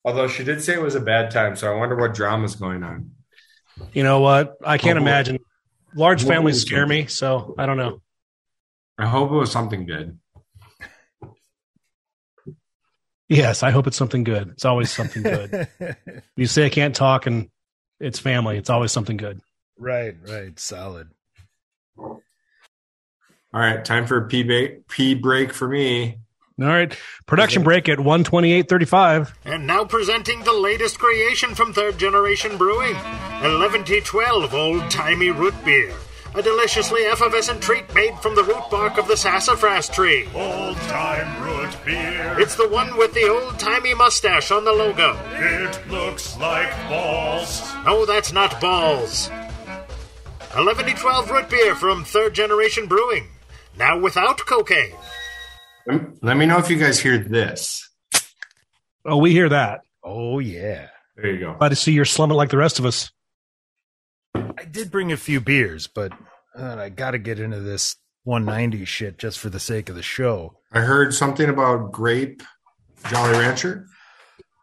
Although 0.05 0.29
she 0.29 0.45
did 0.45 0.63
say 0.63 0.75
it 0.75 0.83
was 0.83 0.95
a 0.95 1.01
bad 1.01 1.31
time, 1.31 1.57
so 1.57 1.73
I 1.73 1.77
wonder 1.77 1.95
what 1.97 2.15
drama's 2.15 2.57
going 2.57 2.83
on. 2.83 3.11
You 3.93 4.03
know 4.03 4.21
what? 4.21 4.55
I 4.65 4.79
can't 4.79 4.99
Oh, 4.99 5.03
imagine. 5.03 5.39
Large 5.95 6.25
What 6.25 6.33
families 6.33 6.63
scare 6.63 6.87
me, 6.87 7.07
so 7.07 7.55
I 7.59 7.67
don't 7.67 7.77
know. 7.77 8.01
I 8.99 9.07
hope 9.07 9.31
it 9.31 9.35
was 9.37 9.53
something 9.53 9.85
good. 9.87 10.19
Yes, 13.29 13.63
I 13.63 13.71
hope 13.71 13.87
it's 13.87 13.97
something 13.97 14.25
good. 14.25 14.49
It's 14.51 14.65
always 14.65 14.91
something 14.91 15.23
good. 15.23 15.69
you 16.37 16.47
say 16.47 16.67
I 16.67 16.69
can't 16.69 16.95
talk 16.95 17.27
and 17.27 17.49
it's 18.01 18.19
family. 18.19 18.59
It's 18.59 18.69
always 18.71 18.93
something 18.93 19.17
good. 19.17 19.41
Right, 19.83 20.15
right. 20.29 20.59
Solid. 20.59 21.09
All 21.99 23.61
right, 23.61 23.85
time 23.85 24.07
for 24.07 24.17
a 24.17 24.27
pee, 24.29 24.43
ba- 24.45 24.77
pee 24.89 25.15
break 25.15 25.53
for 25.53 25.69
me. 25.69 26.19
All 26.61 26.67
right. 26.69 26.97
Production 27.27 27.63
break 27.63 27.89
at 27.89 27.99
128.35. 27.99 29.33
And 29.45 29.67
now 29.67 29.85
presenting 29.85 30.43
the 30.45 30.53
latest 30.53 30.99
creation 30.99 31.55
from 31.55 31.73
Third 31.73 31.99
Generation 31.99 32.57
Brewing 32.57 32.95
11T12 32.95 34.53
Old 34.53 34.91
Timey 34.91 35.31
Root 35.31 35.55
Beer. 35.65 35.93
A 36.35 36.43
deliciously 36.43 37.03
effervescent 37.05 37.61
treat 37.63 37.93
made 37.95 38.19
from 38.21 38.35
the 38.35 38.43
root 38.45 38.63
bark 38.71 38.97
of 38.97 39.07
the 39.07 39.17
sassafras 39.17 39.89
tree. 39.89 40.27
Old 40.35 40.77
time 40.89 41.43
root 41.43 41.77
beer. 41.85 42.37
It's 42.39 42.55
the 42.55 42.69
one 42.69 42.97
with 42.97 43.13
the 43.13 43.29
old 43.29 43.59
timey 43.59 43.93
mustache 43.95 44.51
on 44.51 44.65
the 44.65 44.73
logo. 44.73 45.19
It 45.35 45.91
looks 45.91 46.39
like 46.39 46.71
balls. 46.89 47.63
No, 47.85 48.07
that's 48.07 48.33
not 48.33 48.59
balls. 48.63 49.29
11T12 50.53 51.31
Root 51.31 51.49
Beer 51.49 51.75
from 51.75 52.05
Third 52.05 52.35
Generation 52.35 52.87
Brewing. 52.87 53.27
Now 53.79 53.99
without 53.99 54.37
cocaine. 54.39 54.95
Let 55.87 56.23
let 56.23 56.37
me 56.37 56.45
know 56.45 56.59
if 56.59 56.69
you 56.69 56.79
guys 56.79 57.01
hear 57.01 57.17
this. 57.17 57.89
Oh, 59.07 59.17
we 59.17 59.33
hear 59.33 59.49
that. 59.49 59.81
Oh 60.05 60.41
yeah. 60.41 60.89
There 61.17 61.33
you 61.33 61.41
go. 61.41 61.55
Glad 61.55 61.71
to 61.71 61.77
see 61.77 61.93
you're 61.93 62.05
slumming 62.05 62.37
like 62.37 62.51
the 62.51 62.59
rest 62.59 62.79
of 62.79 62.85
us. 62.85 63.11
I 64.35 64.65
did 64.71 64.91
bring 64.91 65.11
a 65.11 65.17
few 65.17 65.41
beers, 65.41 65.87
but 65.87 66.13
uh, 66.55 66.77
I 66.79 66.91
got 66.91 67.13
to 67.13 67.19
get 67.19 67.41
into 67.41 67.61
this 67.61 67.97
190 68.25 68.85
shit 68.85 69.19
just 69.19 69.39
for 69.39 69.49
the 69.49 69.59
sake 69.59 69.89
of 69.89 69.95
the 69.95 70.03
show. 70.03 70.59
I 70.71 70.81
heard 70.81 71.15
something 71.15 71.49
about 71.49 71.93
grape 71.93 72.43
Jolly 73.09 73.39
Rancher. 73.39 73.87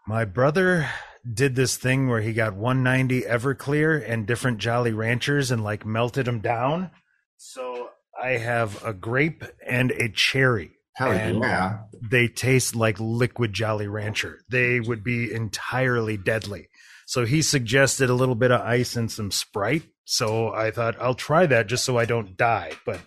My 0.07 0.23
brother 0.25 0.87
did 1.31 1.55
this 1.55 1.77
thing 1.77 2.07
where 2.09 2.21
he 2.21 2.33
got 2.33 2.55
190 2.55 3.21
Everclear 3.21 4.03
and 4.07 4.25
different 4.25 4.57
Jolly 4.57 4.93
Ranchers 4.93 5.51
and 5.51 5.63
like 5.63 5.85
melted 5.85 6.25
them 6.25 6.39
down. 6.39 6.91
So 7.37 7.89
I 8.21 8.31
have 8.31 8.83
a 8.83 8.93
grape 8.93 9.43
and 9.65 9.91
a 9.91 10.09
cherry. 10.09 10.71
Hell 10.95 11.11
And- 11.11 11.39
yeah. 11.39 11.79
They 12.11 12.27
taste 12.27 12.75
like 12.75 12.97
liquid 12.99 13.53
Jolly 13.53 13.87
Rancher. 13.87 14.39
They 14.49 14.79
would 14.79 15.03
be 15.03 15.31
entirely 15.33 16.17
deadly. 16.17 16.69
So 17.05 17.25
he 17.25 17.41
suggested 17.41 18.09
a 18.09 18.13
little 18.13 18.35
bit 18.35 18.51
of 18.51 18.61
ice 18.61 18.95
and 18.95 19.11
some 19.11 19.31
Sprite. 19.31 19.83
So 20.05 20.53
I 20.53 20.71
thought 20.71 20.95
I'll 20.99 21.13
try 21.15 21.45
that 21.45 21.67
just 21.67 21.83
so 21.85 21.97
I 21.97 22.05
don't 22.05 22.35
die. 22.37 22.71
But 22.85 22.99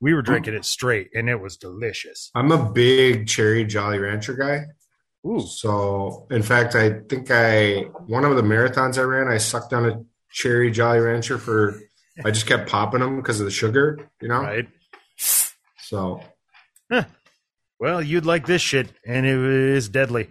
we 0.00 0.12
were 0.14 0.22
drinking 0.22 0.54
it 0.54 0.64
straight 0.64 1.08
and 1.14 1.28
it 1.28 1.40
was 1.40 1.56
delicious. 1.56 2.30
I'm 2.34 2.52
a 2.52 2.70
big 2.70 3.26
cherry 3.26 3.64
Jolly 3.64 3.98
Rancher 3.98 4.34
guy. 4.34 4.64
Ooh. 5.26 5.40
So, 5.40 6.26
in 6.30 6.42
fact, 6.42 6.74
I 6.74 7.00
think 7.08 7.30
I 7.30 7.82
one 8.06 8.24
of 8.24 8.36
the 8.36 8.42
marathons 8.42 8.98
I 8.98 9.02
ran, 9.02 9.28
I 9.28 9.38
sucked 9.38 9.72
on 9.72 9.86
a 9.88 10.04
cherry 10.30 10.70
Jolly 10.70 10.98
Rancher 11.00 11.38
for. 11.38 11.80
I 12.24 12.30
just 12.30 12.46
kept 12.46 12.68
popping 12.68 13.00
them 13.00 13.16
because 13.16 13.40
of 13.40 13.44
the 13.46 13.50
sugar, 13.50 13.98
you 14.20 14.28
know. 14.28 14.40
Right. 14.42 14.68
So, 15.16 16.20
Well, 17.80 18.00
you'd 18.00 18.24
like 18.24 18.46
this 18.46 18.62
shit, 18.62 18.88
and 19.04 19.26
it 19.26 19.36
is 19.36 19.88
deadly. 19.88 20.30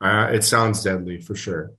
uh, 0.00 0.30
it 0.32 0.42
sounds 0.42 0.82
deadly 0.82 1.20
for 1.20 1.34
sure. 1.34 1.72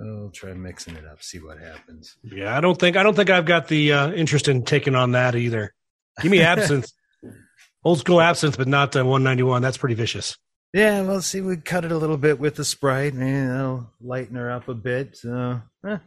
I'll 0.00 0.30
try 0.30 0.54
mixing 0.54 0.96
it 0.96 1.04
up, 1.04 1.22
see 1.22 1.38
what 1.38 1.58
happens. 1.58 2.16
Yeah, 2.24 2.56
I 2.56 2.60
don't 2.60 2.78
think 2.78 2.96
I 2.96 3.02
don't 3.02 3.14
think 3.14 3.30
I've 3.30 3.44
got 3.44 3.68
the 3.68 3.92
uh, 3.92 4.10
interest 4.12 4.48
in 4.48 4.64
taking 4.64 4.94
on 4.94 5.12
that 5.12 5.34
either. 5.36 5.72
Give 6.20 6.30
me 6.32 6.40
absinthe, 6.40 6.90
old 7.84 7.98
school 8.00 8.20
absinthe, 8.20 8.56
but 8.56 8.66
not 8.66 8.96
uh, 8.96 9.04
191. 9.04 9.62
That's 9.62 9.76
pretty 9.76 9.94
vicious. 9.94 10.36
Yeah, 10.74 11.02
well, 11.02 11.22
see, 11.22 11.40
we 11.40 11.56
cut 11.56 11.84
it 11.84 11.92
a 11.92 11.96
little 11.96 12.16
bit 12.16 12.40
with 12.40 12.56
the 12.56 12.64
Sprite, 12.64 13.12
and 13.12 13.48
that'll 13.48 13.92
lighten 14.00 14.34
her 14.34 14.50
up 14.50 14.66
a 14.68 14.74
bit. 14.74 15.16
So, 15.16 15.62
eh. 15.86 15.98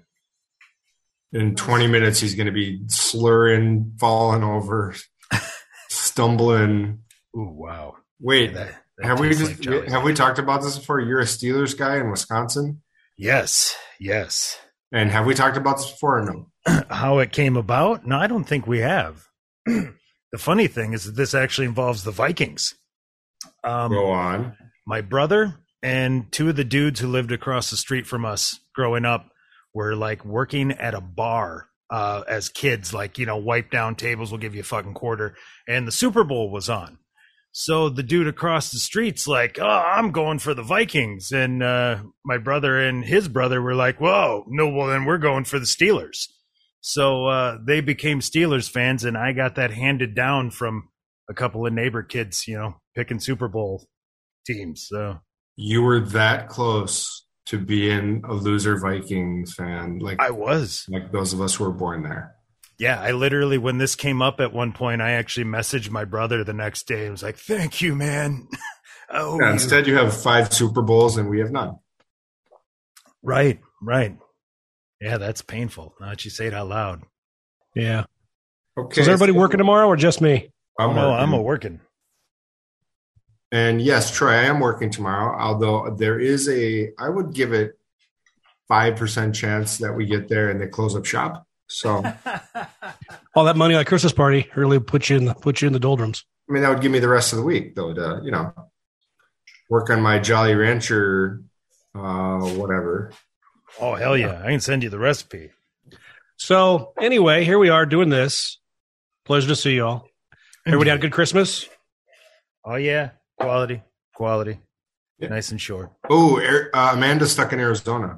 In 1.32 1.56
20 1.56 1.88
minutes, 1.88 2.20
he's 2.20 2.36
going 2.36 2.48
to 2.48 2.52
be 2.52 2.82
slurring, 2.88 3.94
falling 3.98 4.44
over, 4.44 4.94
stumbling. 5.90 7.00
ooh, 7.36 7.50
wow. 7.56 7.96
Wait, 8.20 8.54
That- 8.56 8.84
that 8.98 9.06
have 9.06 9.20
we 9.20 9.30
just 9.30 9.66
like 9.66 9.88
have 9.90 10.04
we 10.04 10.14
talked 10.14 10.40
about 10.40 10.64
this 10.64 10.78
before? 10.78 11.00
You're 11.00 11.20
a 11.20 11.26
Steelers 11.26 11.78
guy 11.78 11.98
in 11.98 12.10
Wisconsin, 12.10 12.82
Yes, 13.16 13.76
yes. 14.00 14.58
and 14.92 15.12
have 15.12 15.26
we 15.28 15.34
talked 15.36 15.56
about 15.56 15.78
this 15.78 15.92
before? 15.92 16.20
Or 16.20 16.26
no. 16.66 16.84
How 16.90 17.20
it 17.20 17.32
came 17.32 17.56
about? 17.58 18.06
No, 18.08 18.18
I 18.18 18.26
don't 18.28 18.44
think 18.46 18.66
we 18.68 18.80
have. 18.80 19.28
the 19.66 19.94
funny 20.38 20.66
thing 20.68 20.94
is 20.94 21.06
that 21.06 21.16
this 21.16 21.34
actually 21.36 21.68
involves 21.68 22.04
the 22.04 22.12
Vikings. 22.12 22.74
Um, 23.68 23.92
Go 23.92 24.12
on. 24.12 24.56
my 24.86 25.02
brother 25.02 25.60
and 25.84 26.32
two 26.32 26.50
of 26.50 26.56
the 26.56 26.64
dudes 26.64 27.00
who 27.00 27.08
lived 27.08 27.32
across 27.32 27.70
the 27.70 27.78
street 27.78 28.08
from 28.08 28.26
us 28.26 28.60
growing 28.74 29.06
up 29.06 29.30
were 29.74 29.96
like 29.96 30.26
working 30.26 30.72
at 30.72 30.94
a 30.94 31.02
bar 31.02 31.68
uh, 31.90 32.24
as 32.28 32.50
kids, 32.50 32.94
like, 32.94 33.18
you 33.18 33.26
know, 33.26 33.38
wipe 33.38 33.72
down 33.72 33.96
tables, 33.96 34.32
we'll 34.32 34.40
give 34.42 34.56
you 34.56 34.62
a 34.62 34.64
fucking 34.64 34.94
quarter. 34.94 35.36
And 35.68 35.88
the 35.88 35.92
Super 35.92 36.24
Bowl 36.24 36.50
was 36.50 36.70
on. 36.70 36.98
So 37.52 37.90
the 37.90 38.04
dude 38.04 38.28
across 38.28 38.72
the 38.72 38.80
street's 38.80 39.28
like, 39.28 39.58
oh, 39.60 39.66
I'm 39.66 40.12
going 40.12 40.40
for 40.40 40.54
the 40.54 40.64
Vikings. 40.64 41.32
And 41.32 41.64
uh, 41.64 42.04
my 42.26 42.38
brother 42.38 42.80
and 42.80 43.04
his 43.04 43.28
brother 43.28 43.62
were 43.62 43.74
like, 43.76 44.00
whoa, 44.00 44.46
no, 44.48 44.68
well, 44.70 44.88
then 44.88 45.06
we're 45.06 45.18
going 45.18 45.44
for 45.44 45.58
the 45.58 45.66
Steelers. 45.66 46.28
So 46.82 47.26
uh, 47.28 47.58
they 47.66 47.82
became 47.82 48.20
Steelers 48.20 48.70
fans, 48.70 49.04
and 49.04 49.18
I 49.18 49.34
got 49.34 49.56
that 49.56 49.72
handed 49.72 50.14
down 50.14 50.52
from 50.52 50.90
a 51.30 51.34
couple 51.34 51.66
of 51.66 51.74
neighbor 51.74 52.04
kids, 52.04 52.48
you 52.48 52.58
know, 52.58 52.76
picking 52.98 53.20
Super 53.20 53.48
Bowl 53.48 53.86
teams. 54.46 54.88
So 54.90 55.20
You 55.56 55.84
were 55.84 56.00
that 56.00 56.50
close 56.50 57.26
to 57.46 57.58
being 57.58 58.24
a 58.28 58.34
loser 58.34 58.78
Vikings 58.78 59.54
fan, 59.54 60.00
like 60.00 60.20
I 60.20 60.32
was. 60.32 60.86
like 60.90 61.12
those 61.14 61.32
of 61.32 61.40
us 61.40 61.56
who 61.56 61.64
were 61.64 61.72
born 61.72 62.04
there. 62.04 62.34
Yeah, 62.80 63.00
I 63.02 63.12
literally, 63.12 63.58
when 63.58 63.78
this 63.78 63.96
came 63.96 64.22
up 64.22 64.40
at 64.40 64.52
one 64.54 64.72
point, 64.74 65.02
I 65.02 65.12
actually 65.12 65.46
messaged 65.46 65.90
my 65.90 66.06
brother 66.06 66.44
the 66.44 66.54
next 66.54 66.88
day 66.88 67.04
and 67.04 67.12
was 67.12 67.24
like, 67.24 67.38
thank 67.38 67.82
you, 67.82 67.96
man. 67.96 68.48
oh, 69.10 69.40
Yeah, 69.42 69.52
instead, 69.54 69.88
you 69.88 69.96
have 69.96 70.16
five 70.16 70.54
Super 70.54 70.82
Bowls 70.84 71.18
and 71.18 71.30
we 71.30 71.40
have 71.40 71.52
none. 71.52 71.78
right, 73.24 73.60
right. 73.82 74.18
Yeah, 75.02 75.18
that's 75.18 75.42
painful. 75.42 75.96
Now 76.00 76.10
that 76.10 76.26
you 76.26 76.32
say 76.32 76.48
it 76.48 76.54
out 76.54 76.68
loud. 76.68 77.04
Yeah. 77.76 78.06
Okay, 78.78 79.02
Is 79.02 79.08
everybody 79.08 79.34
so 79.34 79.40
working 79.40 79.58
tomorrow 79.60 79.88
or 79.88 79.96
just 79.96 80.22
me? 80.22 80.52
I'm 80.80 80.96
no, 80.96 81.10
working. 81.10 81.24
I'm 81.24 81.34
a 81.34 81.42
working. 81.42 81.80
And 83.52 83.82
yes, 83.82 84.12
Troy, 84.16 84.32
I 84.32 84.44
am 84.44 84.60
working 84.60 84.90
tomorrow. 84.90 85.38
Although 85.40 85.96
there 85.96 86.20
is 86.20 86.50
a, 86.50 86.92
I 87.00 87.10
would 87.10 87.34
give 87.34 87.54
it 87.54 87.78
five 88.68 88.98
percent 88.98 89.36
chance 89.36 89.78
that 89.78 89.94
we 89.94 90.06
get 90.06 90.28
there 90.28 90.50
and 90.50 90.60
they 90.60 90.68
close 90.68 90.96
up 90.96 91.06
shop. 91.06 91.48
So, 91.68 92.04
All 93.36 93.46
that 93.46 93.56
money 93.56 93.76
on 93.76 93.82
a 93.82 93.86
Christmas 93.86 94.14
party 94.14 94.50
really 94.56 94.80
put 94.80 95.10
you 95.10 95.18
in 95.18 95.26
the, 95.26 95.34
put 95.34 95.62
you 95.62 95.68
in 95.68 95.74
the 95.74 95.80
doldrums. 95.80 96.26
I 96.50 96.54
mean, 96.54 96.64
that 96.64 96.70
would 96.70 96.82
give 96.82 96.92
me 96.92 97.00
the 97.00 97.10
rest 97.10 97.34
of 97.34 97.40
the 97.40 97.44
week, 97.44 97.76
though, 97.76 97.94
to, 97.94 98.22
you 98.24 98.32
know, 98.32 98.54
work 99.70 99.90
on 99.90 100.02
my 100.02 100.18
Jolly 100.18 100.56
Rancher, 100.56 101.42
uh, 101.94 102.40
whatever. 102.40 103.12
Oh 103.80 103.96
hell 103.96 104.18
yeah! 104.18 104.42
I 104.44 104.50
can 104.50 104.60
send 104.60 104.84
you 104.84 104.90
the 104.90 104.98
recipe. 104.98 105.52
So 106.38 106.94
anyway, 107.00 107.44
here 107.44 107.60
we 107.60 107.70
are 107.70 107.86
doing 107.86 108.10
this. 108.10 108.60
Pleasure 109.26 109.50
to 109.50 109.56
see 109.56 109.76
you 109.76 109.86
all. 109.86 110.08
Everybody 110.66 110.90
had 110.90 111.00
a 111.00 111.02
good 111.02 111.12
Christmas. 111.12 111.68
Oh 112.64 112.76
yeah, 112.76 113.12
quality, 113.40 113.82
quality, 114.16 114.60
Yeah. 115.20 115.30
nice 115.30 115.52
and 115.52 115.62
short. 115.62 115.92
Oh, 116.10 116.40
Ar- 116.42 116.70
uh, 116.74 116.94
Amanda's 116.94 117.32
stuck 117.32 117.54
in 117.54 117.60
Arizona. 117.60 118.18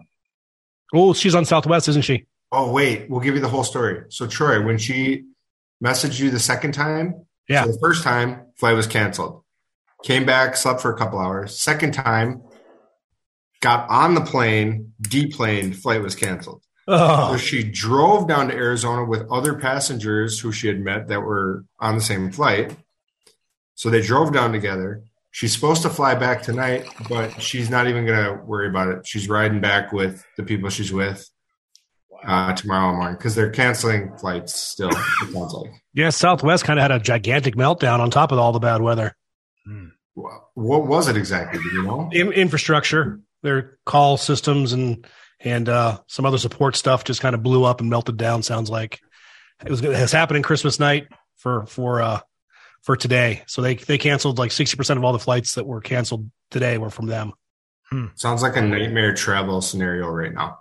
Oh, 0.94 1.14
she's 1.14 1.36
on 1.36 1.46
Southwest, 1.46 1.88
isn't 1.88 2.04
she? 2.04 2.26
Oh, 2.52 2.72
wait, 2.72 3.10
we'll 3.10 3.20
give 3.20 3.36
you 3.36 3.42
the 3.42 3.50
whole 3.50 3.64
story. 3.64 4.06
So, 4.10 4.26
Troy, 4.28 4.66
when 4.66 4.78
she 4.78 5.26
messaged 5.84 6.20
you 6.20 6.32
the 6.32 6.40
second 6.40 6.72
time, 6.74 7.26
Yeah. 7.48 7.64
so 7.66 7.72
the 7.74 7.80
first 7.80 8.04
time, 8.04 8.48
flight 8.58 8.76
was 8.76 8.88
canceled. 8.88 9.44
Came 10.04 10.26
back, 10.26 10.56
slept 10.56 10.82
for 10.82 10.92
a 10.92 10.98
couple 10.98 11.20
hours. 11.20 11.60
Second 11.60 11.94
time, 11.94 12.42
got 13.62 13.88
on 13.90 14.16
the 14.16 14.22
plane, 14.22 14.94
deplaned, 15.02 15.78
flight 15.78 16.02
was 16.02 16.16
canceled. 16.16 16.64
So 16.88 16.96
Oh, 16.96 17.38
she 17.38 17.62
drove 17.64 18.28
down 18.28 18.48
to 18.48 18.56
Arizona 18.56 19.06
with 19.06 19.30
other 19.30 19.54
passengers 19.60 20.40
who 20.40 20.52
she 20.52 20.68
had 20.68 20.80
met 20.80 21.08
that 21.10 21.22
were 21.22 21.66
on 21.80 21.94
the 21.96 22.02
same 22.02 22.32
flight. 22.32 22.76
So 23.76 23.92
they 23.92 24.02
drove 24.02 24.34
down 24.34 24.52
together. 24.54 25.04
She's 25.32 25.54
supposed 25.54 25.84
to 25.84 25.90
fly 25.90 26.16
back 26.16 26.42
tonight, 26.42 26.86
but 27.08 27.42
she's 27.42 27.70
not 27.70 27.88
even 27.88 28.06
going 28.06 28.24
to 28.26 28.44
worry 28.44 28.68
about 28.68 28.88
it. 28.90 29.06
She's 29.08 29.30
riding 29.30 29.62
back 29.62 29.92
with 29.94 30.24
the 30.38 30.44
people 30.44 30.70
she's 30.70 30.92
with 30.92 31.30
uh, 32.26 32.54
tomorrow 32.54 32.96
morning 32.96 33.16
because 33.16 33.36
they're 33.36 33.52
canceling 33.52 34.18
flights 34.18 34.56
still. 34.56 34.90
It 34.90 35.32
sounds 35.32 35.54
like. 35.54 35.72
yeah. 35.94 36.10
Southwest 36.10 36.64
kind 36.64 36.80
of 36.80 36.82
had 36.82 36.92
a 36.92 37.00
gigantic 37.00 37.56
meltdown 37.56 38.00
on 38.00 38.10
top 38.10 38.32
of 38.32 38.40
all 38.40 38.52
the 38.52 38.60
bad 38.60 38.82
weather. 38.82 39.16
Wha- 40.16 40.40
What 40.56 40.88
was 40.88 41.08
it 41.08 41.16
exactly? 41.16 41.60
Do 41.62 41.70
you 41.70 41.84
know? 41.84 42.10
In- 42.12 42.32
infrastructure, 42.34 43.20
their 43.44 43.78
call 43.86 44.18
systems 44.18 44.74
and 44.74 45.06
and 45.42 45.70
uh, 45.70 46.00
some 46.08 46.26
other 46.26 46.38
support 46.40 46.76
stuff 46.76 47.04
just 47.06 47.22
kind 47.22 47.34
of 47.36 47.44
blew 47.44 47.64
up 47.64 47.80
and 47.82 47.90
melted 47.90 48.18
down. 48.18 48.42
Sounds 48.44 48.70
like 48.70 49.00
it 49.64 49.70
was 49.70 49.82
it 49.84 49.96
has 49.96 50.12
happened 50.12 50.44
Christmas 50.44 50.80
night 50.80 51.08
for 51.38 51.66
for 51.68 52.02
uh, 52.02 52.20
for 52.82 52.96
today. 52.96 53.44
So 53.48 53.62
they 53.62 53.76
they 53.76 53.98
canceled 53.98 54.38
like 54.38 54.52
sixty 54.52 54.78
percent 54.78 54.98
of 54.98 55.04
all 55.04 55.14
the 55.14 55.20
flights 55.20 55.56
that 55.56 55.66
were 55.66 55.82
canceled 55.82 56.30
today 56.50 56.78
were 56.78 56.90
from 56.90 57.08
them. 57.08 57.34
Hmm. 57.90 58.08
Sounds 58.16 58.42
like 58.42 58.56
a 58.56 58.62
nightmare 58.62 59.14
travel 59.14 59.62
scenario 59.62 60.08
right 60.10 60.34
now. 60.34 60.60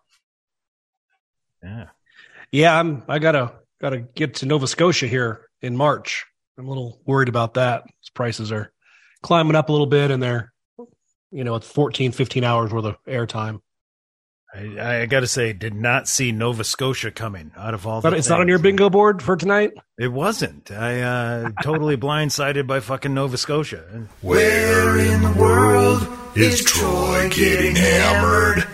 Yeah. 1.63 1.87
Yeah, 2.51 2.79
I'm. 2.79 3.03
I 3.09 3.19
gotta 3.19 3.53
gotta 3.81 3.99
get 3.99 4.37
to 4.37 4.47
Nova 4.47 4.67
Scotia 4.67 5.07
here 5.07 5.49
in 5.61 5.77
March. 5.77 6.25
I'm 6.57 6.67
a 6.67 6.69
little 6.69 7.01
worried 7.05 7.29
about 7.29 7.55
that. 7.55 7.85
These 7.85 8.11
prices 8.15 8.51
are 8.51 8.73
climbing 9.23 9.57
up 9.57 9.69
a 9.69 9.73
little 9.73 9.87
bit, 9.87 10.11
and 10.11 10.23
they're 10.23 10.53
you 11.31 11.45
know 11.45 11.57
it's 11.57 11.71
14, 11.71 12.13
15 12.13 12.45
hours 12.45 12.73
worth 12.73 12.87
of 12.87 12.97
airtime. 13.05 13.61
I, 14.55 15.03
I 15.03 15.07
got 15.07 15.21
to 15.21 15.27
say, 15.27 15.53
did 15.53 15.75
not 15.75 16.09
see 16.09 16.33
Nova 16.33 16.65
Scotia 16.65 17.11
coming 17.11 17.53
out 17.57 17.75
of 17.75 17.87
all. 17.87 18.01
But 18.01 18.11
the 18.11 18.17
it's 18.17 18.31
not 18.31 18.41
on 18.41 18.49
your 18.49 18.59
bingo 18.59 18.89
board 18.89 19.23
for 19.23 19.37
tonight. 19.37 19.73
It 19.99 20.09
wasn't. 20.09 20.71
I 20.71 21.03
uh, 21.03 21.51
totally 21.63 21.97
blindsided 21.97 22.67
by 22.67 22.81
fucking 22.81 23.13
Nova 23.13 23.37
Scotia. 23.37 24.07
Where 24.23 24.99
in 24.99 25.23
the 25.23 25.33
world 25.33 26.09
is 26.35 26.65
Troy 26.65 27.29
getting 27.29 27.77
hammered? 27.77 28.65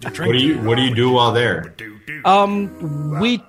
What 0.00 0.32
do 0.32 0.38
you 0.38 0.58
What 0.62 0.76
do 0.76 0.82
you 0.82 0.94
do 0.94 1.10
while 1.10 1.32
there? 1.32 1.74
Um, 2.24 3.20
we, 3.20 3.42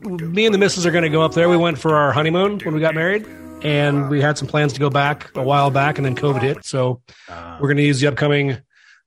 me 0.00 0.46
and 0.46 0.54
the 0.54 0.58
missus 0.58 0.84
are 0.84 0.90
going 0.90 1.04
to 1.04 1.10
go 1.10 1.22
up 1.22 1.34
there. 1.34 1.48
We 1.48 1.56
went 1.56 1.78
for 1.78 1.94
our 1.94 2.12
honeymoon 2.12 2.58
when 2.60 2.74
we 2.74 2.80
got 2.80 2.96
married, 2.96 3.24
and 3.62 4.08
we 4.10 4.20
had 4.20 4.36
some 4.36 4.48
plans 4.48 4.72
to 4.72 4.80
go 4.80 4.90
back 4.90 5.30
a 5.36 5.42
while 5.42 5.70
back, 5.70 5.96
and 5.98 6.04
then 6.04 6.16
COVID 6.16 6.42
hit. 6.42 6.64
So 6.64 7.02
we're 7.28 7.68
going 7.68 7.76
to 7.76 7.84
use 7.84 8.00
the 8.00 8.08
upcoming 8.08 8.58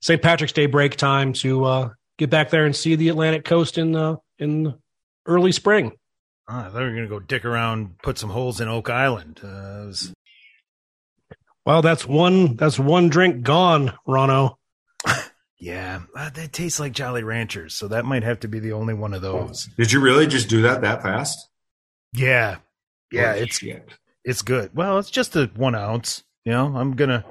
St. 0.01 0.21
Patrick's 0.21 0.53
Day 0.53 0.67
break 0.67 0.95
time 0.95 1.33
to 1.33 1.65
uh, 1.65 1.89
get 2.17 2.29
back 2.29 2.49
there 2.49 2.65
and 2.65 2.75
see 2.75 2.95
the 2.95 3.09
Atlantic 3.09 3.45
coast 3.45 3.77
in 3.77 3.95
uh, 3.95 4.15
in 4.39 4.75
early 5.25 5.51
spring. 5.51 5.93
Oh, 6.49 6.55
I 6.59 6.63
thought 6.63 6.75
we 6.75 6.83
were 6.85 6.93
gonna 6.95 7.07
go 7.07 7.19
dick 7.19 7.45
around, 7.45 7.97
put 8.01 8.17
some 8.17 8.29
holes 8.29 8.61
in 8.61 8.67
Oak 8.67 8.89
Island. 8.89 9.39
Uh, 9.43 9.85
was- 9.87 10.13
Well, 11.65 11.81
that's 11.81 12.05
one 12.05 12.55
that's 12.55 12.79
one 12.79 13.09
drink 13.09 13.43
gone, 13.43 13.93
Rono. 14.05 14.57
yeah, 15.59 16.01
uh, 16.15 16.29
that 16.29 16.53
tastes 16.53 16.79
like 16.79 16.93
Jolly 16.93 17.23
Ranchers, 17.23 17.75
so 17.75 17.89
that 17.89 18.05
might 18.05 18.23
have 18.23 18.39
to 18.41 18.47
be 18.47 18.59
the 18.59 18.71
only 18.73 18.93
one 18.93 19.13
of 19.13 19.21
those. 19.21 19.65
Did 19.77 19.91
you 19.91 19.99
really 19.99 20.27
just 20.27 20.49
do 20.49 20.61
that 20.63 20.81
that 20.81 21.03
fast? 21.03 21.37
Yeah, 22.13 22.57
yeah, 23.11 23.31
Holy 23.33 23.43
it's 23.43 23.57
shit. 23.59 23.89
it's 24.23 24.41
good. 24.41 24.71
Well, 24.73 24.97
it's 24.99 25.09
just 25.11 25.35
a 25.35 25.51
one 25.55 25.75
ounce. 25.75 26.23
You 26.45 26.53
know, 26.53 26.77
I'm 26.77 26.95
gonna, 26.95 27.25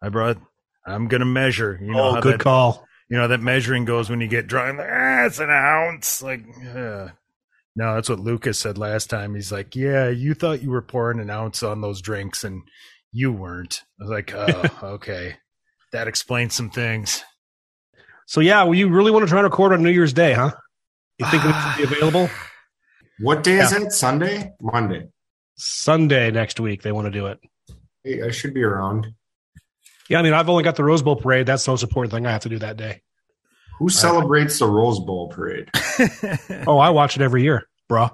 I 0.00 0.08
brought, 0.08 0.38
I'm 0.86 1.08
gonna 1.08 1.26
measure. 1.26 1.78
You 1.82 1.92
know, 1.92 2.16
Oh, 2.16 2.20
good 2.22 2.34
that, 2.34 2.40
call. 2.40 2.83
You 3.08 3.18
know 3.18 3.28
that 3.28 3.40
measuring 3.40 3.84
goes 3.84 4.08
when 4.08 4.20
you 4.20 4.28
get 4.28 4.46
drunk. 4.46 4.78
Like, 4.78 4.88
ah, 4.90 5.26
it's 5.26 5.38
an 5.38 5.50
ounce. 5.50 6.22
Like, 6.22 6.44
uh. 6.74 7.08
no, 7.76 7.94
that's 7.94 8.08
what 8.08 8.20
Lucas 8.20 8.58
said 8.58 8.78
last 8.78 9.10
time. 9.10 9.34
He's 9.34 9.52
like, 9.52 9.76
yeah, 9.76 10.08
you 10.08 10.34
thought 10.34 10.62
you 10.62 10.70
were 10.70 10.82
pouring 10.82 11.20
an 11.20 11.30
ounce 11.30 11.62
on 11.62 11.80
those 11.80 12.00
drinks, 12.00 12.44
and 12.44 12.62
you 13.12 13.32
weren't. 13.32 13.82
I 14.00 14.04
was 14.04 14.10
like, 14.10 14.34
oh, 14.34 14.78
okay, 14.94 15.36
that 15.92 16.08
explains 16.08 16.54
some 16.54 16.70
things. 16.70 17.22
So 18.26 18.40
yeah, 18.40 18.62
well, 18.62 18.74
you 18.74 18.88
really 18.88 19.10
want 19.10 19.24
to 19.24 19.28
try 19.28 19.38
and 19.40 19.44
record 19.44 19.72
on 19.72 19.82
New 19.82 19.90
Year's 19.90 20.12
Day, 20.14 20.32
huh? 20.32 20.52
You 21.18 21.26
think 21.26 21.44
it 21.44 21.54
should 21.54 21.88
be 21.88 21.94
available 21.96 22.30
What 23.20 23.42
day 23.44 23.58
is 23.58 23.72
it? 23.72 23.92
Sunday? 23.92 24.52
Monday. 24.60 25.08
Sunday 25.56 26.30
next 26.30 26.58
week? 26.58 26.82
They 26.82 26.90
want 26.90 27.06
to 27.06 27.10
do 27.10 27.26
it. 27.26 27.38
Hey, 28.02 28.22
I 28.22 28.30
should 28.30 28.54
be 28.54 28.62
around. 28.62 29.14
Yeah, 30.08 30.18
I 30.18 30.22
mean, 30.22 30.32
I've 30.34 30.48
only 30.48 30.62
got 30.64 30.76
the 30.76 30.84
Rose 30.84 31.02
Bowl 31.02 31.16
parade. 31.16 31.46
That's 31.46 31.64
the 31.64 31.70
most 31.72 31.82
important 31.82 32.12
thing 32.12 32.26
I 32.26 32.32
have 32.32 32.42
to 32.42 32.48
do 32.48 32.58
that 32.58 32.76
day. 32.76 33.02
Who 33.78 33.88
celebrates 33.88 34.58
the 34.58 34.66
Rose 34.68 35.00
Bowl 35.00 35.28
parade? 35.28 35.70
Oh, 36.66 36.78
I 36.78 36.90
watch 36.90 37.16
it 37.16 37.22
every 37.22 37.42
year, 37.42 37.66
bruh. 37.90 38.10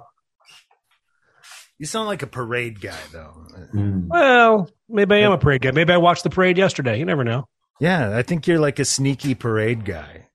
You 1.79 1.85
sound 1.87 2.07
like 2.07 2.21
a 2.21 2.27
parade 2.27 2.79
guy, 2.79 2.97
though. 3.11 3.47
Hmm. 3.71 4.07
Well, 4.07 4.69
maybe 4.87 5.15
I 5.15 5.19
am 5.19 5.31
a 5.31 5.37
parade 5.37 5.61
guy. 5.61 5.71
Maybe 5.71 5.91
I 5.91 5.97
watched 5.97 6.23
the 6.23 6.29
parade 6.29 6.57
yesterday. 6.57 6.99
You 6.99 7.05
never 7.05 7.23
know. 7.23 7.47
Yeah, 7.79 8.15
I 8.15 8.21
think 8.21 8.45
you're 8.45 8.59
like 8.59 8.77
a 8.79 8.85
sneaky 8.85 9.33
parade 9.33 9.83
guy. 9.85 10.27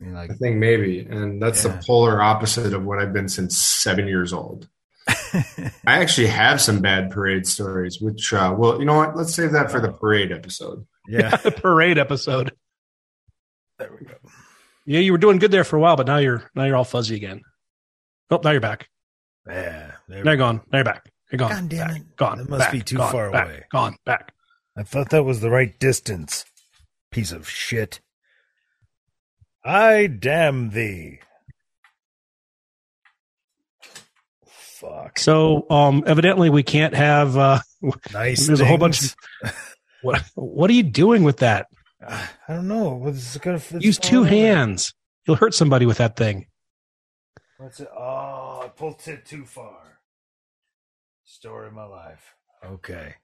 You're 0.00 0.14
like, 0.14 0.30
I 0.30 0.34
think 0.34 0.56
maybe, 0.56 1.00
and 1.00 1.40
that's 1.42 1.64
Yeah. 1.64 1.72
the 1.72 1.82
polar 1.86 2.22
opposite 2.22 2.72
of 2.72 2.84
what 2.84 2.98
I've 2.98 3.12
been 3.12 3.28
since 3.28 3.56
seven 3.56 4.06
years 4.06 4.32
old. 4.32 4.68
I 5.86 6.00
actually 6.00 6.28
have 6.28 6.60
some 6.60 6.80
bad 6.80 7.10
parade 7.10 7.46
stories, 7.46 8.00
which, 8.00 8.32
uh, 8.32 8.54
well, 8.56 8.78
you 8.78 8.84
know 8.84 8.96
what? 8.96 9.16
Let's 9.16 9.34
save 9.34 9.52
that 9.52 9.70
for 9.70 9.80
the 9.80 9.92
parade 9.92 10.32
episode. 10.32 10.86
yeah. 11.08 11.36
the 11.36 11.50
parade 11.50 11.98
episode. 11.98 12.52
There 13.78 13.90
we 13.98 14.06
go. 14.06 14.14
Yeah, 14.86 15.00
you 15.00 15.12
were 15.12 15.18
doing 15.18 15.38
good 15.38 15.50
there 15.50 15.64
for 15.64 15.76
a 15.76 15.80
while, 15.80 15.96
but 15.96 16.06
now 16.06 16.18
you're 16.18 16.50
now 16.54 16.64
you're 16.64 16.76
all 16.76 16.84
fuzzy 16.84 17.16
again. 17.16 17.42
Oh, 18.30 18.40
now 18.42 18.50
you're 18.52 18.60
back. 18.60 18.88
Yeah. 19.46 19.92
There 20.08 20.24
Now 20.24 20.30
you're 20.32 20.38
gone. 20.38 20.60
Now 20.72 20.78
you're 20.78 20.84
back. 20.84 21.10
You're 21.30 21.38
gone. 21.38 21.50
God 21.50 21.68
damn 21.68 21.88
Back. 21.88 21.96
it. 21.96 22.16
Gone. 22.16 22.38
That 22.38 22.48
must 22.48 22.60
Back. 22.60 22.72
be 22.72 22.80
too 22.80 22.96
Gone. 22.96 23.12
far 23.12 23.30
Back. 23.30 23.46
away. 23.46 23.64
Gone. 23.70 23.96
Back. 24.04 24.32
I 24.76 24.82
thought 24.84 25.10
that 25.10 25.24
was 25.24 25.40
the 25.40 25.50
right 25.50 25.76
distance. 25.78 26.44
Piece 27.10 27.32
of 27.32 27.48
shit. 27.48 28.00
I 29.64 30.06
damn 30.06 30.70
thee. 30.70 31.18
Fuck. 34.88 35.18
So, 35.18 35.66
um, 35.70 36.04
evidently 36.06 36.50
we 36.50 36.62
can't 36.62 36.94
have. 36.94 37.36
Uh, 37.36 37.60
Nice. 38.12 38.46
There's 38.46 38.60
a 38.60 38.64
whole 38.64 38.78
bunch 38.78 38.98
things. 38.98 39.16
what? 40.02 40.22
What 40.34 40.70
are 40.70 40.72
you 40.72 40.82
doing 40.82 41.22
with 41.22 41.38
that? 41.38 41.66
I 42.06 42.28
don't 42.48 42.68
know. 42.68 42.94
What's 42.94 43.36
it 43.36 43.42
gonna 43.42 43.58
fit? 43.58 43.82
Use 43.82 43.98
two 43.98 44.22
hands. 44.24 44.94
You'll 45.26 45.36
hurt 45.36 45.54
somebody 45.54 45.86
with 45.86 45.98
that 45.98 46.16
thing. 46.16 46.46
What's 47.58 47.80
it? 47.80 47.88
Oh, 47.96 48.62
I 48.64 48.68
pulled 48.68 49.00
it 49.06 49.24
too 49.24 49.44
far. 49.44 50.00
Story 51.24 51.68
of 51.68 51.74
my 51.74 51.84
life. 51.84 52.34
Okay. 52.64 53.14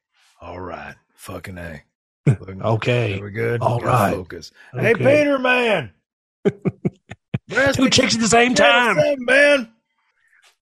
All 0.40 0.60
right. 0.60 0.94
Fucking 1.16 1.58
A. 1.58 1.82
Okay. 2.28 3.18
Are 3.20 3.24
we 3.24 3.30
good? 3.30 3.60
All 3.60 3.80
right. 3.80 4.14
Focus. 4.14 4.52
Hey, 4.72 4.90
Okay. 4.92 5.18
Peter, 5.20 5.38
man. 5.38 5.92
Two 7.74 7.90
chicks 7.90 8.14
at 8.14 8.20
the 8.20 8.28
same 8.28 8.54
time. 8.54 8.96
man. 9.24 9.71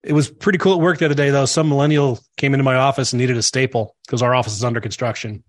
It 0.02 0.12
was 0.14 0.30
pretty 0.30 0.58
cool 0.58 0.74
at 0.74 0.80
work 0.80 0.98
the 0.98 1.04
other 1.04 1.14
day, 1.14 1.30
though. 1.30 1.44
Some 1.44 1.68
millennial 1.68 2.18
came 2.38 2.54
into 2.54 2.64
my 2.64 2.74
office 2.76 3.12
and 3.12 3.20
needed 3.20 3.36
a 3.36 3.42
staple 3.42 3.96
because 4.06 4.22
our 4.22 4.34
office 4.34 4.54
is 4.54 4.64
under 4.64 4.80
construction. 4.80 5.44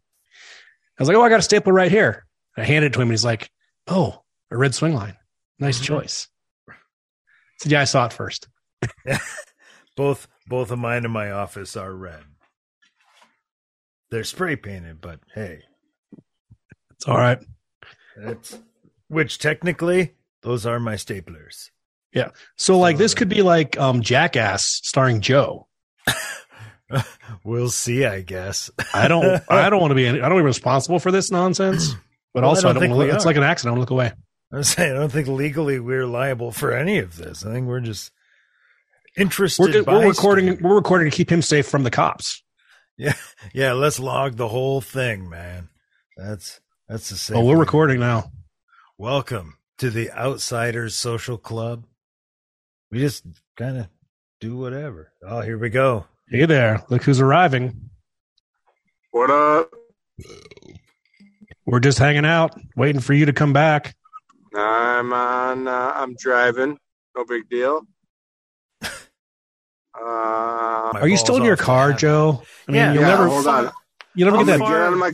I 1.00 1.02
was 1.02 1.08
like, 1.08 1.16
"Oh, 1.18 1.22
I 1.22 1.30
got 1.30 1.40
a 1.40 1.44
staple 1.44 1.72
right 1.72 1.92
here." 1.92 2.26
I 2.58 2.64
handed 2.66 2.88
it 2.88 2.94
to 2.94 3.00
him, 3.00 3.04
and 3.08 3.12
he's 3.12 3.24
like, 3.26 3.50
"Oh, 3.88 4.24
a 4.52 4.58
red 4.58 4.72
Swingline. 4.72 5.16
Nice 5.58 5.78
Mm-hmm. 5.78 5.86
choice." 5.86 6.28
I 6.70 6.74
said, 7.60 7.72
"Yeah, 7.72 7.82
I 7.82 7.86
saw 7.86 8.06
it 8.08 8.14
first. 8.14 8.48
Both 9.96 10.28
both 10.48 10.72
of 10.72 10.80
mine 10.80 11.06
in 11.06 11.12
my 11.12 11.32
office 11.32 11.78
are 11.78 11.94
red. 11.94 12.24
They're 14.10 14.24
spray 14.26 14.56
painted, 14.58 15.00
but 15.02 15.20
hey, 15.34 15.62
It's 16.92 17.08
all 17.08 17.18
right." 17.18 17.40
that's 18.18 18.60
which 19.08 19.38
technically 19.40 20.16
those 20.42 20.66
are 20.66 20.80
my 20.80 20.96
staplers. 20.96 21.70
So 22.58 22.78
like 22.80 22.98
this 22.98 23.14
could 23.14 23.30
be 23.30 23.42
like 23.42 23.80
um 23.80 24.02
Jackass 24.02 24.82
starring 24.84 25.22
Joe. 25.22 25.68
We'll 27.44 27.70
see, 27.70 28.06
I 28.06 28.22
guess. 28.22 28.70
I 28.94 29.08
don't 29.08 29.42
I 29.50 29.70
don't 29.70 29.82
want 29.82 29.92
to 29.92 29.96
be 29.96 30.06
any, 30.06 30.22
I 30.22 30.30
don't 30.30 30.38
be 30.38 30.44
responsible 30.44 31.00
for 31.00 31.12
this 31.12 31.32
nonsense. 31.32 31.94
But 32.34 32.42
Well, 32.42 32.46
I 32.46 32.48
also 32.50 32.62
don't 32.64 32.70
I 32.72 32.74
don't, 32.74 32.90
want 32.90 33.02
to 33.02 33.08
look, 33.08 33.16
it's 33.16 33.26
like 33.26 33.38
an 33.38 33.44
accident. 33.44 33.72
I 33.72 33.76
don't 33.76 33.80
look 33.80 33.90
away. 33.92 34.12
I 34.54 34.58
was 34.58 34.70
saying, 34.70 34.92
I 34.92 35.00
don't 35.00 35.12
think 35.12 35.28
legally 35.28 35.80
we're 35.80 36.06
liable 36.06 36.52
for 36.52 36.74
any 36.74 37.00
of 37.00 37.16
this. 37.18 37.46
I 37.46 37.52
think 37.52 37.68
we're 37.68 37.80
just 37.80 38.12
interested. 39.18 39.86
We're, 39.88 40.00
we're 40.00 40.08
recording 40.10 40.62
we're 40.62 40.76
recording 40.76 41.10
to 41.10 41.16
keep 41.16 41.32
him 41.32 41.42
safe 41.42 41.68
from 41.68 41.84
the 41.84 41.92
cops. 41.92 42.44
Yeah, 42.98 43.16
yeah. 43.54 43.74
Let's 43.74 44.00
log 44.00 44.36
the 44.36 44.50
whole 44.50 44.82
thing, 44.82 45.30
man. 45.30 45.70
That's 46.18 46.60
that's 46.88 47.10
the 47.10 47.16
same. 47.16 47.38
Oh, 47.38 47.46
we're 47.46 47.58
recording 47.58 48.00
now. 48.00 48.32
Welcome 48.98 49.58
to 49.78 49.90
the 49.90 50.12
Outsiders 50.12 50.96
Social 50.96 51.38
Club. 51.38 51.86
We 52.92 53.00
just 53.00 53.26
kind 53.58 53.78
of 53.78 53.88
do 54.40 54.58
whatever. 54.58 55.12
Oh, 55.26 55.42
here 55.42 55.58
we 55.58 55.70
go. 55.70 56.06
Hey 56.30 56.46
there. 56.46 56.84
Look 56.90 57.04
who's 57.04 57.22
arriving. 57.22 57.90
What 59.12 59.30
up? 59.30 59.72
We're 61.66 61.80
just 61.80 62.00
hanging 62.00 62.26
out, 62.26 62.60
waiting 62.76 63.02
for 63.02 63.14
you 63.14 63.26
to 63.26 63.34
come 63.34 63.54
back. 63.54 63.96
I'm 64.56 65.14
on. 65.14 65.68
Uh, 65.68 65.92
I'm 65.96 66.16
driving. 66.16 66.78
No 67.16 67.26
big 67.26 67.50
deal. 67.50 67.82
Uh, 69.94 70.90
Are 70.96 71.08
you 71.10 71.18
still 71.18 71.36
in 71.36 71.44
your 71.44 71.58
car, 71.58 71.88
habit. 71.90 72.00
Joe? 72.00 72.42
I 72.68 72.72
mean, 72.72 72.80
Yeah. 72.80 72.94
you'll 72.94 73.02
yeah, 73.04 73.08
never 73.10 73.28
hold 73.28 73.46
on. 73.46 73.72
you 74.16 74.24
never 74.26 74.38
I'm 74.38 74.46
get 74.46 74.54
that 74.54 74.60
far- 74.60 74.72
get 74.72 74.82
out 74.82 74.94
of 74.94 75.00
my. 75.00 75.08
I'm 75.08 75.14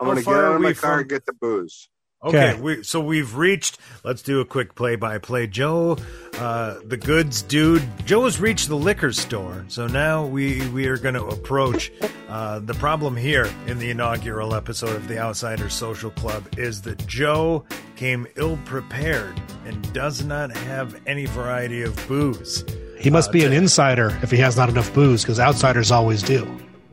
how 0.00 0.06
gonna 0.06 0.22
get 0.22 0.34
out 0.34 0.54
of 0.56 0.60
my 0.60 0.72
car 0.72 0.90
from- 0.90 1.00
and 1.00 1.08
get 1.08 1.24
the 1.24 1.32
booze. 1.34 1.88
Okay, 2.20 2.50
Okay. 2.50 2.60
we, 2.60 2.82
so 2.82 3.00
we've 3.00 3.36
reached. 3.36 3.78
Let's 4.02 4.22
do 4.22 4.40
a 4.40 4.44
quick 4.44 4.74
play-by-play. 4.74 5.46
Joe, 5.46 5.96
uh, 6.38 6.74
the 6.84 6.96
goods 6.96 7.42
dude. 7.42 7.82
Joe 8.06 8.24
has 8.24 8.40
reached 8.40 8.66
the 8.66 8.76
liquor 8.76 9.12
store, 9.12 9.64
so 9.68 9.86
now 9.86 10.26
we 10.26 10.66
we 10.70 10.86
are 10.88 10.96
going 10.96 11.14
to 11.14 11.24
approach. 11.26 11.92
Uh, 12.28 12.58
the 12.58 12.74
problem 12.74 13.16
here 13.16 13.48
in 13.68 13.78
the 13.78 13.90
inaugural 13.90 14.54
episode 14.54 14.96
of 14.96 15.06
the 15.06 15.18
Outsiders 15.18 15.74
Social 15.74 16.10
Club 16.10 16.42
is 16.58 16.82
that 16.82 17.06
Joe 17.06 17.64
came 17.94 18.26
ill-prepared 18.36 19.40
and 19.64 19.92
does 19.92 20.24
not 20.24 20.50
have 20.54 21.00
any 21.06 21.26
variety 21.26 21.82
of 21.82 21.94
booze. 22.08 22.64
He 22.98 23.10
must 23.10 23.28
Uh, 23.28 23.32
be 23.32 23.44
an 23.44 23.52
insider 23.52 24.18
if 24.22 24.30
he 24.32 24.38
has 24.38 24.56
not 24.56 24.68
enough 24.68 24.92
booze, 24.92 25.22
because 25.22 25.38
outsiders 25.38 25.92
always 25.92 26.22
do. 26.22 26.44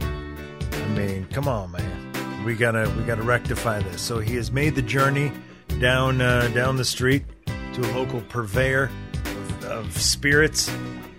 I 0.02 0.88
mean, 0.96 1.26
come 1.34 1.48
on, 1.48 1.72
man. 1.72 2.05
We 2.46 2.54
gotta 2.56 2.94
we 2.96 3.04
gotta 3.04 3.24
rectify 3.24 3.80
this. 3.80 4.02
So 4.02 4.20
he 4.20 4.36
has 4.36 4.52
made 4.52 4.76
the 4.76 4.84
journey 4.84 5.32
down 5.80 6.22
uh, 6.22 6.48
down 6.50 6.78
the 6.78 6.86
street 6.86 7.24
to 7.48 7.82
a 7.82 7.90
local 7.98 8.22
purveyor 8.22 8.92
of, 9.26 9.66
of 9.66 9.98
spirits, 10.00 10.70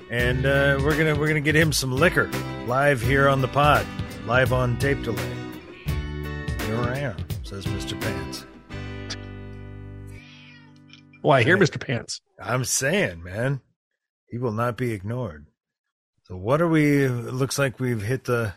and 0.09 0.47
uh, 0.47 0.79
we're 0.81 0.97
gonna 0.97 1.17
we're 1.17 1.27
gonna 1.27 1.41
get 1.41 1.57
him 1.57 1.73
some 1.73 1.91
liquor 1.91 2.31
live 2.67 3.03
here 3.03 3.29
on 3.29 3.41
the 3.41 3.49
pod, 3.49 3.85
live 4.25 4.53
on 4.53 4.79
tape 4.79 5.03
delay. 5.03 5.35
Here 6.65 6.79
I 6.79 6.99
am, 6.99 7.17
says 7.43 7.67
Mister 7.67 7.97
Pants. 7.97 8.47
Well, 11.25 11.33
I 11.33 11.43
hear 11.43 11.59
Mr. 11.59 11.85
Pants. 11.85 12.21
I'm 12.41 12.65
saying, 12.65 13.21
man, 13.21 13.61
he 14.29 14.39
will 14.39 14.53
not 14.53 14.77
be 14.77 14.93
ignored. 14.93 15.47
So 16.23 16.37
what 16.37 16.63
are 16.63 16.69
we? 16.69 17.05
It 17.05 17.11
looks 17.11 17.59
like 17.59 17.81
we've 17.81 18.03
hit 18.03 18.27
the 18.27 18.55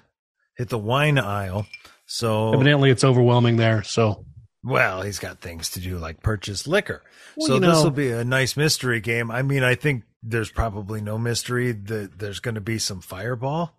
hit 0.56 0.70
the 0.70 0.78
wine 0.78 1.18
aisle. 1.18 1.66
So 2.12 2.54
Evidently, 2.54 2.90
it's 2.90 3.04
overwhelming 3.04 3.58
there. 3.58 3.84
So 3.84 4.26
Well, 4.64 5.04
he's 5.04 5.20
got 5.20 5.40
things 5.40 5.70
to 5.72 5.80
do 5.80 5.98
like 6.00 6.22
purchase 6.24 6.66
liquor. 6.68 7.04
Well, 7.38 7.48
so 7.48 7.54
you 7.56 7.60
this 7.62 7.84
will 7.84 7.92
be 7.92 8.12
a 8.12 8.26
nice 8.26 8.58
mystery 8.58 9.00
game. 9.00 9.30
I 9.30 9.44
mean, 9.44 9.64
I 9.64 9.76
think 9.76 10.04
there's 10.24 10.52
probably 10.52 11.02
no 11.02 11.18
mystery 11.20 11.72
that 11.72 12.18
there's 12.18 12.40
going 12.40 12.56
to 12.56 12.62
be 12.62 12.80
some 12.80 13.00
fireball. 13.00 13.76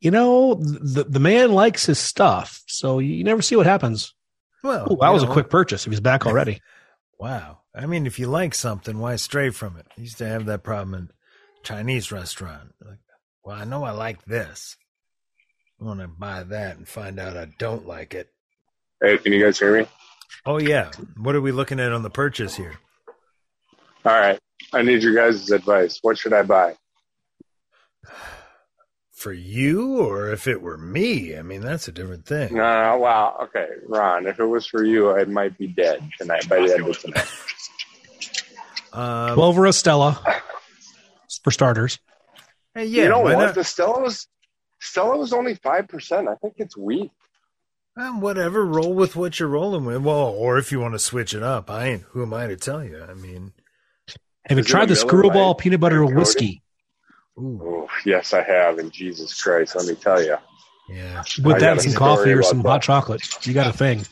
you 0.00 0.10
know, 0.10 0.54
the 0.54 1.04
the 1.04 1.20
man 1.20 1.52
likes 1.52 1.84
his 1.86 1.98
stuff. 1.98 2.62
So 2.66 2.98
you 2.98 3.22
never 3.24 3.42
see 3.42 3.56
what 3.56 3.66
happens. 3.66 4.14
Well, 4.64 4.86
Oh, 4.90 4.96
that 5.00 5.10
was 5.12 5.22
a 5.22 5.26
quick 5.26 5.50
purchase. 5.50 5.84
He 5.84 5.90
was 5.90 6.00
back 6.00 6.26
already. 6.26 6.60
Wow. 7.20 7.58
I 7.74 7.84
mean, 7.84 8.06
if 8.06 8.18
you 8.18 8.28
like 8.28 8.54
something, 8.54 8.98
why 8.98 9.16
stray 9.16 9.50
from 9.50 9.76
it? 9.76 9.86
I 9.96 10.00
used 10.00 10.16
to 10.18 10.26
have 10.26 10.46
that 10.46 10.62
problem 10.62 10.94
in 10.94 11.10
Chinese 11.62 12.10
restaurant. 12.10 12.72
Like, 12.82 12.96
well, 13.44 13.56
I 13.58 13.64
know 13.64 13.84
I 13.84 13.90
like 13.90 14.24
this. 14.24 14.78
I 15.80 15.84
want 15.84 16.00
to 16.00 16.08
buy 16.08 16.42
that 16.42 16.76
and 16.76 16.86
find 16.86 17.18
out 17.18 17.36
I 17.36 17.46
don't 17.58 17.86
like 17.86 18.14
it. 18.14 18.28
Hey, 19.00 19.16
can 19.18 19.32
you 19.32 19.42
guys 19.42 19.58
hear 19.58 19.80
me? 19.80 19.86
Oh 20.44 20.58
yeah. 20.58 20.90
What 21.16 21.34
are 21.34 21.40
we 21.40 21.52
looking 21.52 21.80
at 21.80 21.92
on 21.92 22.02
the 22.02 22.10
purchase 22.10 22.56
here? 22.56 22.74
All 24.04 24.12
right. 24.18 24.38
I 24.72 24.82
need 24.82 25.02
your 25.02 25.14
guys' 25.14 25.50
advice. 25.50 25.98
What 26.02 26.18
should 26.18 26.32
I 26.32 26.42
buy? 26.42 26.76
For 29.12 29.32
you, 29.32 29.98
or 30.00 30.30
if 30.30 30.46
it 30.46 30.62
were 30.62 30.78
me? 30.78 31.36
I 31.36 31.42
mean, 31.42 31.60
that's 31.60 31.88
a 31.88 31.92
different 31.92 32.24
thing. 32.24 32.54
No, 32.54 32.62
no, 32.62 32.90
no, 32.92 32.96
wow. 32.98 33.36
Okay, 33.44 33.66
Ron. 33.86 34.26
If 34.26 34.38
it 34.40 34.46
was 34.46 34.66
for 34.66 34.82
you, 34.82 35.14
I 35.14 35.24
might 35.24 35.58
be 35.58 35.66
dead 35.66 36.08
tonight 36.18 36.48
by 36.48 36.56
the 36.66 36.74
end 36.74 36.88
of 36.88 36.98
tonight. 36.98 37.28
Um, 38.92 39.34
Twelve 39.34 39.58
or 39.58 39.66
a 39.66 39.72
Stella, 39.74 40.20
for 41.44 41.50
starters. 41.50 41.98
hey, 42.74 42.86
yeah, 42.86 43.04
you 43.04 43.08
know 43.10 43.20
why 43.20 43.34
what? 43.34 43.46
not? 43.46 43.54
The 43.54 43.64
Stella 43.64 44.00
was 44.00 44.26
Stella 44.80 45.16
was 45.18 45.32
only 45.32 45.54
five 45.54 45.88
percent. 45.88 46.28
I 46.28 46.34
think 46.36 46.54
it's 46.58 46.76
weak. 46.76 47.10
Um, 47.96 48.20
whatever, 48.20 48.64
roll 48.64 48.94
with 48.94 49.16
what 49.16 49.38
you're 49.38 49.48
rolling 49.48 49.84
with. 49.84 50.02
Well, 50.02 50.16
or 50.28 50.58
if 50.58 50.72
you 50.72 50.80
want 50.80 50.94
to 50.94 50.98
switch 50.98 51.34
it 51.34 51.42
up, 51.42 51.68
I 51.70 51.86
ain't. 51.88 52.02
Who 52.10 52.22
am 52.22 52.32
I 52.32 52.46
to 52.46 52.56
tell 52.56 52.84
you? 52.84 53.02
I 53.02 53.14
mean, 53.14 53.52
Have 54.46 54.58
you 54.58 54.64
tried 54.64 54.88
the 54.88 54.94
Skrewball 54.94 55.58
peanut 55.58 55.80
butter 55.80 56.00
coated? 56.00 56.16
whiskey 56.16 56.62
ooh, 57.38 57.60
Oh, 57.62 57.88
yes, 58.06 58.32
I 58.32 58.42
have. 58.42 58.78
And 58.78 58.92
Jesus 58.92 59.42
Christ, 59.42 59.74
let 59.76 59.86
me 59.86 59.96
tell 59.96 60.22
you. 60.22 60.36
yeah. 60.88 61.22
with 61.42 61.56
I 61.56 61.58
that 61.60 61.72
and 61.72 61.82
some 61.82 61.94
coffee 61.94 62.30
or 62.30 62.38
about 62.40 62.48
some 62.48 62.62
that. 62.62 62.68
hot 62.68 62.82
chocolate? 62.82 63.46
You 63.46 63.52
got 63.54 63.66
a 63.66 63.72
thing. 63.76 64.04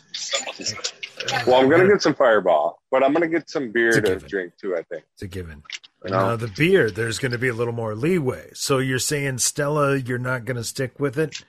Well, 1.47 1.57
I'm 1.61 1.69
gonna 1.69 1.89
get 1.89 2.03
some 2.03 2.15
Fireball, 2.15 2.81
but 2.91 3.03
I'm 3.03 3.13
gonna 3.13 3.29
get 3.29 3.49
some 3.51 3.71
beer 3.73 3.93
to 3.93 4.01
given. 4.01 4.29
drink 4.29 4.53
too. 4.61 4.77
I 4.77 4.83
think. 4.83 5.05
It's 5.15 5.23
a 5.23 5.27
given. 5.29 5.63
You 6.05 6.11
Now 6.11 6.37
the 6.37 6.49
beer, 6.49 6.91
there's 6.91 7.19
going 7.19 7.33
to 7.33 7.39
be 7.39 7.49
a 7.49 7.53
little 7.53 7.73
more 7.73 7.97
leeway. 7.97 8.51
So 8.55 8.79
you're 8.79 9.01
saying 9.01 9.39
Stella, 9.39 9.97
you're 9.97 10.17
not 10.19 10.45
going 10.45 10.57
to 10.57 10.63
stick 10.63 11.01
with 11.01 11.19
it. 11.19 11.43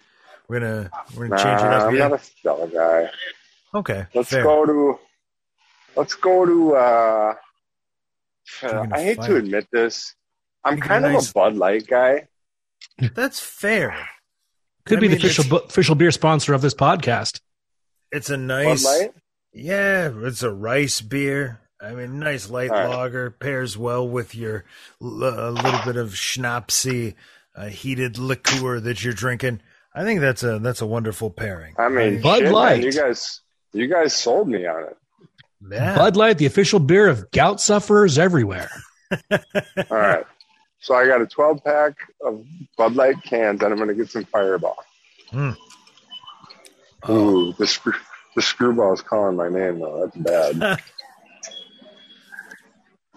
We're 0.48 0.60
gonna 0.62 0.90
we're 1.16 1.28
gonna 1.28 1.44
change 1.44 1.62
it 1.62 1.68
up. 1.68 1.84
I'm 1.90 1.96
Yeah. 1.96 2.08
not 2.08 2.20
a 2.20 2.24
Stella 2.24 2.68
guy. 2.68 3.10
okay, 3.76 4.08
Let's 4.16 4.30
fair. 4.32 4.44
go 4.44 4.66
to. 4.66 5.00
Let's 5.96 6.16
go 6.16 6.46
to. 6.48 6.76
uh 6.76 7.34
Drinking 8.60 8.92
a 8.92 8.96
I 8.96 9.04
hate 9.04 9.18
fire. 9.18 9.28
to 9.28 9.36
admit 9.36 9.68
this. 9.72 10.16
I'm 10.64 10.74
Drinking 10.78 10.88
kind 10.90 11.06
a 11.06 11.18
of 11.20 11.30
a 11.30 11.34
Bud 11.34 11.56
Light 11.56 11.86
guy. 11.88 12.28
That's 13.14 13.40
fair. 13.40 13.96
Could 14.86 14.98
I 14.98 15.02
be 15.02 15.08
mean, 15.10 15.20
the 15.20 15.24
official 15.26 15.44
bu- 15.48 15.66
official 15.68 15.94
beer 15.94 16.10
sponsor 16.12 16.56
of 16.56 16.62
this 16.62 16.74
podcast. 16.74 17.40
It's 18.12 18.32
a 18.32 18.34
Bud 18.38 18.40
nice, 18.40 18.84
Light. 18.86 19.14
Yeah. 19.54 20.12
It's 20.24 20.44
a 20.44 20.52
rice 20.52 21.02
beer. 21.02 21.60
I 21.82 21.94
mean, 21.94 22.20
nice 22.20 22.50
light 22.50 22.72
All 22.72 22.78
right. 22.78 22.90
lager 22.90 23.32
pairs 23.32 23.78
well 23.78 24.08
with 24.08 24.36
your 24.36 24.66
l- 25.02 25.24
a 25.24 25.52
little 25.52 25.80
bit 25.86 25.96
of 25.96 26.10
schnapsy, 26.10 27.16
uh, 27.56 27.68
heated 27.68 28.18
liqueur 28.18 28.80
that 28.82 29.02
you're 29.04 29.14
drinking. 29.14 29.62
I 29.96 30.04
think 30.04 30.20
that's 30.20 30.44
a 30.44 30.60
that's 30.60 30.82
a 30.82 30.86
wonderful 30.86 31.30
pairing. 31.30 31.76
I 31.80 31.88
mean, 31.90 32.22
Bud 32.22 32.36
shit, 32.40 32.44
man, 32.46 32.54
Light. 32.54 32.84
you 32.84 32.92
guys, 32.92 33.42
you 33.74 33.88
guys 33.88 34.14
sold 34.14 34.48
me 34.50 34.66
on 34.68 34.84
it. 34.84 34.98
yeah. 35.72 35.96
Bud 35.96 36.16
Light, 36.18 36.38
the 36.38 36.46
official 36.46 36.80
beer 36.80 37.08
of 37.08 37.32
gout 37.32 37.62
sufferers 37.62 38.18
everywhere. 38.18 38.70
All 39.32 39.38
right. 39.90 40.26
So 40.82 40.96
I 40.96 41.08
got 41.08 41.22
a 41.22 41.26
12 41.28 41.64
pack 41.64 41.94
of 42.26 42.46
Bud 42.78 42.96
Light 42.96 43.22
cans, 43.24 43.62
and 43.64 43.72
I'm 43.72 43.78
going 43.78 43.90
to 43.90 43.96
get 43.96 44.10
some 44.10 44.26
Fireball. 44.26 44.78
Hmm. 45.32 45.52
Ooh, 47.10 47.54
the 47.54 47.66
screw, 48.38 48.74
the 48.74 48.82
Skrewball's 48.82 49.02
calling 49.02 49.36
my 49.36 49.50
name 49.50 49.80
though. 49.80 50.06
That's 50.06 50.18
bad. 50.18 50.58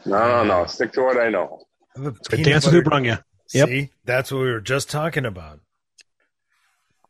no, 0.07 0.19
no, 0.29 0.45
no. 0.45 0.67
Stick 0.67 0.93
to 0.93 1.03
what 1.03 1.19
I 1.21 1.29
know. 1.31 1.63
The 1.95 2.13
But 2.13 2.29
peanut 2.31 2.47
dance 2.47 2.65
with 2.65 2.75
who 2.75 2.81
butter- 2.81 2.91
brung 2.91 3.05
you. 3.05 3.17
Yep. 3.55 3.69
See, 3.69 3.91
that's 4.05 4.33
what 4.33 4.39
we 4.41 4.51
were 4.51 4.61
just 4.63 4.89
talking 4.91 5.27
about. 5.27 5.61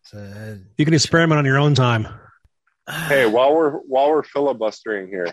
So, 0.02 0.18
uh, 0.18 0.56
You 0.76 0.84
can 0.84 0.92
experiment 0.94 1.38
on 1.38 1.44
your 1.44 1.58
own 1.58 1.74
time. 1.74 2.08
Hey, 2.90 3.26
while 3.26 3.54
we're 3.54 3.70
while 3.78 4.10
we're 4.10 4.24
filibustering 4.24 5.06
here, 5.06 5.28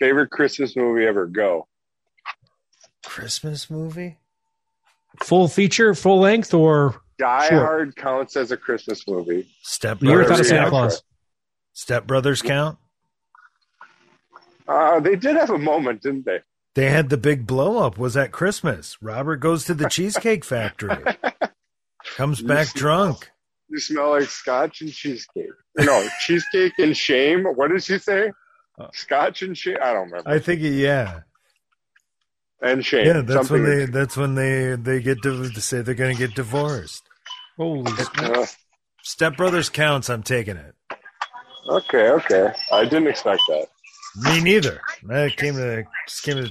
favorite 0.00 0.30
Christmas 0.30 0.74
movie 0.74 1.04
ever? 1.06 1.26
Go. 1.26 1.68
Christmas 3.04 3.70
movie? 3.70 4.16
Full 5.22 5.48
feature, 5.48 5.94
full 5.94 6.20
length, 6.20 6.54
or 6.54 7.00
Die 7.18 7.48
Sure. 7.48 7.58
Hard 7.60 7.96
counts 7.96 8.34
as 8.36 8.50
a 8.50 8.56
Christmas 8.56 9.06
movie. 9.06 9.46
Step 9.62 9.98
the 10.00 10.06
year 10.06 10.16
Whatever 10.16 10.30
without 10.32 10.40
a 10.40 10.48
Santa 10.48 10.60
have. 10.62 10.70
Claus. 10.70 11.02
Step 11.76 12.06
Brothers 12.06 12.40
count? 12.40 12.78
Uh, 14.66 14.98
they 14.98 15.14
did 15.14 15.36
have 15.36 15.50
a 15.50 15.58
moment, 15.58 16.00
didn't 16.00 16.24
they? 16.24 16.40
They 16.74 16.88
had 16.88 17.10
the 17.10 17.18
big 17.18 17.46
blow 17.46 17.76
up. 17.84 17.98
Was 17.98 18.16
at 18.16 18.32
Christmas. 18.32 18.96
Robert 19.02 19.36
goes 19.36 19.66
to 19.66 19.74
the 19.74 19.86
Cheesecake 19.90 20.42
Factory, 20.42 21.04
comes 22.16 22.40
back 22.40 22.72
drunk. 22.72 23.30
You 23.68 23.78
smell 23.78 24.12
like 24.12 24.22
scotch 24.24 24.80
and 24.80 24.90
cheesecake. 24.90 25.50
No, 25.76 26.08
cheesecake 26.20 26.72
and 26.78 26.96
shame. 26.96 27.44
What 27.44 27.68
did 27.70 27.84
she 27.84 27.98
say? 27.98 28.32
Uh, 28.80 28.88
Scotch 28.94 29.42
and 29.42 29.56
shame. 29.56 29.76
I 29.82 29.92
don't 29.92 30.06
remember. 30.10 30.30
I 30.30 30.38
think, 30.38 30.62
yeah. 30.62 31.20
and 32.62 32.82
shame. 32.82 33.06
Yeah, 33.06 33.20
that's 33.20 33.48
Something 33.48 33.64
when 33.64 33.78
they 33.78 33.84
that's 33.84 34.16
when 34.16 34.34
they 34.34 34.76
they 34.76 35.02
get 35.02 35.22
to, 35.24 35.50
to 35.50 35.60
say 35.60 35.82
they're 35.82 35.94
going 35.94 36.16
to 36.16 36.18
get 36.18 36.34
to, 36.36 36.40
to 36.40 36.40
say 36.40 36.56
they're 36.56 36.64
going 36.74 36.86
to 36.86 36.88
get 36.88 36.94
divorced. 36.94 37.02
Holy 37.58 37.92
Uh, 38.16 38.46
Step 39.02 39.36
Brothers 39.36 39.68
counts. 39.68 40.08
I'm 40.08 40.22
taking 40.22 40.56
it. 40.56 40.74
Okay, 41.68 42.08
okay. 42.10 42.52
I 42.72 42.84
didn't 42.84 43.08
expect 43.08 43.42
that. 43.48 43.66
Me 44.22 44.40
neither. 44.40 44.80
I 45.10 45.28
came 45.30 45.54
to 45.56 45.84
just 46.08 46.22
came 46.22 46.36
to 46.36 46.50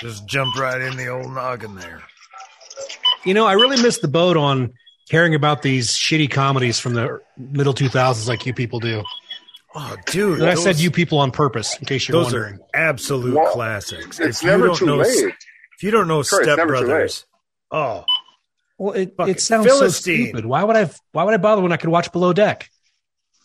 just 0.00 0.26
jump 0.26 0.56
right 0.56 0.80
in 0.80 0.96
the 0.96 1.08
old 1.08 1.30
noggin 1.32 1.76
there. 1.76 2.02
You 3.24 3.34
know, 3.34 3.46
I 3.46 3.52
really 3.52 3.80
missed 3.80 4.02
the 4.02 4.08
boat 4.08 4.36
on 4.36 4.72
caring 5.08 5.34
about 5.34 5.62
these 5.62 5.90
shitty 5.92 6.30
comedies 6.30 6.78
from 6.80 6.94
the 6.94 7.20
middle 7.36 7.74
2000s 7.74 8.26
like 8.28 8.46
you 8.46 8.54
people 8.54 8.80
do. 8.80 9.02
Oh, 9.74 9.96
dude! 10.06 10.40
And 10.40 10.48
I 10.50 10.54
said 10.54 10.80
you 10.80 10.90
people 10.90 11.18
on 11.18 11.30
purpose, 11.30 11.76
in 11.78 11.84
case 11.86 12.08
you're 12.08 12.18
Those 12.20 12.32
wondering. 12.32 12.54
are 12.74 12.80
absolute 12.88 13.36
Well, 13.36 13.52
classics. 13.52 14.18
It's 14.18 14.38
If 14.38 14.42
you 14.44 14.50
never 14.50 14.66
don't 14.68 14.76
too 14.76 14.86
know, 14.86 14.96
late. 14.96 15.34
If 15.76 15.82
you 15.84 15.92
don't 15.92 16.08
know 16.08 16.22
Troy, 16.24 16.38
it's 16.40 16.52
Step 16.52 16.66
Brothers, 16.66 17.24
oh, 17.70 18.04
Well, 18.78 18.94
it, 18.94 19.14
it 19.20 19.40
sounds 19.40 19.66
Philistine. 19.66 20.16
so 20.16 20.24
stupid. 20.30 20.44
Why 20.46 20.64
would 20.64 20.74
I? 20.74 20.90
Why 21.12 21.22
would 21.22 21.34
I 21.34 21.36
bother 21.36 21.62
when 21.62 21.70
I 21.70 21.76
could 21.76 21.90
watch 21.90 22.10
Below 22.10 22.32
Deck 22.32 22.68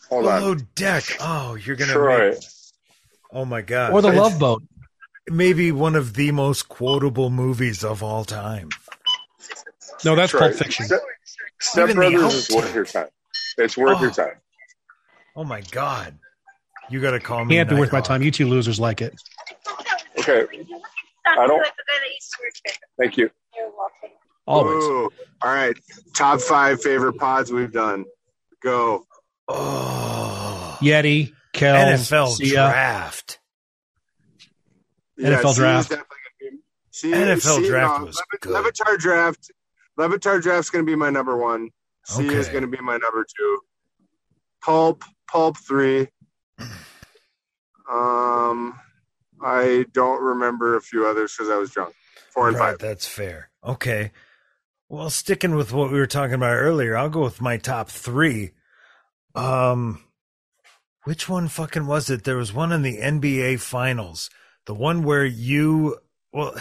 Hold 0.08 0.22
below 0.24 0.50
on. 0.52 0.68
deck. 0.74 1.04
Oh, 1.20 1.54
you're 1.56 1.76
gonna. 1.76 1.92
Troy. 1.92 2.30
Make, 2.30 2.38
oh 3.32 3.44
my 3.44 3.62
god! 3.62 3.92
or 3.92 4.02
The 4.02 4.08
It's 4.08 4.16
Love 4.18 4.38
Boat? 4.38 4.62
Maybe 5.28 5.72
one 5.72 5.96
of 5.96 6.14
the 6.14 6.30
most 6.30 6.68
quotable 6.68 7.30
movies 7.30 7.82
of 7.84 8.02
all 8.02 8.24
time. 8.24 8.68
No, 10.04 10.14
that's 10.14 10.30
Troy. 10.30 10.40
Pulp 10.40 10.54
Fiction. 10.54 10.86
Step, 10.86 11.00
Step 11.60 11.94
Brothers 11.94 12.34
is 12.34 12.54
worth 12.54 12.74
your 12.74 12.84
time. 12.84 13.08
It's 13.58 13.76
worth 13.76 13.98
Oh. 13.98 14.02
your 14.02 14.10
time. 14.12 14.34
Oh 15.34 15.44
my 15.44 15.60
god! 15.72 16.16
You 16.90 17.00
got 17.00 17.10
to 17.12 17.20
call 17.20 17.44
me. 17.44 17.56
Can't 17.56 17.68
be 17.68 17.74
worth 17.74 17.92
my 17.92 18.00
time. 18.00 18.22
You 18.22 18.30
two 18.30 18.46
losers 18.46 18.78
like 18.78 19.02
it. 19.02 19.20
Okay. 20.18 20.46
I 21.26 21.46
don't. 21.46 21.66
Thank 22.98 23.16
you. 23.16 23.30
Always. 24.46 24.84
Ooh. 24.84 25.10
All 25.42 25.52
right. 25.52 25.76
Top 26.14 26.40
five 26.40 26.80
favorite 26.80 27.14
pods 27.14 27.50
we've 27.52 27.72
done. 27.72 28.04
Go. 28.62 29.04
Oh, 29.48 30.78
Yeti, 30.80 31.32
Kel, 31.52 31.74
NFL 31.74 32.34
Sia. 32.34 32.52
draft. 32.54 33.38
NFL 35.18 35.54
C 35.54 35.60
draft. 35.60 35.92
is 35.92 35.98
be- 36.40 36.58
C, 36.90 37.10
NFL 37.12 37.56
C, 37.62 37.68
draft 37.68 38.00
no, 38.00 38.06
was 38.06 38.16
Levit- 38.16 38.40
good. 38.40 38.52
Levitar 38.52 38.98
draft. 38.98 39.50
Levitar 39.98 40.40
draft's 40.42 40.70
going 40.70 40.84
to 40.84 40.90
be 40.90 40.96
my 40.96 41.10
number 41.10 41.36
one. 41.36 41.70
C 42.04 42.26
is 42.28 42.48
going 42.48 42.62
to 42.62 42.68
be 42.68 42.78
my 42.82 42.92
number 42.98 43.24
two. 43.36 43.60
Pulp, 44.62 45.02
Pulp 45.30 45.56
three. 45.58 46.08
Um, 47.90 48.78
I 49.42 49.84
don't 49.92 50.22
remember 50.22 50.76
a 50.76 50.80
few 50.80 51.06
others 51.06 51.34
because 51.36 51.50
I 51.50 51.56
was 51.56 51.70
drunk. 51.70 51.94
Four 52.30 52.48
and 52.48 52.56
Right, 52.58 52.70
five. 52.72 52.78
That's 52.78 53.06
fair. 53.06 53.50
Okay. 53.64 54.12
Well, 54.88 55.10
sticking 55.10 55.54
with 55.56 55.72
what 55.72 55.90
we 55.90 55.98
were 55.98 56.06
talking 56.06 56.34
about 56.34 56.54
earlier, 56.54 56.96
I'll 56.96 57.08
go 57.10 57.22
with 57.22 57.40
my 57.40 57.56
top 57.56 57.88
three. 57.88 58.52
Um, 59.36 60.02
which 61.04 61.28
one 61.28 61.48
fucking 61.48 61.86
was 61.86 62.10
it? 62.10 62.24
There 62.24 62.36
was 62.36 62.52
one 62.52 62.72
in 62.72 62.82
the 62.82 62.98
NBA 62.98 63.60
Finals, 63.60 64.30
the 64.66 64.74
one 64.74 65.02
where 65.02 65.24
you. 65.24 65.98
Well, 66.32 66.54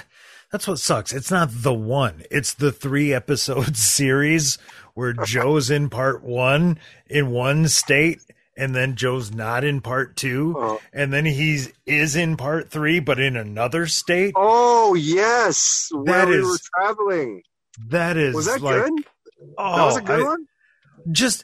that's 0.52 0.68
what 0.68 0.80
sucks. 0.80 1.12
It's 1.14 1.32
not 1.32 1.50
the 1.52 1.74
one. 1.74 2.24
It's 2.32 2.54
the 2.54 2.72
three 2.72 3.14
episode 3.14 3.76
series 3.78 4.58
where 4.94 5.14
Joe's 5.14 5.70
in 5.70 5.90
part 5.90 6.24
one 6.24 6.80
in 7.08 7.32
one 7.32 7.68
state, 7.68 8.22
and 8.56 8.74
then 8.76 8.96
Joe's 8.96 9.34
not 9.34 9.64
in 9.64 9.82
part 9.82 10.16
two, 10.16 10.56
Oh. 10.58 10.80
and 10.94 11.12
then 11.12 11.26
he's 11.26 11.74
is 11.86 12.16
in 12.16 12.38
part 12.38 12.70
three, 12.70 13.00
but 13.00 13.20
in 13.20 13.36
another 13.36 13.88
state. 13.88 14.34
Oh 14.38 14.94
yes, 14.94 15.90
where 15.92 16.26
That 16.26 16.28
we 16.30 16.42
were 16.42 16.58
traveling. 16.78 17.42
That 17.88 18.16
is 18.16 18.36
Was 18.36 18.46
that 18.46 18.62
like, 18.62 18.84
good? 18.86 18.94
Oh, 19.58 19.76
that 19.76 19.86
was 19.86 19.98
a 19.98 20.02
good 20.02 20.20
I- 20.22 20.24
one. 20.24 20.48
Just 21.12 21.44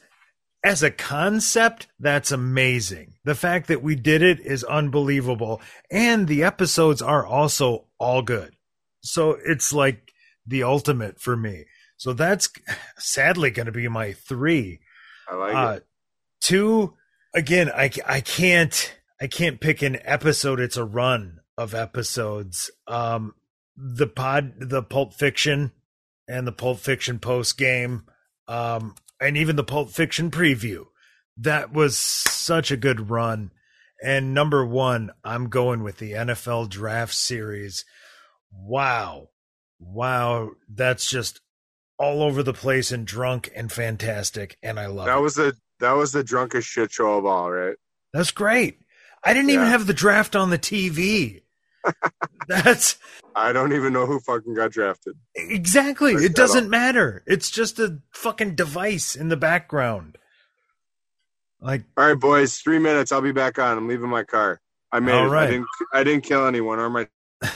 as 0.63 0.83
a 0.83 0.91
concept, 0.91 1.87
that's 1.99 2.31
amazing. 2.31 3.13
The 3.23 3.35
fact 3.35 3.67
that 3.67 3.81
we 3.81 3.95
did 3.95 4.21
it 4.21 4.39
is 4.39 4.63
unbelievable, 4.63 5.61
and 5.89 6.27
the 6.27 6.43
episodes 6.43 7.01
are 7.01 7.25
also 7.25 7.85
all 7.99 8.21
good. 8.21 8.55
So 9.01 9.37
it's 9.45 9.73
like 9.73 10.11
the 10.45 10.63
ultimate 10.63 11.19
for 11.19 11.35
me. 11.35 11.65
So 11.97 12.13
that's 12.13 12.49
sadly 12.97 13.51
going 13.51 13.67
to 13.67 13.71
be 13.71 13.87
my 13.87 14.13
three. 14.13 14.79
I 15.29 15.35
like 15.35 15.55
Uh, 15.55 15.73
it. 15.77 15.85
two 16.41 16.95
again. 17.33 17.69
I 17.69 17.89
I 18.05 18.21
can't 18.21 18.95
I 19.19 19.27
can't 19.27 19.59
pick 19.61 19.81
an 19.81 19.97
episode. 20.03 20.59
It's 20.59 20.77
a 20.77 20.83
run 20.85 21.39
of 21.57 21.73
episodes. 21.75 22.71
Um, 22.87 23.35
the 23.77 24.07
pod, 24.07 24.53
the 24.59 24.81
Pulp 24.83 25.13
Fiction, 25.13 25.71
and 26.27 26.45
the 26.47 26.51
Pulp 26.51 26.79
Fiction 26.79 27.19
post 27.19 27.57
game, 27.57 28.03
um, 28.47 28.95
and 29.21 29.37
even 29.37 29.55
the 29.55 29.63
Pulp 29.63 29.91
Fiction 29.91 30.31
preview. 30.31 30.87
That 31.37 31.71
was 31.71 31.97
such 31.97 32.71
a 32.71 32.77
good 32.77 33.09
run. 33.09 33.51
And 34.03 34.33
number 34.33 34.65
one, 34.65 35.11
I'm 35.23 35.47
going 35.47 35.83
with 35.83 35.99
the 35.99 36.13
NFL 36.13 36.69
Draft 36.69 37.13
Series. 37.13 37.85
Wow, 38.51 39.29
wow, 39.79 40.51
that's 40.67 41.09
just 41.09 41.39
all 41.99 42.23
over 42.23 42.41
the 42.41 42.53
place 42.53 42.91
and 42.91 43.05
drunk 43.05 43.51
and 43.55 43.71
fantastic, 43.71 44.57
and 44.63 44.79
I 44.79 44.87
love 44.87 45.07
it. 45.07 45.11
That 45.11 45.21
was 45.21 45.35
the 45.35 45.55
that 45.79 45.93
was 45.93 46.11
the 46.11 46.23
drunkest 46.23 46.67
shit 46.67 46.91
show 46.91 47.17
of 47.17 47.25
all, 47.25 47.51
right? 47.51 47.75
That's 48.11 48.31
great. 48.31 48.79
I 49.23 49.33
didn't 49.33 49.51
even 49.51 49.67
have 49.67 49.85
the 49.85 49.93
draft 49.93 50.35
on 50.35 50.49
the 50.49 50.57
TV. 50.57 51.43
That's 52.47 52.97
I 53.35 53.53
don't 53.53 53.73
even 53.73 53.93
know 53.93 54.05
who 54.05 54.19
fucking 54.19 54.55
got 54.55 54.71
drafted. 54.71 55.15
exactly. 55.35 56.13
That's 56.13 56.25
It 56.25 56.35
doesn't 56.35 56.65
all. 56.65 56.69
matter. 56.69 57.23
It's 57.27 57.51
just 57.51 57.79
a 57.79 57.99
fucking 58.13 58.55
device 58.55 59.15
in 59.15 59.29
the 59.29 59.37
background. 59.37 60.17
Like, 61.61 61.83
All 61.97 62.07
right, 62.07 62.19
boys, 62.19 62.57
three 62.59 62.79
minutes. 62.79 63.11
I'll 63.11 63.21
be 63.21 63.31
back 63.33 63.59
on. 63.59 63.77
I'm 63.77 63.87
leaving 63.87 64.09
my 64.09 64.23
car. 64.23 64.59
I 64.91 64.99
made 64.99 65.13
All 65.13 65.27
it. 65.27 65.29
right. 65.29 65.47
I 65.47 65.51
didn't. 65.51 65.67
I 65.93 66.03
didn't 66.03 66.23
kill 66.25 66.47
anyone 66.47 66.79
or 66.79 66.89
my. 66.89 67.07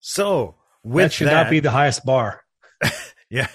so 0.00 0.56
with 0.82 1.04
That 1.04 1.12
should 1.12 1.28
that, 1.28 1.44
not 1.44 1.50
be 1.50 1.60
the 1.60 1.70
highest 1.72 2.04
bar. 2.04 2.42
yeah. 3.30 3.48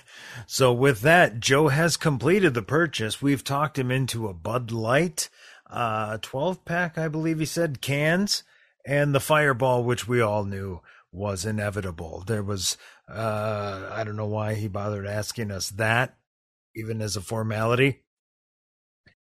So 0.48 0.74
with 0.74 1.02
that, 1.02 1.40
Joe 1.40 1.68
has 1.70 1.98
completed 1.98 2.54
the 2.54 2.62
purchase. 2.62 3.22
We've 3.22 3.44
talked 3.44 3.78
him 3.80 3.92
into 3.92 4.28
a 4.28 4.34
Bud 4.34 4.72
Light, 4.72 5.30
uh, 5.70 6.18
12 6.22 6.66
pack, 6.66 6.98
I 6.98 7.08
believe 7.08 7.40
he 7.40 7.46
said, 7.46 7.82
cans, 7.82 8.44
and 8.90 9.14
the 9.14 9.20
Fireball, 9.20 9.84
which 9.84 10.08
we 10.08 10.20
all 10.20 10.44
knew 10.44 10.82
was 11.12 11.46
inevitable. 11.46 12.24
There 12.26 12.42
was, 12.42 12.76
uh, 13.08 13.88
I 13.92 14.04
don't 14.04 14.16
know 14.16 14.26
why 14.26 14.56
he 14.56 14.68
bothered 14.68 15.06
asking 15.06 15.52
us 15.52 15.70
that, 15.72 16.18
even 16.76 17.00
as 17.00 17.16
a 17.16 17.22
formality. 17.22 18.02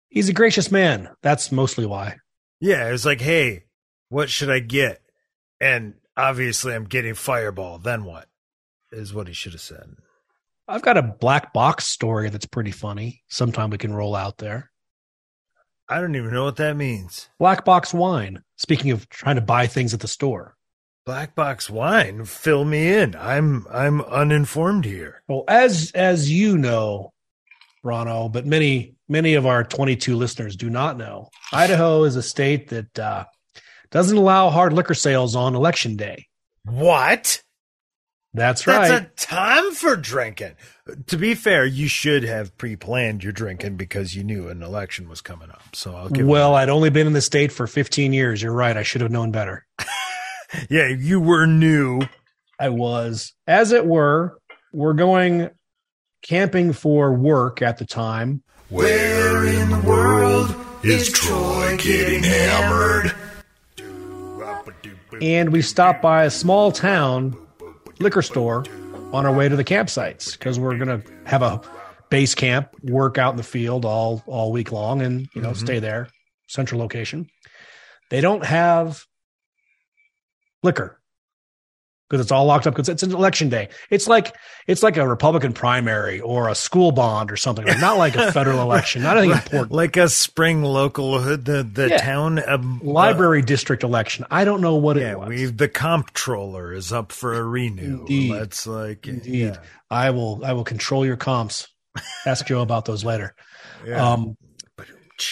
He's 0.07 0.29
a 0.29 0.33
gracious 0.33 0.71
man. 0.71 1.09
That's 1.21 1.51
mostly 1.51 1.85
why. 1.85 2.15
Yeah, 2.61 2.87
it 2.87 2.93
was 2.93 3.05
like, 3.05 3.19
hey, 3.19 3.65
what 4.07 4.29
should 4.29 4.49
I 4.49 4.59
get? 4.59 5.01
And 5.59 5.95
obviously, 6.15 6.73
I'm 6.73 6.85
getting 6.85 7.13
Fireball. 7.13 7.79
Then 7.79 8.05
what? 8.05 8.29
Is 8.93 9.13
what 9.13 9.27
he 9.27 9.33
should 9.33 9.51
have 9.51 9.61
said. 9.61 9.97
I've 10.65 10.81
got 10.81 10.95
a 10.95 11.01
black 11.01 11.51
box 11.51 11.85
story 11.85 12.29
that's 12.29 12.45
pretty 12.45 12.71
funny. 12.71 13.23
Sometime 13.27 13.69
we 13.69 13.77
can 13.77 13.93
roll 13.93 14.15
out 14.15 14.37
there. 14.37 14.71
I 15.89 15.99
don't 15.99 16.15
even 16.15 16.31
know 16.31 16.45
what 16.45 16.55
that 16.55 16.77
means. 16.77 17.27
Black 17.37 17.65
box 17.65 17.93
wine. 17.93 18.43
Speaking 18.57 18.91
of 18.91 19.07
trying 19.09 19.35
to 19.35 19.41
buy 19.41 19.67
things 19.67 19.93
at 19.93 19.99
the 19.99 20.07
store. 20.07 20.55
Black 21.05 21.35
box 21.35 21.69
wine, 21.69 22.25
fill 22.25 22.65
me 22.65 22.91
in. 22.93 23.15
I'm 23.15 23.65
I'm 23.71 24.01
uninformed 24.01 24.83
here. 24.83 25.23
Well, 25.27 25.45
as 25.47 25.91
as 25.95 26.29
you 26.29 26.57
know, 26.57 27.13
Ronno, 27.83 28.29
but 28.29 28.45
many 28.45 28.95
many 29.07 29.35
of 29.35 29.45
our 29.45 29.63
22 29.63 30.15
listeners 30.15 30.55
do 30.55 30.69
not 30.69 30.97
know. 30.97 31.29
Idaho 31.53 32.03
is 32.03 32.17
a 32.17 32.23
state 32.23 32.69
that 32.69 32.99
uh, 32.99 33.25
doesn't 33.89 34.17
allow 34.17 34.49
hard 34.49 34.73
liquor 34.73 34.93
sales 34.93 35.35
on 35.35 35.55
election 35.55 35.95
day. 35.95 36.27
What? 36.65 37.41
That's, 38.37 38.63
That's 38.63 38.67
right. 38.67 38.87
That's 38.87 39.23
a 39.23 39.27
time 39.27 39.71
for 39.73 39.95
drinking. 39.95 40.53
To 41.07 41.17
be 41.17 41.33
fair, 41.33 41.65
you 41.65 41.87
should 41.87 42.23
have 42.23 42.55
pre-planned 42.57 43.23
your 43.23 43.33
drinking 43.33 43.77
because 43.77 44.15
you 44.15 44.23
knew 44.23 44.47
an 44.47 44.61
election 44.61 45.09
was 45.09 45.21
coming 45.21 45.49
up. 45.49 45.63
So 45.73 45.95
I'll 45.95 46.09
give. 46.09 46.25
well, 46.27 46.53
I'd 46.53 46.69
only 46.69 46.91
been 46.91 47.07
in 47.07 47.13
the 47.13 47.21
state 47.21 47.51
for 47.51 47.65
15 47.65 48.13
years. 48.13 48.41
You're 48.41 48.53
right. 48.53 48.77
I 48.77 48.83
should 48.83 49.01
have 49.01 49.11
known 49.11 49.31
better. 49.31 49.65
yeah, 50.69 50.87
you 50.87 51.19
were 51.19 51.47
new. 51.47 52.01
I 52.59 52.69
was, 52.69 53.33
as 53.47 53.71
it 53.71 53.85
were, 53.85 54.37
we're 54.71 54.93
going 54.93 55.49
camping 56.21 56.73
for 56.73 57.13
work 57.13 57.61
at 57.61 57.77
the 57.77 57.85
time. 57.85 58.43
Where 58.69 59.45
in 59.47 59.69
the 59.69 59.79
world 59.79 60.55
is 60.83 61.11
Troy 61.11 61.77
getting 61.77 62.23
hammered? 62.23 63.15
and 65.21 65.51
we 65.51 65.61
stopped 65.61 66.01
by 66.01 66.25
a 66.25 66.29
small 66.29 66.71
town 66.71 67.35
liquor 67.99 68.21
store 68.21 68.65
on 69.13 69.25
our 69.25 69.33
way 69.33 69.47
to 69.47 69.55
the 69.55 69.63
campsites 69.63 70.33
because 70.33 70.59
we're 70.59 70.77
going 70.77 71.01
to 71.01 71.09
have 71.25 71.41
a 71.41 71.61
base 72.09 72.35
camp 72.35 72.69
work 72.83 73.17
out 73.17 73.31
in 73.31 73.37
the 73.37 73.43
field 73.43 73.85
all 73.85 74.23
all 74.27 74.51
week 74.51 74.71
long 74.71 75.01
and 75.01 75.27
you 75.33 75.41
know 75.41 75.53
stay 75.53 75.75
mm-hmm. 75.75 75.81
there 75.81 76.09
central 76.47 76.79
location. 76.79 77.29
They 78.09 78.21
don't 78.21 78.45
have 78.45 79.03
liquor 80.63 80.96
because 82.09 82.21
it's 82.23 82.31
all 82.31 82.45
locked 82.45 82.65
up 82.67 82.73
because 82.73 82.89
it's 82.89 83.03
an 83.03 83.13
election 83.13 83.49
day. 83.49 83.69
It's 83.89 84.07
like 84.07 84.35
it's 84.67 84.81
like 84.83 84.97
a 84.97 85.07
Republican 85.07 85.53
primary 85.53 86.19
or 86.21 86.49
a 86.49 86.55
school 86.55 86.91
bond 86.91 87.31
or 87.31 87.35
something. 87.37 87.65
Like, 87.65 87.79
not 87.79 87.97
like 87.97 88.15
a 88.15 88.31
federal 88.31 88.61
election. 88.61 89.01
Not 89.03 89.17
anything 89.17 89.37
important. 89.37 89.71
Like 89.71 89.97
a 89.97 90.07
spring 90.09 90.63
local, 90.63 91.15
uh, 91.15 91.35
the 91.35 91.67
the 91.69 91.89
Yeah. 91.89 91.97
town 91.97 92.41
um, 92.47 92.79
Library 92.83 93.41
district 93.41 93.83
election. 93.83 94.25
I 94.31 94.45
don't 94.45 94.61
know 94.61 94.75
what 94.75 94.97
uh, 94.97 95.01
it 95.01 95.19
was. 95.19 95.29
we 95.29 95.45
the 95.45 95.67
comptroller 95.67 96.73
is 96.73 96.93
up 96.93 97.11
for 97.11 97.33
a 97.33 97.43
renew. 97.43 97.99
Indeed. 98.01 98.33
That's 98.33 98.65
like 98.67 99.07
Indeed. 99.07 99.33
yeah, 99.53 99.57
I 99.89 100.11
will 100.11 100.41
I 100.45 100.53
will 100.53 100.63
control 100.63 101.05
your 101.05 101.17
comps. 101.17 101.67
Ask 102.25 102.45
Joe 102.45 102.61
about 102.61 102.85
those 102.85 103.03
later. 103.03 103.35
yeah. 103.85 104.13
Um, 104.13 104.37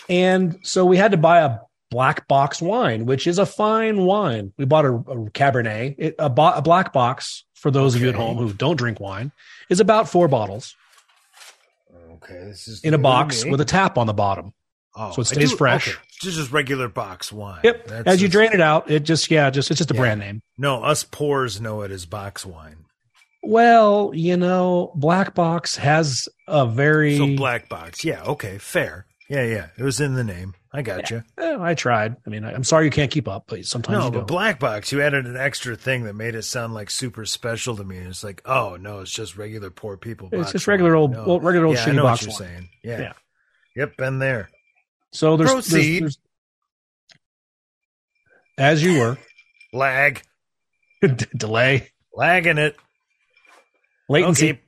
and 0.10 0.58
so 0.64 0.86
we 0.86 0.98
had 0.98 1.12
to 1.12 1.18
buy 1.18 1.42
a 1.42 1.58
black 1.96 2.28
box 2.28 2.62
wine, 2.62 3.06
which 3.06 3.26
is 3.26 3.40
a 3.40 3.46
fine 3.46 4.06
wine. 4.06 4.52
We 4.58 4.66
bought 4.66 4.84
a, 4.86 4.94
a 4.96 5.30
Cabernet. 5.32 5.96
It, 5.98 6.16
a, 6.20 6.30
bo- 6.30 6.52
a 6.54 6.62
black 6.62 6.92
box, 6.92 7.46
for 7.54 7.72
those 7.72 7.96
of 7.96 8.02
you 8.02 8.10
at 8.10 8.16
home 8.16 8.38
who 8.38 8.52
don't 8.52 8.76
drink 8.76 9.00
wine, 9.00 9.32
is 9.70 9.80
about 9.80 10.10
four 10.10 10.28
bottles 10.28 10.76
okay, 12.16 12.46
this 12.46 12.68
is 12.68 12.82
in 12.84 12.94
a 12.94 12.98
box 12.98 13.46
with 13.46 13.62
a 13.62 13.66
tap 13.66 13.98
on 13.98 14.08
the 14.08 14.14
bottom. 14.14 14.54
Oh, 14.96 15.12
so 15.12 15.22
it 15.22 15.26
stays 15.26 15.52
do- 15.52 15.58
fresh. 15.58 15.90
okay. 15.90 15.98
It's 16.24 16.36
just 16.36 16.52
regular 16.52 16.88
box 16.88 17.32
wine. 17.32 17.60
Yep. 17.64 17.88
That's 17.88 18.08
As 18.08 18.22
you 18.22 18.30
drain 18.30 18.52
it 18.54 18.62
out, 18.62 18.90
it 18.90 19.04
just 19.04 19.30
yeah, 19.30 19.50
just 19.50 19.70
it's 19.70 19.78
just 19.78 19.92
a 19.92 19.94
Yeah. 19.94 20.00
brand 20.00 20.20
name. 20.22 20.42
No, 20.58 20.84
us 20.84 21.04
poors 21.04 21.60
know 21.60 21.82
it 21.82 21.92
as 21.92 22.06
box 22.06 22.46
wine. 22.46 22.86
Well, 23.44 24.12
you 24.16 24.38
know, 24.38 24.92
Black 24.96 25.36
Box 25.36 25.76
has 25.76 26.28
a 26.48 26.66
very. 26.66 27.18
So 27.18 27.36
black 27.36 27.70
box. 27.70 28.04
Yeah. 28.04 28.24
Okay. 28.24 28.58
Fair. 28.58 29.06
Yeah. 29.30 29.44
Yeah. 29.44 29.68
It 29.78 29.84
was 29.84 30.00
in 30.00 30.16
the 30.16 30.24
name. 30.24 30.56
I 30.78 30.82
got 30.82 31.10
you. 31.10 31.24
Eh, 31.38 31.58
I 31.60 31.74
tried. 31.74 32.18
I 32.26 32.30
mean, 32.30 32.44
I, 32.44 32.54
I'm 32.54 32.66
sorry 32.66 32.84
you 32.86 32.92
can't 32.92 33.10
keep 33.10 33.28
up, 33.30 33.46
but 33.48 33.64
sometimes 33.66 33.98
No, 33.98 34.06
you 34.06 34.12
but 34.12 34.28
black 34.28 34.60
box. 34.60 34.92
You 34.92 35.02
added 35.02 35.26
an 35.26 35.38
extra 35.38 35.76
thing 35.78 36.04
that 36.04 36.14
made 36.16 36.36
it 36.36 36.42
sound 36.44 36.74
like 36.74 36.90
super 36.90 37.26
special 37.26 37.78
to 37.78 37.84
me. 37.86 37.98
It's 37.98 38.24
like, 38.24 38.42
oh 38.46 38.76
no, 38.76 39.00
it's 39.00 39.12
just 39.12 39.38
regular 39.38 39.70
poor 39.70 39.96
people. 39.96 40.28
It's 40.34 40.52
just 40.52 40.68
regular 40.68 40.96
old- 40.96 41.12
No. 41.12 41.40
regular 41.40 41.68
old 41.68 41.78
yeah, 41.78 41.84
I 41.84 41.86
shitty 41.88 41.96
know 41.96 42.04
box 42.04 42.28
what 42.28 42.40
you're 42.40 42.48
wine. 42.50 42.58
saying. 42.58 42.70
Yeah. 42.84 43.00
Yeah. 43.00 43.14
Yep. 43.78 43.98
Been 43.98 44.20
there. 44.20 44.50
so 45.14 45.38
there's, 45.38 45.52
there's, 45.52 45.70
Proceed. 45.70 46.04
there's 46.04 46.18
as 48.58 48.84
you 48.84 49.00
were 49.00 49.18
Lag. 49.74 50.22
delay 51.38 51.90
Lagging 52.14 52.58
it. 52.58 52.76
latency. 54.10 54.52
Okay. 54.52 54.62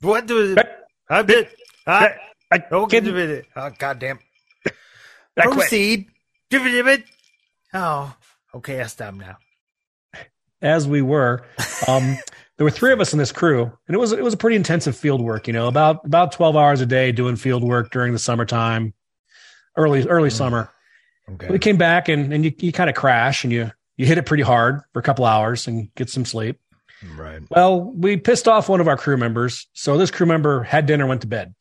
What 0.00 0.26
do 0.26 0.56
I 1.10 1.22
did? 1.22 1.48
I, 1.86 2.14
I 2.52 2.62
okay. 2.70 3.00
can't- 3.00 3.44
Oh, 3.56 3.70
goddamn. 3.78 4.18
I 5.38 5.44
quit. 5.44 5.58
Proceed. 5.58 6.06
Proceed. 6.50 7.04
Oh, 7.74 8.14
okay. 8.54 8.80
I 8.80 8.86
stop 8.86 9.14
now. 9.14 9.36
as 10.62 10.86
we 10.86 11.02
were. 11.02 11.44
Um, 11.86 12.18
there 12.56 12.64
were 12.64 12.70
three 12.70 12.92
of 12.92 13.00
us 13.00 13.12
in 13.12 13.18
this 13.18 13.32
crew, 13.32 13.62
and 13.86 13.94
it 13.94 13.98
was 13.98 14.12
it 14.12 14.22
was 14.22 14.34
a 14.34 14.38
pretty 14.38 14.56
intensive 14.56 14.96
field 14.96 15.20
work. 15.20 15.46
You 15.46 15.52
know, 15.52 15.68
about 15.68 16.04
about 16.04 16.32
twelve 16.32 16.56
hours 16.56 16.80
a 16.80 16.86
day 16.86 17.12
doing 17.12 17.36
field 17.36 17.62
work 17.62 17.90
during 17.90 18.12
the 18.12 18.18
summertime, 18.18 18.92
early 19.76 20.06
early 20.06 20.30
summer. 20.30 20.70
Okay. 21.30 21.48
We 21.48 21.58
came 21.58 21.76
back 21.76 22.08
and 22.08 22.32
and 22.32 22.44
you, 22.44 22.52
you 22.58 22.72
kind 22.72 22.90
of 22.90 22.96
crash 22.96 23.44
and 23.44 23.52
you 23.52 23.70
you 23.96 24.06
hit 24.06 24.18
it 24.18 24.26
pretty 24.26 24.42
hard 24.42 24.80
for 24.92 24.98
a 24.98 25.02
couple 25.02 25.24
hours 25.24 25.66
and 25.66 25.94
get 25.94 26.10
some 26.10 26.24
sleep. 26.24 26.58
Right. 27.16 27.42
Well, 27.50 27.80
we 27.80 28.16
pissed 28.16 28.48
off 28.48 28.68
one 28.68 28.80
of 28.80 28.88
our 28.88 28.96
crew 28.96 29.16
members, 29.16 29.68
so 29.72 29.96
this 29.96 30.10
crew 30.10 30.26
member 30.26 30.64
had 30.64 30.86
dinner, 30.86 31.06
went 31.06 31.20
to 31.20 31.28
bed, 31.28 31.54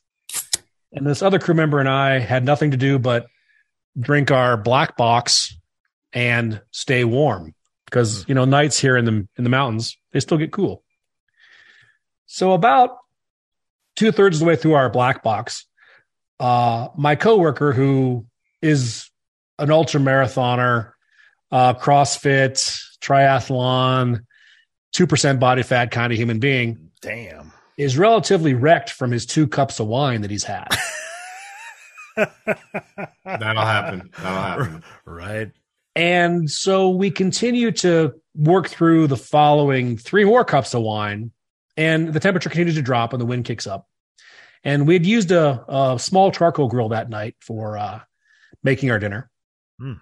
and 0.93 1.05
this 1.05 1.21
other 1.21 1.37
crew 1.37 1.53
member 1.53 1.79
and 1.79 1.87
I 1.89 2.19
had 2.19 2.43
nothing 2.43 2.71
to 2.71 2.77
do 2.77 2.97
but 2.97 3.27
drink 3.99 4.31
our 4.31 4.57
black 4.57 4.97
box 4.97 5.55
and 6.13 6.61
stay 6.71 7.03
warm 7.03 7.53
because 7.85 8.25
you 8.27 8.35
know 8.35 8.45
nights 8.45 8.79
here 8.79 8.97
in 8.97 9.05
the 9.05 9.27
in 9.37 9.43
the 9.43 9.49
mountains 9.49 9.97
they 10.11 10.19
still 10.19 10.37
get 10.37 10.51
cool. 10.51 10.83
So 12.25 12.51
about 12.51 12.97
two 13.95 14.11
thirds 14.11 14.37
of 14.37 14.39
the 14.41 14.45
way 14.45 14.55
through 14.55 14.73
our 14.73 14.89
black 14.89 15.23
box, 15.23 15.65
uh, 16.39 16.89
my 16.97 17.15
coworker 17.15 17.73
who 17.73 18.25
is 18.61 19.09
an 19.59 19.71
ultra 19.71 19.99
marathoner, 19.99 20.91
uh, 21.51 21.73
CrossFit, 21.73 22.79
triathlon, 23.01 24.25
two 24.91 25.07
percent 25.07 25.39
body 25.39 25.63
fat 25.63 25.91
kind 25.91 26.11
of 26.11 26.17
human 26.17 26.39
being 26.39 26.91
Damn. 27.01 27.53
is 27.77 27.97
relatively 27.97 28.53
wrecked 28.53 28.91
from 28.91 29.11
his 29.11 29.25
two 29.25 29.47
cups 29.47 29.79
of 29.79 29.87
wine 29.87 30.21
that 30.21 30.31
he's 30.31 30.43
had. 30.43 30.67
That'll 32.17 33.61
happen. 33.65 34.09
That'll 34.17 34.41
happen. 34.41 34.83
Right. 35.05 35.51
And 35.95 36.49
so 36.49 36.89
we 36.89 37.09
continue 37.09 37.71
to 37.71 38.13
work 38.35 38.67
through 38.69 39.07
the 39.07 39.17
following 39.17 39.97
three 39.97 40.25
more 40.25 40.45
cups 40.45 40.75
of 40.75 40.83
wine, 40.83 41.31
and 41.75 42.13
the 42.13 42.19
temperature 42.19 42.49
continues 42.49 42.75
to 42.75 42.81
drop 42.83 43.13
and 43.13 43.21
the 43.21 43.25
wind 43.25 43.45
kicks 43.45 43.65
up. 43.65 43.87
And 44.63 44.85
we 44.87 44.93
had 44.93 45.05
used 45.05 45.31
a, 45.31 45.63
a 45.67 45.97
small 45.99 46.31
charcoal 46.31 46.67
grill 46.67 46.89
that 46.89 47.09
night 47.09 47.35
for 47.39 47.77
uh, 47.77 48.01
making 48.63 48.91
our 48.91 48.99
dinner 48.99 49.29
Hmm. 49.79 49.93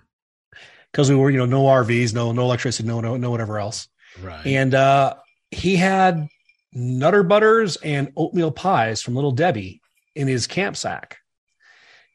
because 0.91 1.09
we 1.09 1.15
were, 1.15 1.29
you 1.29 1.37
know, 1.37 1.45
no 1.45 1.63
RVs, 1.63 2.13
no 2.13 2.31
no 2.31 2.41
electricity, 2.43 2.87
no 2.87 2.99
no 3.01 3.15
no 3.17 3.29
whatever 3.31 3.59
else. 3.59 3.87
Right. 4.21 4.45
And 4.47 4.73
uh, 4.73 5.15
he 5.51 5.75
had 5.77 6.27
Nutter 6.73 7.23
Butters 7.23 7.75
and 7.77 8.11
oatmeal 8.17 8.51
pies 8.51 9.01
from 9.01 9.15
Little 9.15 9.31
Debbie 9.31 9.81
in 10.15 10.27
his 10.27 10.47
camp 10.47 10.75
sack. 10.77 11.17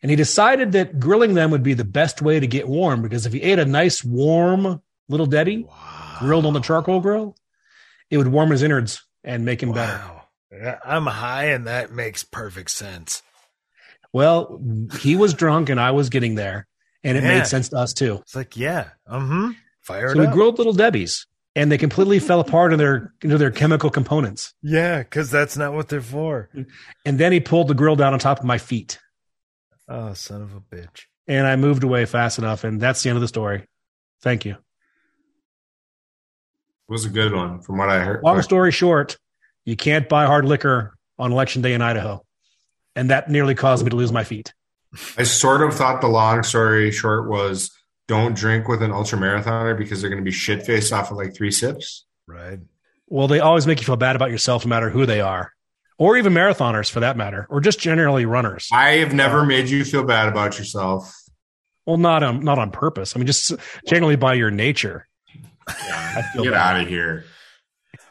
And 0.02 0.08
he 0.10 0.16
decided 0.16 0.72
that 0.72 0.98
grilling 0.98 1.34
them 1.34 1.50
would 1.50 1.62
be 1.62 1.74
the 1.74 1.84
best 1.84 2.22
way 2.22 2.40
to 2.40 2.46
get 2.46 2.66
warm 2.68 3.02
because 3.02 3.26
if 3.26 3.32
he 3.32 3.42
ate 3.42 3.58
a 3.58 3.64
nice 3.66 4.02
warm 4.02 4.80
Little 5.08 5.26
Debbie 5.26 5.64
wow. 5.64 6.16
grilled 6.20 6.46
on 6.46 6.52
the 6.54 6.60
charcoal 6.60 7.00
grill, 7.00 7.36
it 8.10 8.16
would 8.18 8.28
warm 8.28 8.50
his 8.50 8.62
innards 8.62 9.04
and 9.24 9.44
make 9.44 9.62
him 9.62 9.72
better. 9.72 9.92
Wow. 9.98 10.22
Yeah, 10.52 10.78
I'm 10.84 11.06
high, 11.06 11.46
and 11.46 11.66
that 11.66 11.92
makes 11.92 12.24
perfect 12.24 12.70
sense. 12.70 13.22
Well, 14.12 14.60
he 15.00 15.14
was 15.16 15.34
drunk 15.34 15.68
and 15.68 15.78
I 15.80 15.92
was 15.92 16.08
getting 16.10 16.34
there, 16.34 16.66
and 17.04 17.16
it 17.16 17.22
Yeah. 17.22 17.38
made 17.38 17.46
sense 17.46 17.68
to 17.68 17.76
us 17.76 17.92
too. 17.92 18.16
It's 18.22 18.34
like, 18.34 18.56
yeah. 18.56 18.88
Mm-hmm. 19.08 19.50
Fire 19.82 20.12
So 20.12 20.18
we 20.20 20.26
up. 20.26 20.32
grilled 20.32 20.58
Little 20.58 20.72
Debbie's, 20.72 21.26
and 21.54 21.70
they 21.70 21.78
completely 21.78 22.18
fell 22.18 22.40
apart 22.40 22.72
in 22.72 22.78
their 22.78 23.12
into 23.22 23.38
their 23.38 23.50
chemical 23.50 23.90
components. 23.90 24.54
yeah, 24.62 24.98
because 24.98 25.30
that's 25.30 25.56
not 25.56 25.72
what 25.72 25.88
they're 25.88 26.00
for. 26.00 26.48
And 27.04 27.18
then 27.18 27.32
he 27.32 27.40
pulled 27.40 27.68
the 27.68 27.74
grill 27.74 27.96
down 27.96 28.12
on 28.12 28.18
top 28.18 28.38
of 28.40 28.44
my 28.44 28.58
feet. 28.58 28.98
Oh, 29.90 30.12
son 30.14 30.40
of 30.42 30.54
a 30.54 30.60
bitch. 30.60 31.02
and 31.26 31.46
I 31.46 31.56
moved 31.56 31.82
away 31.84 32.06
fast 32.06 32.38
enough, 32.38 32.62
and 32.64 32.80
that's 32.80 33.02
the 33.02 33.10
end 33.10 33.16
of 33.16 33.20
the 33.20 33.28
story. 33.28 33.66
Thank 34.22 34.44
you. 34.44 34.52
It 34.52 34.58
was 36.92 37.04
a 37.04 37.10
good 37.10 37.32
one 37.34 37.60
from 37.60 37.78
what 37.78 37.88
I 37.88 38.00
heard. 38.00 38.22
Long 38.22 38.40
story 38.42 38.72
short, 38.72 39.16
you 39.64 39.76
can't 39.76 40.08
buy 40.08 40.26
hard 40.26 40.44
liquor 40.44 40.94
on 41.18 41.32
election 41.32 41.60
day 41.62 41.72
in 41.74 41.82
Idaho, 41.82 42.24
and 42.96 43.10
that 43.10 43.28
nearly 43.28 43.54
caused 43.54 43.84
me 43.84 43.90
to 43.90 43.96
lose 43.96 44.12
my 44.12 44.24
feet. 44.24 44.52
I 45.16 45.22
sort 45.22 45.62
of 45.62 45.74
thought 45.74 46.00
the 46.00 46.08
long 46.08 46.42
story 46.42 46.90
short 46.90 47.28
was 47.28 47.70
don't 48.08 48.34
drink 48.36 48.66
with 48.66 48.82
an 48.82 48.90
ultra 48.90 49.18
marathoner 49.18 49.76
because 49.78 50.00
they're 50.00 50.10
going 50.10 50.22
to 50.22 50.28
be 50.28 50.32
shit 50.32 50.64
faced 50.66 50.92
off 50.92 51.10
of 51.12 51.16
like 51.16 51.34
three 51.34 51.52
sips. 51.52 52.06
Right. 52.26 52.58
Well, 53.06 53.28
they 53.28 53.38
always 53.40 53.66
make 53.68 53.78
you 53.80 53.86
feel 53.86 53.96
bad 53.96 54.16
about 54.16 54.30
yourself, 54.30 54.64
no 54.64 54.68
matter 54.70 54.90
who 54.90 55.06
they 55.06 55.20
are, 55.20 55.52
or 56.00 56.16
even 56.16 56.32
marathoners 56.32 56.90
for 56.90 57.00
that 57.00 57.16
matter, 57.18 57.46
or 57.50 57.60
just 57.60 57.78
generally 57.78 58.24
runners. 58.24 58.68
I 58.72 58.92
have 58.96 59.12
never 59.12 59.44
made 59.44 59.68
you 59.68 59.84
feel 59.84 60.02
bad 60.02 60.28
about 60.28 60.58
yourself. 60.58 61.14
Well, 61.86 61.98
not 61.98 62.22
on 62.22 62.42
not 62.42 62.58
on 62.58 62.70
purpose. 62.70 63.14
I 63.14 63.18
mean, 63.18 63.26
just 63.26 63.52
generally 63.86 64.16
by 64.16 64.34
your 64.34 64.50
nature. 64.50 65.06
I 65.68 66.22
feel 66.32 66.44
Get 66.44 66.54
bad. 66.54 66.76
out 66.76 66.82
of 66.82 66.88
here. 66.88 67.24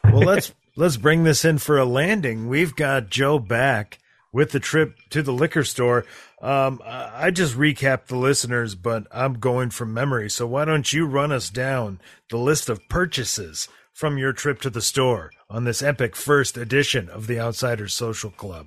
Well, 0.04 0.22
let's 0.22 0.54
let's 0.76 0.96
bring 0.96 1.24
this 1.24 1.44
in 1.44 1.58
for 1.58 1.78
a 1.78 1.84
landing. 1.84 2.48
We've 2.48 2.74
got 2.74 3.10
Joe 3.10 3.38
back 3.38 3.98
with 4.32 4.52
the 4.52 4.60
trip 4.60 4.96
to 5.10 5.22
the 5.22 5.32
liquor 5.32 5.64
store. 5.64 6.06
Um, 6.40 6.80
I 6.84 7.26
I 7.26 7.30
just 7.32 7.56
recapped 7.56 8.06
the 8.06 8.16
listeners, 8.16 8.76
but 8.76 9.06
I'm 9.10 9.34
going 9.34 9.70
from 9.70 9.92
memory. 9.92 10.30
So 10.30 10.46
why 10.46 10.64
don't 10.64 10.92
you 10.92 11.06
run 11.06 11.32
us 11.32 11.50
down 11.50 12.00
the 12.30 12.38
list 12.38 12.68
of 12.68 12.88
purchases 12.88 13.68
from 13.94 14.18
your 14.18 14.32
trip 14.32 14.60
to 14.62 14.70
the 14.70 14.80
store 14.82 15.30
on 15.48 15.64
this 15.64 15.82
epic 15.82 16.16
first 16.16 16.56
edition 16.56 17.08
of 17.08 17.26
the 17.26 17.38
Outsiders 17.40 17.94
Social 17.94 18.30
Club? 18.30 18.66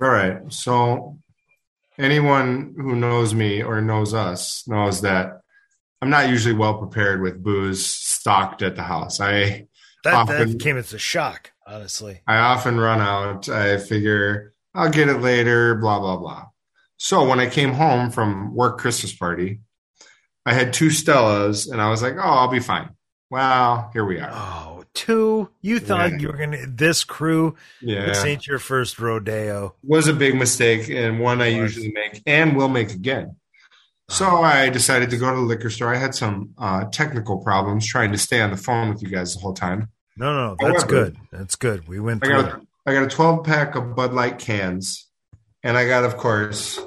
All 0.00 0.08
right. 0.08 0.38
So, 0.52 1.18
anyone 1.98 2.74
who 2.76 2.96
knows 2.96 3.34
me 3.34 3.62
or 3.62 3.80
knows 3.80 4.14
us 4.14 4.66
knows 4.66 5.02
that 5.02 5.40
I'm 6.00 6.10
not 6.10 6.28
usually 6.30 6.54
well 6.54 6.78
prepared 6.78 7.20
with 7.20 7.42
booze 7.42 7.84
stocked 7.86 8.62
at 8.62 8.76
the 8.76 8.82
house. 8.82 9.20
I 9.20 9.66
That 10.04 10.14
Often- 10.14 10.52
that 10.52 10.60
came 10.60 10.78
as 10.78 10.94
a 10.94 10.98
shock, 10.98 11.50
honestly. 11.66 12.22
I 12.26 12.36
often 12.38 12.80
run 12.80 13.00
out. 13.00 13.50
I 13.50 13.76
figure 13.76 14.54
I'll 14.74 14.88
get 14.90 15.08
it 15.10 15.18
later, 15.18 15.74
blah, 15.74 15.98
blah, 15.98 16.16
blah. 16.16 16.46
So 16.96 17.28
when 17.28 17.38
I 17.40 17.50
came 17.50 17.72
home 17.72 18.10
from 18.10 18.54
work 18.54 18.78
Christmas 18.78 19.12
party, 19.14 19.60
I 20.46 20.54
had 20.54 20.72
two 20.72 20.88
Stellas 20.88 21.70
and 21.70 21.82
I 21.82 21.90
was 21.90 22.02
like, 22.02 22.14
oh, 22.16 22.20
I'll 22.20 22.48
be 22.48 22.60
fine. 22.60 22.90
Well, 23.30 23.90
here 23.92 24.04
we 24.04 24.18
are. 24.18 24.30
Oh, 24.32 24.82
two. 24.92 25.48
You 25.62 25.78
thought 25.78 26.10
Yeah. 26.12 26.18
you 26.18 26.28
were 26.28 26.36
gonna 26.36 26.66
this 26.66 27.04
crew. 27.04 27.54
Yeah. 27.80 28.06
This 28.06 28.24
ain't 28.24 28.46
your 28.46 28.58
first 28.58 28.98
rodeo. 28.98 29.74
was 29.84 30.08
a 30.08 30.12
big 30.12 30.34
mistake 30.34 30.88
and 30.90 31.20
one 31.20 31.40
I 31.40 31.46
usually 31.46 31.92
make 31.92 32.22
and 32.26 32.56
will 32.56 32.68
make 32.68 32.90
again. 32.90 33.36
So 34.08 34.26
I 34.42 34.68
decided 34.70 35.10
to 35.10 35.16
go 35.16 35.30
to 35.30 35.36
the 35.36 35.42
liquor 35.42 35.70
store. 35.70 35.94
I 35.94 35.98
had 35.98 36.16
some 36.16 36.50
uh, 36.58 36.86
technical 36.86 37.38
problems 37.38 37.86
trying 37.86 38.10
to 38.10 38.18
stay 38.18 38.40
on 38.40 38.50
the 38.50 38.56
phone 38.56 38.88
with 38.88 39.00
you 39.02 39.08
guys 39.08 39.34
the 39.34 39.40
whole 39.40 39.54
time. 39.54 39.88
No, 40.16 40.34
no, 40.34 40.48
no. 40.48 40.56
That's 40.58 40.82
However- 40.82 41.04
good. 41.10 41.16
That's 41.30 41.54
good. 41.54 41.86
We 41.86 42.00
went 42.00 42.24
I 42.24 42.26
through. 42.26 42.42
got 42.42 42.60
I 42.86 42.94
got 42.94 43.04
a 43.04 43.08
12 43.08 43.44
pack 43.44 43.76
of 43.76 43.94
Bud 43.94 44.12
Light 44.12 44.38
cans, 44.40 45.06
and 45.62 45.76
I 45.76 45.86
got, 45.86 46.02
of 46.02 46.16
course, 46.16 46.80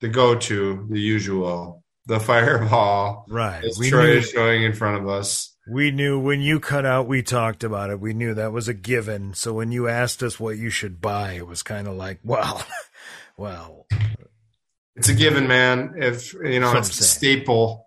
the 0.00 0.08
go 0.08 0.34
to, 0.36 0.86
the 0.88 1.00
usual, 1.00 1.82
the 2.06 2.18
Fireball. 2.28 3.26
Right. 3.28 3.62
We 3.78 3.90
Troy 3.90 4.04
knew- 4.06 4.12
is 4.18 4.30
showing 4.30 4.62
in 4.62 4.72
front 4.72 5.02
of 5.02 5.08
us. 5.08 5.51
We 5.70 5.90
knew 5.92 6.18
when 6.18 6.40
you 6.40 6.58
cut 6.58 6.84
out, 6.84 7.06
we 7.06 7.22
talked 7.22 7.62
about 7.62 7.90
it. 7.90 8.00
We 8.00 8.14
knew 8.14 8.34
that 8.34 8.52
was 8.52 8.66
a 8.66 8.74
given. 8.74 9.34
So 9.34 9.52
when 9.52 9.70
you 9.70 9.88
asked 9.88 10.22
us 10.22 10.40
what 10.40 10.56
you 10.58 10.70
should 10.70 11.00
buy, 11.00 11.32
it 11.32 11.46
was 11.46 11.62
kind 11.62 11.86
of 11.86 11.94
like, 11.94 12.18
well, 12.24 12.64
well, 13.36 13.86
It's 14.96 15.08
a 15.08 15.14
given, 15.14 15.46
man. 15.46 15.94
If 15.96 16.34
you 16.34 16.58
know, 16.60 16.66
it's 16.66 16.74
what 16.74 16.74
a 16.74 16.78
I'm 16.78 16.84
saying. 16.84 17.36
staple 17.36 17.86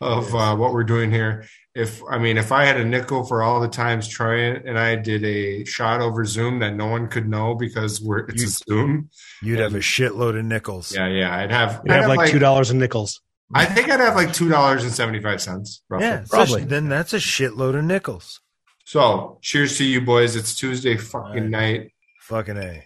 of 0.00 0.34
uh, 0.34 0.56
what 0.56 0.74
we're 0.74 0.84
doing 0.84 1.10
here. 1.10 1.46
If 1.74 2.02
I 2.08 2.18
mean, 2.18 2.36
if 2.38 2.52
I 2.52 2.64
had 2.64 2.78
a 2.78 2.84
nickel 2.84 3.24
for 3.24 3.42
all 3.42 3.60
the 3.60 3.68
times 3.68 4.08
Troy 4.08 4.54
and 4.54 4.78
I 4.78 4.96
did 4.96 5.24
a 5.24 5.64
shot 5.64 6.00
over 6.00 6.24
Zoom 6.24 6.58
that 6.60 6.74
no 6.74 6.86
one 6.86 7.08
could 7.08 7.28
know 7.28 7.54
because 7.54 8.00
we're 8.00 8.20
it's 8.28 8.42
a 8.42 8.48
Zoom. 8.48 9.10
you'd 9.42 9.58
have 9.58 9.74
a 9.74 9.78
shitload 9.78 10.38
of 10.38 10.44
nickels. 10.44 10.94
Yeah, 10.94 11.08
yeah. 11.08 11.34
I'd 11.36 11.50
have. 11.50 11.82
You 11.84 11.92
I'd 11.92 12.00
have 12.02 12.08
like 12.08 12.30
two 12.30 12.38
dollars 12.38 12.70
in 12.70 12.78
nickels. 12.78 13.20
I 13.54 13.64
think 13.64 13.90
I'd 13.90 14.00
have 14.00 14.16
like 14.16 14.32
two 14.32 14.48
dollars 14.48 14.82
and 14.82 14.92
seventy 14.92 15.20
five 15.20 15.40
cents. 15.40 15.82
Yeah, 15.98 16.24
probably. 16.28 16.64
Then 16.64 16.88
that's 16.88 17.12
a 17.12 17.18
shitload 17.18 17.78
of 17.78 17.84
nickels. 17.84 18.40
So, 18.84 19.38
cheers 19.42 19.78
to 19.78 19.84
you 19.84 20.00
boys. 20.00 20.36
It's 20.36 20.54
Tuesday 20.56 20.96
fucking 20.96 21.50
night. 21.50 21.92
Fucking 22.22 22.56
A. 22.56 22.84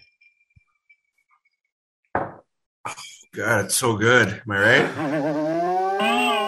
Oh, 2.17 2.95
God, 3.35 3.65
it's 3.67 3.77
so 3.77 3.97
good. 3.97 4.29
Am 4.29 4.51
I 4.51 4.59
right? 4.61 6.37